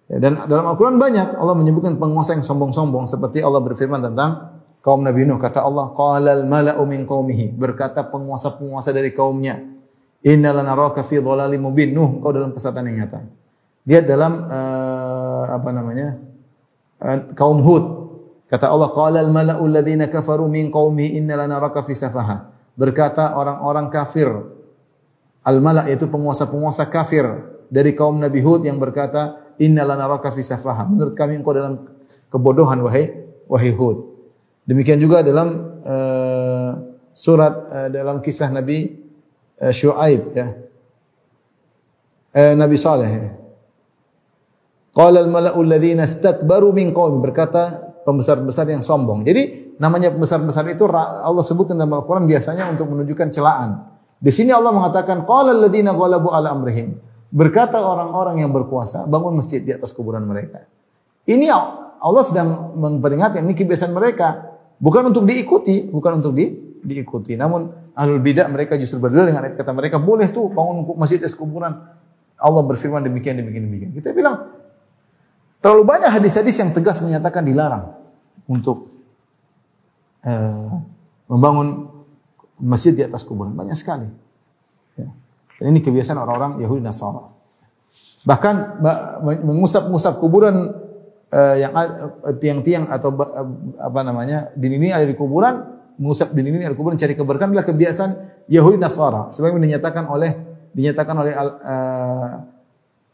ya 0.08 0.16
dan 0.16 0.48
dalam 0.48 0.64
Al-Qur'an 0.72 0.96
banyak 0.96 1.36
Allah 1.36 1.56
menyebutkan 1.56 2.00
penguasa 2.00 2.32
yang 2.36 2.44
sombong-sombong 2.44 3.04
seperti 3.04 3.44
Allah 3.44 3.60
berfirman 3.60 4.00
tentang 4.00 4.60
kaum 4.80 5.04
Nabi 5.04 5.28
Nuh 5.28 5.40
kata 5.40 5.64
Allah 5.64 5.92
qalal 5.92 6.44
mala'u 6.48 6.84
min 6.88 7.04
qaumihi 7.04 7.52
berkata 7.56 8.04
penguasa-penguasa 8.08 8.92
dari 8.92 9.12
kaumnya 9.12 9.77
inna 10.24 10.50
lanaraka 10.50 11.06
fi 11.06 11.22
dhalalim 11.22 11.62
mubin. 11.62 11.94
Nuh 11.94 12.18
kau 12.18 12.34
dalam 12.34 12.50
kesesatan 12.50 12.90
yang 12.90 13.06
nyata. 13.06 13.20
Lihat 13.88 14.04
dalam 14.04 14.44
uh, 14.46 15.44
apa 15.54 15.68
namanya 15.70 16.08
uh, 17.02 17.32
kaum 17.38 17.62
Hud. 17.62 17.84
Kata 18.48 18.72
Allah 18.72 18.88
qalal 18.96 19.28
mala'u 19.28 19.60
alladziina 19.68 20.08
kafaru 20.08 20.48
min 20.48 20.72
qaumi 20.72 21.20
inna 21.20 21.36
lanaraka 21.36 21.84
fi 21.84 21.92
safaha. 21.92 22.48
Berkata 22.78 23.36
orang-orang 23.36 23.92
kafir 23.92 24.28
al 25.44 25.58
mala' 25.60 25.88
yaitu 25.88 26.08
penguasa-penguasa 26.08 26.88
kafir 26.88 27.24
dari 27.68 27.92
kaum 27.92 28.16
Nabi 28.16 28.40
Hud 28.40 28.64
yang 28.64 28.80
berkata 28.80 29.52
inna 29.60 29.84
lanaraka 29.84 30.32
fi 30.32 30.40
safaha. 30.40 30.88
Menurut 30.88 31.12
kami 31.12 31.36
engkau 31.36 31.52
dalam 31.52 31.92
kebodohan 32.32 32.80
wahai 32.80 33.12
wahai 33.48 33.72
Hud. 33.72 34.16
Demikian 34.68 35.00
juga 35.00 35.20
dalam 35.24 35.80
uh, 35.84 36.70
surat 37.12 37.52
uh, 37.68 37.88
dalam 37.92 38.20
kisah 38.24 38.48
Nabi 38.52 39.07
uh, 39.62 39.72
Shu'aib 39.72 40.22
ya. 40.34 40.46
Uh, 42.34 42.54
Nabi 42.54 42.76
Saleh. 42.78 43.10
Ya. 43.10 43.30
Qala 44.94 45.22
al-mala'u 45.22 45.62
alladziina 45.62 46.06
istakbaru 46.06 46.74
min 46.74 46.90
qaumi 46.90 47.22
berkata 47.22 47.94
pembesar-pembesar 48.02 48.66
yang 48.66 48.82
sombong. 48.82 49.22
Jadi 49.22 49.74
namanya 49.78 50.10
pembesar-pembesar 50.10 50.66
itu 50.74 50.90
Allah 50.90 51.44
sebutkan 51.44 51.78
dalam 51.78 51.94
Al-Qur'an 51.94 52.26
biasanya 52.26 52.66
untuk 52.66 52.90
menunjukkan 52.90 53.28
celaan. 53.30 53.94
Di 54.18 54.34
sini 54.34 54.50
Allah 54.50 54.74
mengatakan 54.74 55.22
qala 55.22 55.54
alladziina 55.54 55.94
ghalabu 55.94 56.34
ala 56.34 56.50
amrihim. 56.50 56.98
Berkata 57.30 57.78
orang-orang 57.78 58.42
yang 58.42 58.50
berkuasa 58.50 59.06
bangun 59.06 59.38
masjid 59.38 59.62
di 59.62 59.70
atas 59.70 59.94
kuburan 59.94 60.26
mereka. 60.26 60.66
Ini 61.28 61.46
Allah 62.00 62.24
sedang 62.24 62.74
memperingatkan 62.74 63.44
ini 63.44 63.54
kebiasaan 63.54 63.92
mereka. 63.94 64.58
Bukan 64.82 65.12
untuk 65.14 65.26
diikuti, 65.28 65.86
bukan 65.90 66.22
untuk 66.22 66.34
di, 66.34 66.67
diikuti. 66.82 67.34
Namun 67.34 67.92
ahlul 67.94 68.22
bidah 68.22 68.46
mereka 68.50 68.78
justru 68.78 69.02
berdalil 69.02 69.34
dengan 69.34 69.46
ayat 69.46 69.58
kata 69.58 69.74
mereka 69.74 69.98
boleh 69.98 70.30
tuh 70.30 70.50
bangun 70.50 70.84
masjid 70.98 71.18
es 71.22 71.34
kuburan. 71.34 71.74
Allah 72.38 72.62
berfirman 72.62 73.02
demikian 73.02 73.38
demikian 73.38 73.66
demikian. 73.66 73.90
Kita 73.94 74.14
bilang 74.14 74.54
terlalu 75.58 75.82
banyak 75.86 76.10
hadis-hadis 76.10 76.58
yang 76.62 76.70
tegas 76.70 77.02
menyatakan 77.02 77.42
dilarang 77.42 77.98
untuk 78.46 78.90
uh, 80.22 80.70
membangun 81.26 81.90
masjid 82.62 82.94
di 82.94 83.02
atas 83.02 83.22
kuburan. 83.26 83.54
Banyak 83.54 83.74
sekali. 83.74 84.06
Ya. 84.98 85.10
Dan 85.58 85.74
ini 85.74 85.82
kebiasaan 85.82 86.18
orang-orang 86.18 86.62
Yahudi 86.62 86.82
Nasara. 86.82 87.34
Bahkan 88.22 88.82
mengusap-ngusap 89.46 90.18
kuburan 90.18 90.74
uh, 91.32 91.56
yang 91.58 91.72
uh, 91.74 92.34
tiang-tiang 92.38 92.90
atau 92.90 93.14
apa 93.78 94.00
namanya 94.02 94.50
dinding 94.58 94.94
ada 94.94 95.06
di 95.06 95.14
kuburan, 95.14 95.77
mengusap 95.98 96.30
dinding 96.32 96.62
ada 96.62 96.72
di 96.72 96.78
kuburan 96.78 96.96
cari 96.96 97.18
keberkahan 97.18 97.50
adalah 97.52 97.66
kebiasaan 97.66 98.10
Yahudi 98.46 98.78
Nasara. 98.78 99.28
Sebagaimana 99.34 99.66
dinyatakan 99.66 100.04
oleh 100.06 100.30
dinyatakan 100.72 101.14
oleh 101.18 101.32
Al, 101.34 101.48
uh, 101.58 102.32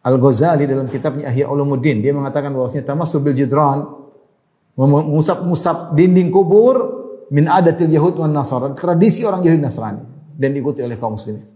Al-Ghazali 0.05 0.69
dalam 0.69 0.85
kitabnya 0.87 1.33
Ahya 1.33 1.49
Ulumuddin. 1.49 2.05
Dia 2.05 2.13
mengatakan 2.13 2.53
bahwasanya 2.53 2.85
tamassul 2.85 3.25
bil 3.25 3.33
jidran 3.33 3.89
mengusap-ngusap 4.77 5.97
dinding 5.97 6.29
kubur 6.29 6.77
min 7.33 7.49
adatil 7.49 7.89
Yahud 7.89 8.21
wan 8.21 8.37
Nasara, 8.37 8.77
tradisi 8.77 9.25
orang 9.25 9.41
Yahudi 9.41 9.63
Nasrani 9.65 10.03
dan 10.37 10.53
diikuti 10.53 10.85
oleh 10.85 11.01
kaum 11.01 11.17
muslimin. 11.17 11.47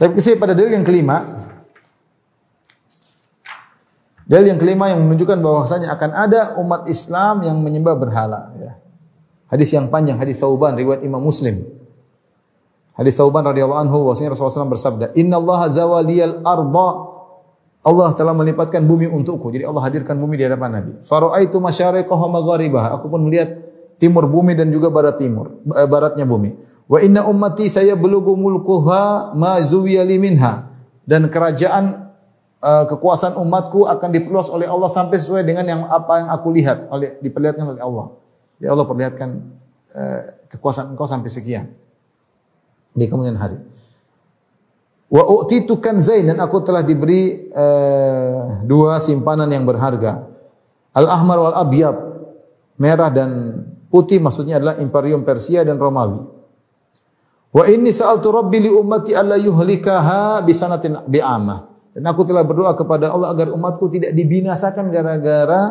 Tapi 0.00 0.16
saya 0.16 0.40
pada 0.40 0.56
dalil 0.56 0.80
yang 0.80 0.86
kelima, 0.86 1.20
Dalil 4.30 4.54
yang 4.54 4.60
kelima 4.62 4.86
yang 4.86 5.02
menunjukkan 5.02 5.42
bahwasanya 5.42 5.90
akan 5.90 6.10
ada 6.14 6.40
umat 6.62 6.86
Islam 6.86 7.42
yang 7.42 7.58
menyembah 7.58 7.98
berhala. 7.98 8.54
Ya. 8.62 8.78
Hadis 9.50 9.74
yang 9.74 9.90
panjang, 9.90 10.22
hadis 10.22 10.38
Thauban 10.38 10.78
riwayat 10.78 11.02
Imam 11.02 11.18
Muslim. 11.18 11.66
Hadis 12.94 13.18
Thauban 13.18 13.42
radhiyallahu 13.42 13.90
anhu 13.90 14.06
bahwasanya 14.06 14.38
Rasulullah 14.38 14.62
SAW 14.62 14.70
bersabda, 14.70 15.06
Inna 15.18 15.42
Allah 15.42 15.66
zawaliyal 15.66 16.46
arda 16.46 17.10
Allah 17.80 18.12
telah 18.12 18.36
melipatkan 18.36 18.84
bumi 18.84 19.08
untukku. 19.08 19.48
Jadi 19.50 19.64
Allah 19.64 19.82
hadirkan 19.82 20.14
bumi 20.20 20.36
di 20.36 20.44
hadapan 20.44 20.78
Nabi. 20.78 20.92
Faraitu 21.00 21.56
masyariqaha 21.58 22.26
magharibah. 22.28 22.92
Aku 23.00 23.08
pun 23.08 23.24
melihat 23.24 23.56
timur 23.96 24.28
bumi 24.28 24.52
dan 24.52 24.68
juga 24.68 24.92
barat 24.92 25.16
timur, 25.16 25.58
eh, 25.64 25.88
baratnya 25.88 26.28
bumi. 26.28 26.54
Wa 26.86 27.00
inna 27.00 27.24
ummati 27.24 27.72
saya 27.72 27.96
belugu 27.96 28.36
mulkuha 28.36 29.32
ma 29.32 29.58
zuwiyali 29.64 30.20
minha. 30.20 30.68
Dan 31.08 31.32
kerajaan 31.32 32.09
uh, 32.60 32.84
kekuasaan 32.86 33.36
umatku 33.40 33.88
akan 33.88 34.08
diperluas 34.12 34.52
oleh 34.52 34.68
Allah 34.68 34.88
sampai 34.92 35.16
sesuai 35.16 35.42
dengan 35.42 35.64
yang 35.66 35.82
apa 35.88 36.24
yang 36.24 36.28
aku 36.30 36.48
lihat 36.54 36.88
oleh 36.92 37.16
diperlihatkan 37.20 37.64
oleh 37.76 37.82
Allah. 37.82 38.06
Ya 38.60 38.76
Allah 38.76 38.86
perlihatkan 38.86 39.28
uh, 39.96 40.20
kekuasaan 40.52 40.92
engkau 40.92 41.08
sampai 41.08 41.32
sekian 41.32 41.72
di 42.92 43.04
kemudian 43.08 43.36
hari. 43.40 43.56
Wa 45.10 45.26
u'titu 45.26 45.82
kanzain 45.82 46.22
dan 46.22 46.38
aku 46.38 46.62
telah 46.62 46.86
diberi 46.86 47.50
uh, 47.50 48.62
dua 48.62 49.02
simpanan 49.02 49.50
yang 49.50 49.66
berharga. 49.66 50.28
Al-ahmar 50.94 51.38
wal 51.38 51.56
abyad, 51.58 51.96
merah 52.78 53.10
dan 53.10 53.62
putih 53.90 54.22
maksudnya 54.22 54.58
adalah 54.58 54.78
Imperium 54.78 55.26
Persia 55.26 55.66
dan 55.66 55.78
Romawi. 55.78 56.22
Wa 57.50 57.66
inni 57.66 57.90
sa'altu 57.90 58.30
rabbi 58.30 58.62
li 58.62 58.70
ummati 58.70 59.10
alla 59.10 59.34
yuhlikaha 59.34 60.46
bi 60.46 60.54
sanatin 60.54 61.02
bi'amah. 61.10 61.69
Dan 61.90 62.06
aku 62.06 62.22
telah 62.22 62.46
berdoa 62.46 62.78
kepada 62.78 63.10
Allah 63.10 63.34
agar 63.34 63.50
umatku 63.50 63.90
tidak 63.90 64.14
dibinasakan 64.14 64.94
gara-gara 64.94 65.62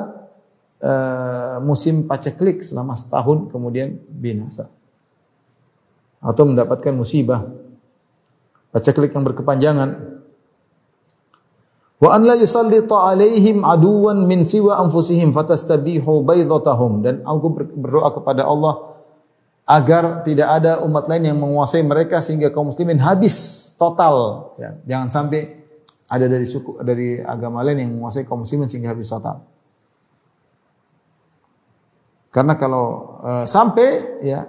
uh, 0.83 1.55
musim 1.63 2.03
paceklik 2.07 2.59
selama 2.59 2.95
setahun 2.95 3.47
kemudian 3.47 3.95
binasa. 4.11 4.67
Atau 6.19 6.43
mendapatkan 6.43 6.91
musibah. 6.91 7.47
Paceklik 8.75 9.15
yang 9.15 9.23
berkepanjangan. 9.23 10.19
Wa 11.99 12.15
an 12.15 12.21
la 12.27 12.35
yusallita 12.35 13.11
alaihim 13.11 13.63
aduwan 13.63 14.27
min 14.27 14.43
siwa 14.43 14.79
anfusihim 14.83 15.31
fatastabihu 15.31 16.27
baydatahum. 16.27 16.99
Dan 16.99 17.23
aku 17.23 17.47
berdoa 17.79 18.11
kepada 18.11 18.43
Allah 18.43 18.89
agar 19.69 20.25
tidak 20.25 20.49
ada 20.49 20.81
umat 20.81 21.05
lain 21.05 21.29
yang 21.29 21.37
menguasai 21.37 21.85
mereka 21.85 22.19
sehingga 22.19 22.49
kaum 22.51 22.73
muslimin 22.73 22.99
habis 22.99 23.69
total. 23.77 24.49
Ya, 24.57 24.75
jangan 24.83 25.07
sampai 25.07 25.58
ada 26.09 26.25
dari 26.25 26.45
suku 26.45 26.81
dari 26.81 27.21
agama 27.21 27.61
lain 27.61 27.85
yang 27.85 27.91
menguasai 27.93 28.25
kaum 28.25 28.41
muslimin 28.41 28.65
sehingga 28.65 28.91
habis 28.91 29.05
total. 29.05 29.45
Karena 32.29 32.57
kalau 32.57 33.17
uh, 33.21 33.45
sampai 33.45 34.21
ya 34.25 34.45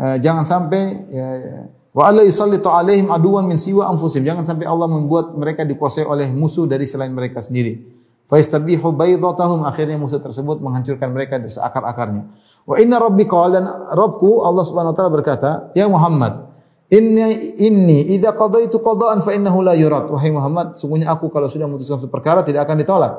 uh, 0.00 0.16
jangan 0.20 0.44
sampai 0.44 0.82
ya, 1.12 1.28
ya 1.40 1.58
wa 1.92 2.08
alla 2.08 2.24
yusallitu 2.24 2.68
alaihim 2.68 3.08
aduwan 3.08 3.48
min 3.48 3.56
siwa 3.56 3.88
anfusihim. 3.88 4.28
Jangan 4.28 4.44
sampai 4.44 4.68
Allah 4.68 4.88
membuat 4.88 5.32
mereka 5.32 5.64
dikuasai 5.64 6.04
oleh 6.04 6.28
musuh 6.32 6.68
dari 6.68 6.84
selain 6.84 7.12
mereka 7.12 7.40
sendiri. 7.40 7.80
Fa 8.28 8.40
yastabihu 8.40 8.96
baydatahum 8.96 9.64
akhirnya 9.68 10.00
musuh 10.00 10.20
tersebut 10.20 10.60
menghancurkan 10.60 11.08
mereka 11.12 11.36
dari 11.36 11.52
seakar-akarnya. 11.52 12.32
Wa 12.64 12.80
inna 12.80 12.96
rabbika 12.96 13.48
dan 13.52 13.64
Rabbku 13.92 14.40
Allah 14.44 14.64
Subhanahu 14.64 14.92
wa 14.92 14.96
taala 14.96 15.12
berkata, 15.12 15.50
"Ya 15.76 15.84
Muhammad, 15.84 16.51
Inni 16.92 17.56
inni 17.64 18.12
idza 18.12 18.36
qadaitu 18.36 18.76
qada'an 18.84 19.24
fa 19.24 19.32
innahu 19.32 19.64
la 19.64 19.72
yurad. 19.72 20.12
Wahai 20.12 20.28
Muhammad, 20.28 20.76
sungguhnya 20.76 21.08
aku 21.08 21.32
kalau 21.32 21.48
sudah 21.48 21.64
memutuskan 21.64 21.96
suatu 21.96 22.12
perkara 22.12 22.44
tidak 22.44 22.68
akan 22.68 22.76
ditolak. 22.84 23.12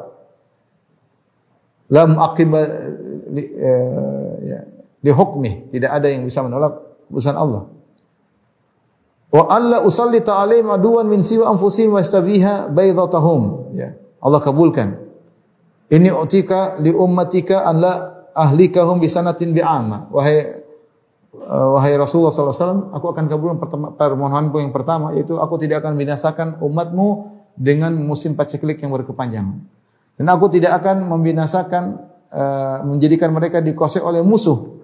Lam 1.90 2.22
aqiba 2.22 2.62
li, 3.34 3.44
uh, 3.50 4.34
ya, 4.46 4.60
li 5.02 5.10
hukmi. 5.10 5.74
Tidak 5.74 5.90
ada 5.90 6.06
yang 6.06 6.22
bisa 6.22 6.46
menolak 6.46 7.02
keputusan 7.10 7.34
Allah. 7.34 7.66
Wa 9.34 9.50
alla 9.50 9.82
usallita 9.82 10.38
alaihim 10.38 10.70
aduwan 10.70 11.10
min 11.10 11.26
siwa 11.26 11.50
anfusihim 11.50 11.98
wa 11.98 12.02
istabiha 12.06 12.70
baydatahum. 12.70 13.74
Ya. 13.74 13.98
Allah 14.22 14.38
kabulkan. 14.38 15.02
Ini 15.90 16.14
utika 16.14 16.78
li 16.78 16.94
ummatika 16.94 17.66
an 17.66 17.82
la 17.82 17.94
ahlikahum 18.38 19.02
bisanatin 19.02 19.50
bi'ama. 19.50 20.14
Wahai 20.14 20.63
wahai 21.34 21.98
Rasulullah 21.98 22.30
SAW, 22.30 22.94
aku 22.94 23.06
akan 23.10 23.26
kabulkan 23.26 23.58
permohonanku 23.98 24.62
yang 24.62 24.70
pertama, 24.70 25.18
yaitu 25.18 25.42
aku 25.42 25.58
tidak 25.58 25.82
akan 25.82 25.98
membinasakan 25.98 26.48
umatmu 26.62 27.34
dengan 27.58 27.94
musim 28.06 28.38
paceklik 28.38 28.82
yang 28.82 28.94
berkepanjangan. 28.94 29.58
Dan 30.14 30.26
aku 30.30 30.46
tidak 30.54 30.78
akan 30.78 31.10
membinasakan, 31.10 31.84
uh, 32.30 32.86
menjadikan 32.86 33.34
mereka 33.34 33.66
dikuasai 33.66 34.06
oleh 34.06 34.22
musuh. 34.22 34.78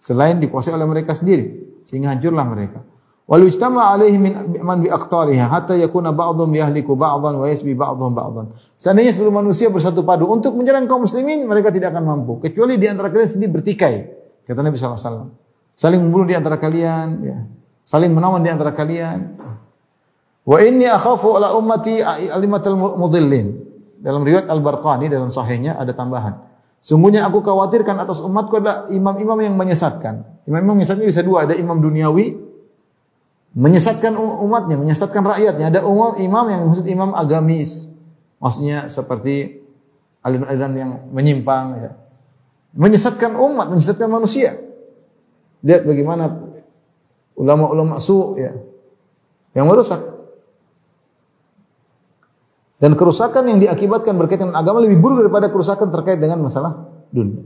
Selain 0.00 0.40
dikuasai 0.40 0.72
oleh 0.72 0.88
mereka 0.88 1.12
sendiri, 1.12 1.76
sehingga 1.84 2.16
hancurlah 2.16 2.48
mereka. 2.48 2.80
Wal 3.28 3.44
ijtama 3.44 3.92
alaihi 3.92 4.16
man 4.64 4.80
bi 4.80 4.88
aqtariha 4.88 5.52
hatta 5.52 5.76
yakuna 5.76 6.16
ba'dhum 6.16 6.48
yahliku 6.48 6.96
ba'dhan 6.96 7.36
wa 7.36 7.44
yasbi 7.44 7.76
ba'dhum 7.76 8.16
ba'dhan. 8.16 8.56
Seandainya 8.80 9.12
seluruh 9.12 9.44
manusia 9.44 9.68
bersatu 9.68 10.00
padu 10.00 10.24
untuk 10.32 10.56
menyerang 10.56 10.88
kaum 10.88 11.04
muslimin, 11.04 11.44
mereka 11.44 11.68
tidak 11.68 11.92
akan 11.92 12.08
mampu 12.08 12.40
kecuali 12.40 12.80
di 12.80 12.88
antara 12.88 13.12
kalian 13.12 13.28
sendiri 13.28 13.52
bertikai. 13.52 14.17
Kata 14.48 14.64
Nabi 14.64 14.80
SAW. 14.80 15.28
Saling 15.76 16.00
membunuh 16.00 16.24
di 16.24 16.32
antara 16.32 16.56
kalian, 16.56 17.08
ya. 17.20 17.38
saling 17.84 18.08
menawan 18.08 18.40
di 18.40 18.48
antara 18.48 18.72
kalian. 18.72 19.36
Wa 20.48 20.64
inni 20.64 20.88
akhafu 20.88 21.36
ala 21.36 21.52
ummati 21.52 22.00
alimatal 22.00 22.74
mudillin. 22.74 23.68
Dalam 24.00 24.24
riwayat 24.24 24.48
Al-Barqani 24.48 25.12
dalam 25.12 25.28
sahihnya 25.28 25.76
ada 25.76 25.92
tambahan. 25.92 26.48
Sungguhnya 26.80 27.28
aku 27.28 27.44
khawatirkan 27.44 28.00
atas 28.00 28.24
umatku 28.24 28.56
adalah 28.56 28.88
imam-imam 28.88 29.36
yang 29.44 29.54
menyesatkan. 29.58 30.24
Imam-imam 30.48 30.80
menyesatkan 30.80 31.04
bisa 31.04 31.20
dua, 31.20 31.44
ada 31.44 31.52
imam 31.52 31.76
duniawi 31.76 32.48
menyesatkan 33.58 34.14
umatnya, 34.16 34.80
menyesatkan 34.80 35.20
rakyatnya. 35.26 35.74
Ada 35.74 35.80
umum 35.84 36.16
imam 36.16 36.46
yang 36.48 36.62
maksud 36.70 36.86
imam 36.88 37.10
agamis. 37.12 37.92
Maksudnya 38.38 38.86
seperti 38.86 39.60
aliran-aliran 40.22 40.72
yang 40.78 40.90
menyimpang 41.10 41.66
ya 41.76 41.90
menyesatkan 42.78 43.34
umat, 43.34 43.74
menyesatkan 43.74 44.06
manusia. 44.06 44.54
Lihat 45.66 45.82
bagaimana 45.82 46.30
ulama-ulama 47.34 47.98
su 47.98 48.38
ya 48.38 48.54
yang 49.58 49.66
merusak. 49.66 49.98
Dan 52.78 52.94
kerusakan 52.94 53.42
yang 53.50 53.58
diakibatkan 53.58 54.14
berkaitan 54.14 54.54
dengan 54.54 54.62
agama 54.62 54.78
lebih 54.78 55.02
buruk 55.02 55.26
daripada 55.26 55.50
kerusakan 55.50 55.90
terkait 55.90 56.22
dengan 56.22 56.38
masalah 56.38 56.86
dunia. 57.10 57.42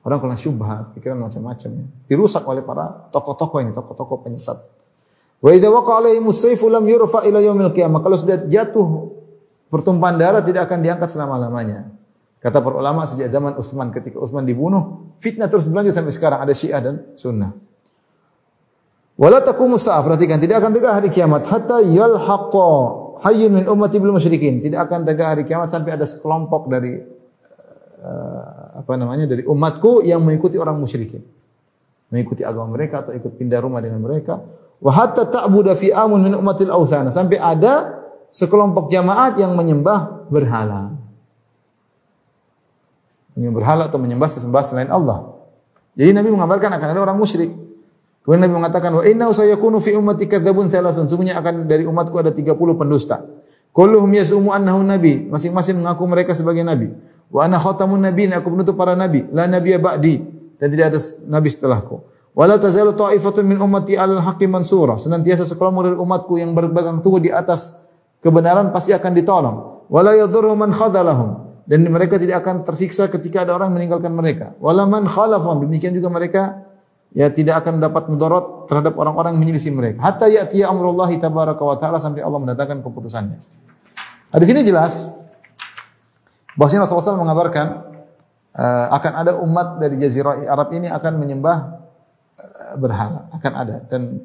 Orang 0.00 0.24
kena 0.24 0.34
syubhat, 0.34 0.96
pikiran 0.96 1.20
macam-macam 1.20 1.70
ya. 1.76 1.86
Dirusak 2.08 2.42
oleh 2.48 2.64
para 2.64 3.06
tokoh-tokoh 3.12 3.60
ini, 3.60 3.70
tokoh-tokoh 3.76 4.24
penyesat. 4.24 4.56
Wa 5.44 5.52
idza 5.52 5.68
waqa'a 5.68 6.08
alaihi 6.08 6.24
musayfu 6.24 6.72
lam 6.72 6.88
yurfa 6.88 7.28
ila 7.28 7.38
yaumil 7.44 7.70
qiyamah. 7.76 8.00
Kalau 8.00 8.16
sudah 8.16 8.48
jatuh 8.48 9.12
pertumpahan 9.68 10.16
darah 10.16 10.40
tidak 10.40 10.72
akan 10.72 10.80
diangkat 10.80 11.08
selama-lamanya. 11.12 11.92
Kata 12.42 12.58
para 12.58 12.74
ulama 12.74 13.06
sejak 13.06 13.30
zaman 13.30 13.54
Utsman 13.54 13.94
ketika 13.94 14.18
Utsman 14.18 14.42
dibunuh, 14.42 15.14
fitnah 15.22 15.46
terus 15.46 15.70
berlanjut 15.70 15.94
sampai 15.94 16.10
sekarang 16.10 16.42
ada 16.42 16.50
Syiah 16.50 16.82
dan 16.82 17.14
Sunnah. 17.14 17.54
Wala 19.14 19.38
taqumu 19.38 19.78
sa'ah, 19.78 20.02
perhatikan 20.02 20.42
tidak 20.42 20.58
akan 20.58 20.74
tegak 20.74 20.92
hari 20.98 21.08
kiamat 21.14 21.46
hatta 21.46 21.78
yalhaqa 21.86 22.70
hayyun 23.22 23.62
min 23.62 23.64
ummati 23.70 24.02
bil 24.02 24.10
musyrikin. 24.10 24.58
Tidak 24.58 24.74
akan 24.74 25.06
tegak 25.06 25.38
hari 25.38 25.42
kiamat 25.46 25.70
sampai 25.70 25.94
ada 25.94 26.02
sekelompok 26.02 26.66
dari 26.66 26.98
uh, 28.02 28.82
apa 28.82 28.92
namanya 28.98 29.30
dari 29.30 29.46
umatku 29.46 30.02
yang 30.02 30.26
mengikuti 30.26 30.58
orang 30.58 30.82
musyrikin. 30.82 31.22
Mengikuti 32.10 32.42
agama 32.42 32.74
mereka 32.74 33.06
atau 33.06 33.14
ikut 33.14 33.38
pindah 33.38 33.62
rumah 33.62 33.78
dengan 33.78 34.02
mereka. 34.02 34.42
Wa 34.82 34.90
hatta 34.90 35.30
ta'budu 35.30 35.70
fi 35.78 35.94
amun 35.94 36.26
min 36.26 36.34
ummatil 36.34 36.74
authana. 36.74 37.14
Sampai 37.14 37.38
ada 37.38 38.02
sekelompok 38.34 38.90
jamaat 38.90 39.38
yang 39.38 39.54
menyembah 39.54 40.26
berhala 40.26 41.01
menyembah 43.36 43.56
berhala 43.60 43.82
atau 43.88 43.98
menyembah 44.00 44.28
sesembahan 44.28 44.66
selain 44.66 44.90
Allah. 44.92 45.32
Jadi 45.96 46.10
Nabi 46.12 46.28
mengabarkan 46.32 46.72
akan 46.72 46.88
ada 46.92 47.00
orang 47.00 47.16
musyrik. 47.20 47.52
Kemudian 48.22 48.48
Nabi 48.48 48.54
mengatakan 48.54 48.90
wa 48.94 49.02
inna 49.04 49.28
sayakunu 49.32 49.82
fi 49.82 49.96
ummati 49.96 50.28
kadzabun 50.28 50.68
thalathun. 50.68 51.08
Sungguhnya 51.08 51.36
akan 51.40 51.68
dari 51.68 51.84
umatku 51.84 52.14
ada 52.16 52.32
30 52.32 52.54
pendusta. 52.54 53.24
Kulluhum 53.72 54.08
yasumu 54.12 54.52
annahu 54.52 54.84
nabi. 54.84 55.26
Masing-masing 55.32 55.80
mengaku 55.80 56.04
mereka 56.04 56.36
sebagai 56.36 56.60
nabi. 56.60 56.92
Wa 57.32 57.48
ana 57.48 57.56
khatamun 57.56 58.04
nabi, 58.04 58.28
aku 58.28 58.52
penutup 58.52 58.76
para 58.76 58.92
nabi. 58.92 59.24
La 59.32 59.48
nabiyya 59.48 59.80
ba'di 59.80 60.20
dan 60.60 60.68
tidak 60.68 60.92
ada 60.92 61.00
nabi 61.32 61.48
setelahku. 61.48 62.04
Wala 62.32 62.56
tazalu 62.60 62.92
ta'ifatun 62.96 63.44
min 63.44 63.56
ummati 63.60 63.96
'alal 63.96 64.20
haqqi 64.20 64.48
mansura. 64.48 64.96
Senantiasa 65.00 65.48
sekelompok 65.48 65.82
dari 65.88 65.96
umatku 65.96 66.36
yang 66.36 66.52
berpegang 66.52 67.00
teguh 67.00 67.20
di 67.20 67.30
atas 67.32 67.80
kebenaran 68.20 68.72
pasti 68.72 68.92
akan 68.92 69.12
ditolong. 69.16 69.56
Wala 69.92 70.16
yadhurru 70.16 70.56
man 70.56 70.72
khadalahum 70.72 71.51
dan 71.62 71.86
mereka 71.86 72.18
tidak 72.18 72.42
akan 72.42 72.66
tersiksa 72.66 73.06
ketika 73.06 73.46
ada 73.46 73.54
orang 73.54 73.70
meninggalkan 73.70 74.10
mereka. 74.10 74.58
Walaman 74.58 75.06
khalafahum 75.06 75.62
demikian 75.62 75.94
juga 75.94 76.10
mereka 76.10 76.66
ya 77.14 77.28
tidak 77.30 77.62
akan 77.62 77.78
dapat 77.78 78.08
mudarat 78.08 78.66
terhadap 78.66 78.96
orang-orang 78.98 79.38
menyelisih 79.38 79.70
mereka. 79.70 80.02
Hatta 80.02 80.26
ya'tiya 80.26 80.66
amrullah 80.66 81.08
tabaraka 81.20 81.62
wa 81.62 81.76
taala 81.78 82.02
sampai 82.02 82.24
Allah 82.24 82.40
mendatangkan 82.42 82.82
keputusannya. 82.82 83.38
Di 84.32 84.46
sini 84.48 84.64
jelas 84.64 85.06
bahwasanya 86.56 86.88
Rasulullah 86.88 87.20
SAW 87.20 87.22
mengabarkan 87.22 87.66
uh, 88.56 88.86
akan 88.96 89.12
ada 89.12 89.32
umat 89.44 89.76
dari 89.76 90.00
jazirah 90.00 90.48
Arab 90.48 90.72
ini 90.72 90.88
akan 90.88 91.12
menyembah 91.20 91.56
uh, 92.40 92.74
berhala, 92.80 93.28
akan 93.36 93.52
ada 93.52 93.76
dan 93.86 94.24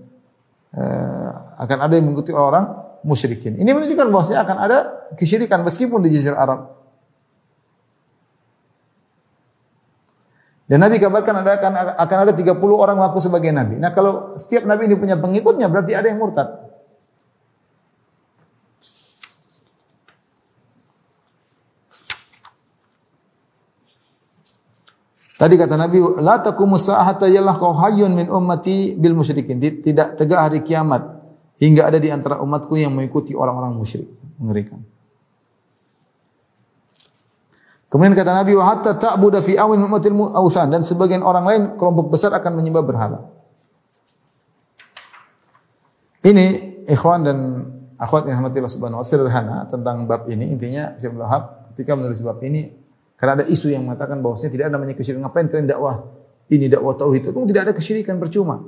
uh, 0.73 1.29
akan 1.59 1.77
ada 1.85 1.93
yang 1.99 2.07
mengikuti 2.07 2.31
orang 2.31 2.71
musyrikin. 3.03 3.59
Ini 3.59 3.67
menunjukkan 3.67 4.07
bahwasanya 4.09 4.47
akan 4.47 4.57
ada 4.63 4.77
kesyirikan 5.19 5.61
meskipun 5.67 5.99
di 6.01 6.09
jazirah 6.15 6.39
Arab 6.39 6.76
Dan 10.67 10.83
Nabi 10.83 10.99
kabarkan 10.99 11.47
ada 11.47 11.55
akan, 11.55 11.73
akan 11.95 12.17
ada 12.27 12.33
30 12.35 12.59
orang 12.75 12.99
mengaku 12.99 13.23
sebagai 13.23 13.55
nabi. 13.55 13.79
Nah, 13.79 13.95
kalau 13.95 14.35
setiap 14.35 14.67
nabi 14.67 14.91
ini 14.91 14.99
punya 14.99 15.15
pengikutnya 15.15 15.71
berarti 15.71 15.95
ada 15.95 16.11
yang 16.11 16.19
murtad. 16.19 16.67
Tadi 25.37 25.53
kata 25.53 25.77
Nabi, 25.77 26.01
la 26.17 26.41
taqumu 26.41 26.81
sa'ata 26.81 27.29
yallahu 27.29 27.69
hayyun 27.77 28.09
min 28.09 28.25
ummati 28.25 28.97
bil 28.97 29.13
musyrikin. 29.13 29.61
Tidak 29.61 30.17
tegak 30.17 30.49
hari 30.49 30.59
kiamat 30.65 31.13
hingga 31.61 31.85
ada 31.93 32.01
di 32.01 32.09
antara 32.09 32.41
umatku 32.41 32.73
yang 32.73 32.89
mengikuti 32.97 33.37
orang-orang 33.37 33.77
musyrik. 33.77 34.09
Mengerikan. 34.41 34.81
Kemudian 37.87 38.11
kata 38.19 38.35
Nabi 38.35 38.51
wa 38.51 38.67
hatta 38.67 38.99
ta'budu 38.99 39.39
fi 39.39 39.55
awin 39.55 39.79
ummatil 39.79 40.11
ausan 40.35 40.67
dan 40.67 40.83
sebagian 40.83 41.23
orang 41.23 41.45
lain 41.47 41.61
kelompok 41.79 42.11
besar 42.11 42.35
akan 42.35 42.59
menyembah 42.59 42.83
berhala. 42.83 43.19
Ini 46.19 46.45
ikhwan 46.91 47.23
dan 47.23 47.37
akhwat 47.95 48.27
yang 48.27 48.43
rahmatillah 48.43 48.67
subhanahu 48.67 48.99
wa 48.99 49.07
sederhana 49.07 49.57
tentang 49.71 50.03
bab 50.03 50.27
ini 50.27 50.51
intinya 50.51 50.99
Syekh 50.99 51.15
Wahab 51.15 51.71
ketika 51.71 51.95
menulis 51.95 52.19
bab 52.19 52.43
ini 52.43 52.75
karena 53.15 53.41
ada 53.41 53.45
isu 53.47 53.71
yang 53.71 53.87
mengatakan 53.87 54.19
bahwasanya 54.19 54.51
tidak 54.51 54.65
ada 54.67 54.73
namanya 54.75 54.93
kesyirikan 54.99 55.23
ngapain 55.23 55.47
kalian 55.47 55.71
dakwah 55.71 55.95
ini 56.51 56.67
dakwah 56.67 56.93
tauhid 56.93 57.31
itu 57.31 57.39
tidak 57.47 57.61
ada 57.71 57.73
kesyirikan 57.73 58.19
percuma. 58.19 58.67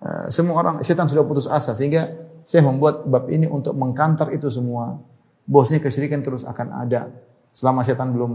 Uh, 0.00 0.28
semua 0.32 0.56
orang 0.56 0.80
setan 0.80 1.04
sudah 1.04 1.24
putus 1.28 1.44
asa 1.44 1.76
sehingga 1.76 2.16
saya 2.44 2.64
membuat 2.64 3.04
bab 3.04 3.28
ini 3.28 3.44
untuk 3.44 3.76
mengkantar 3.76 4.32
itu 4.32 4.48
semua. 4.48 4.96
Bahwasanya 5.44 5.84
kesyirikan 5.84 6.24
terus 6.24 6.42
akan 6.42 6.72
ada 6.74 7.12
Selama 7.56 7.80
setan 7.80 8.12
belum 8.12 8.32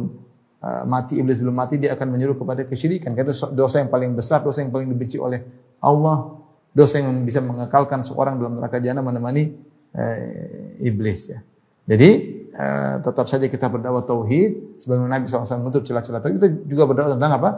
uh, 0.65 0.83
mati, 0.89 1.21
iblis 1.21 1.37
belum 1.37 1.53
mati, 1.53 1.77
dia 1.77 1.93
akan 1.93 2.09
menyuruh 2.09 2.41
kepada 2.41 2.65
kesyirikan. 2.65 3.13
Kata 3.13 3.53
dosa 3.53 3.85
yang 3.85 3.93
paling 3.93 4.17
besar, 4.17 4.41
dosa 4.41 4.65
yang 4.65 4.73
paling 4.73 4.89
dibenci 4.89 5.21
oleh 5.21 5.45
Allah, 5.77 6.41
dosa 6.73 6.97
yang 6.97 7.21
bisa 7.21 7.37
mengekalkan 7.45 8.01
seorang 8.01 8.41
dalam 8.41 8.57
neraka 8.57 8.81
jahanam 8.81 9.05
menemani 9.05 9.53
uh, 9.93 10.81
iblis 10.81 11.29
ya. 11.29 11.45
Jadi 11.91 12.09
eh, 12.53 12.95
tetap 13.01 13.25
saja 13.25 13.49
kita 13.49 13.67
berdakwah 13.67 14.05
tauhid 14.05 14.77
sebagaimana 14.77 15.19
Nabi 15.19 15.25
SAW 15.27 15.59
menutup 15.59 15.81
celah-celah 15.81 16.21
tauhid 16.21 16.35
kita 16.37 16.49
juga 16.69 16.83
berdakwah 16.85 17.17
tentang 17.17 17.31
apa? 17.41 17.49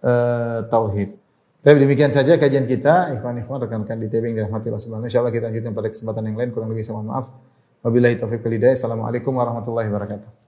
Eh, 0.00 0.58
tauhid. 0.72 1.10
Tapi 1.60 1.76
demikian 1.82 2.14
saja 2.14 2.38
kajian 2.38 2.64
kita. 2.64 3.14
Ikhwan 3.18 3.42
ikhwan 3.42 3.58
rekan-rekan 3.66 3.98
di 3.98 4.06
TV 4.06 4.30
yang 4.30 4.42
dirahmati 4.42 4.70
Allah 4.70 4.82
Subhanahu 4.82 5.10
Insyaallah 5.10 5.34
kita 5.34 5.50
lanjutkan 5.50 5.72
pada 5.74 5.88
kesempatan 5.90 6.22
yang 6.30 6.36
lain. 6.38 6.50
Kurang 6.54 6.70
lebih 6.70 6.86
saya 6.86 7.02
maaf. 7.02 7.26
Wabillahi 7.82 8.22
taufiq 8.22 8.42
wal 8.46 8.54
hidayah. 8.54 8.78
Assalamualaikum 8.78 9.34
warahmatullahi 9.34 9.90
wabarakatuh. 9.90 10.45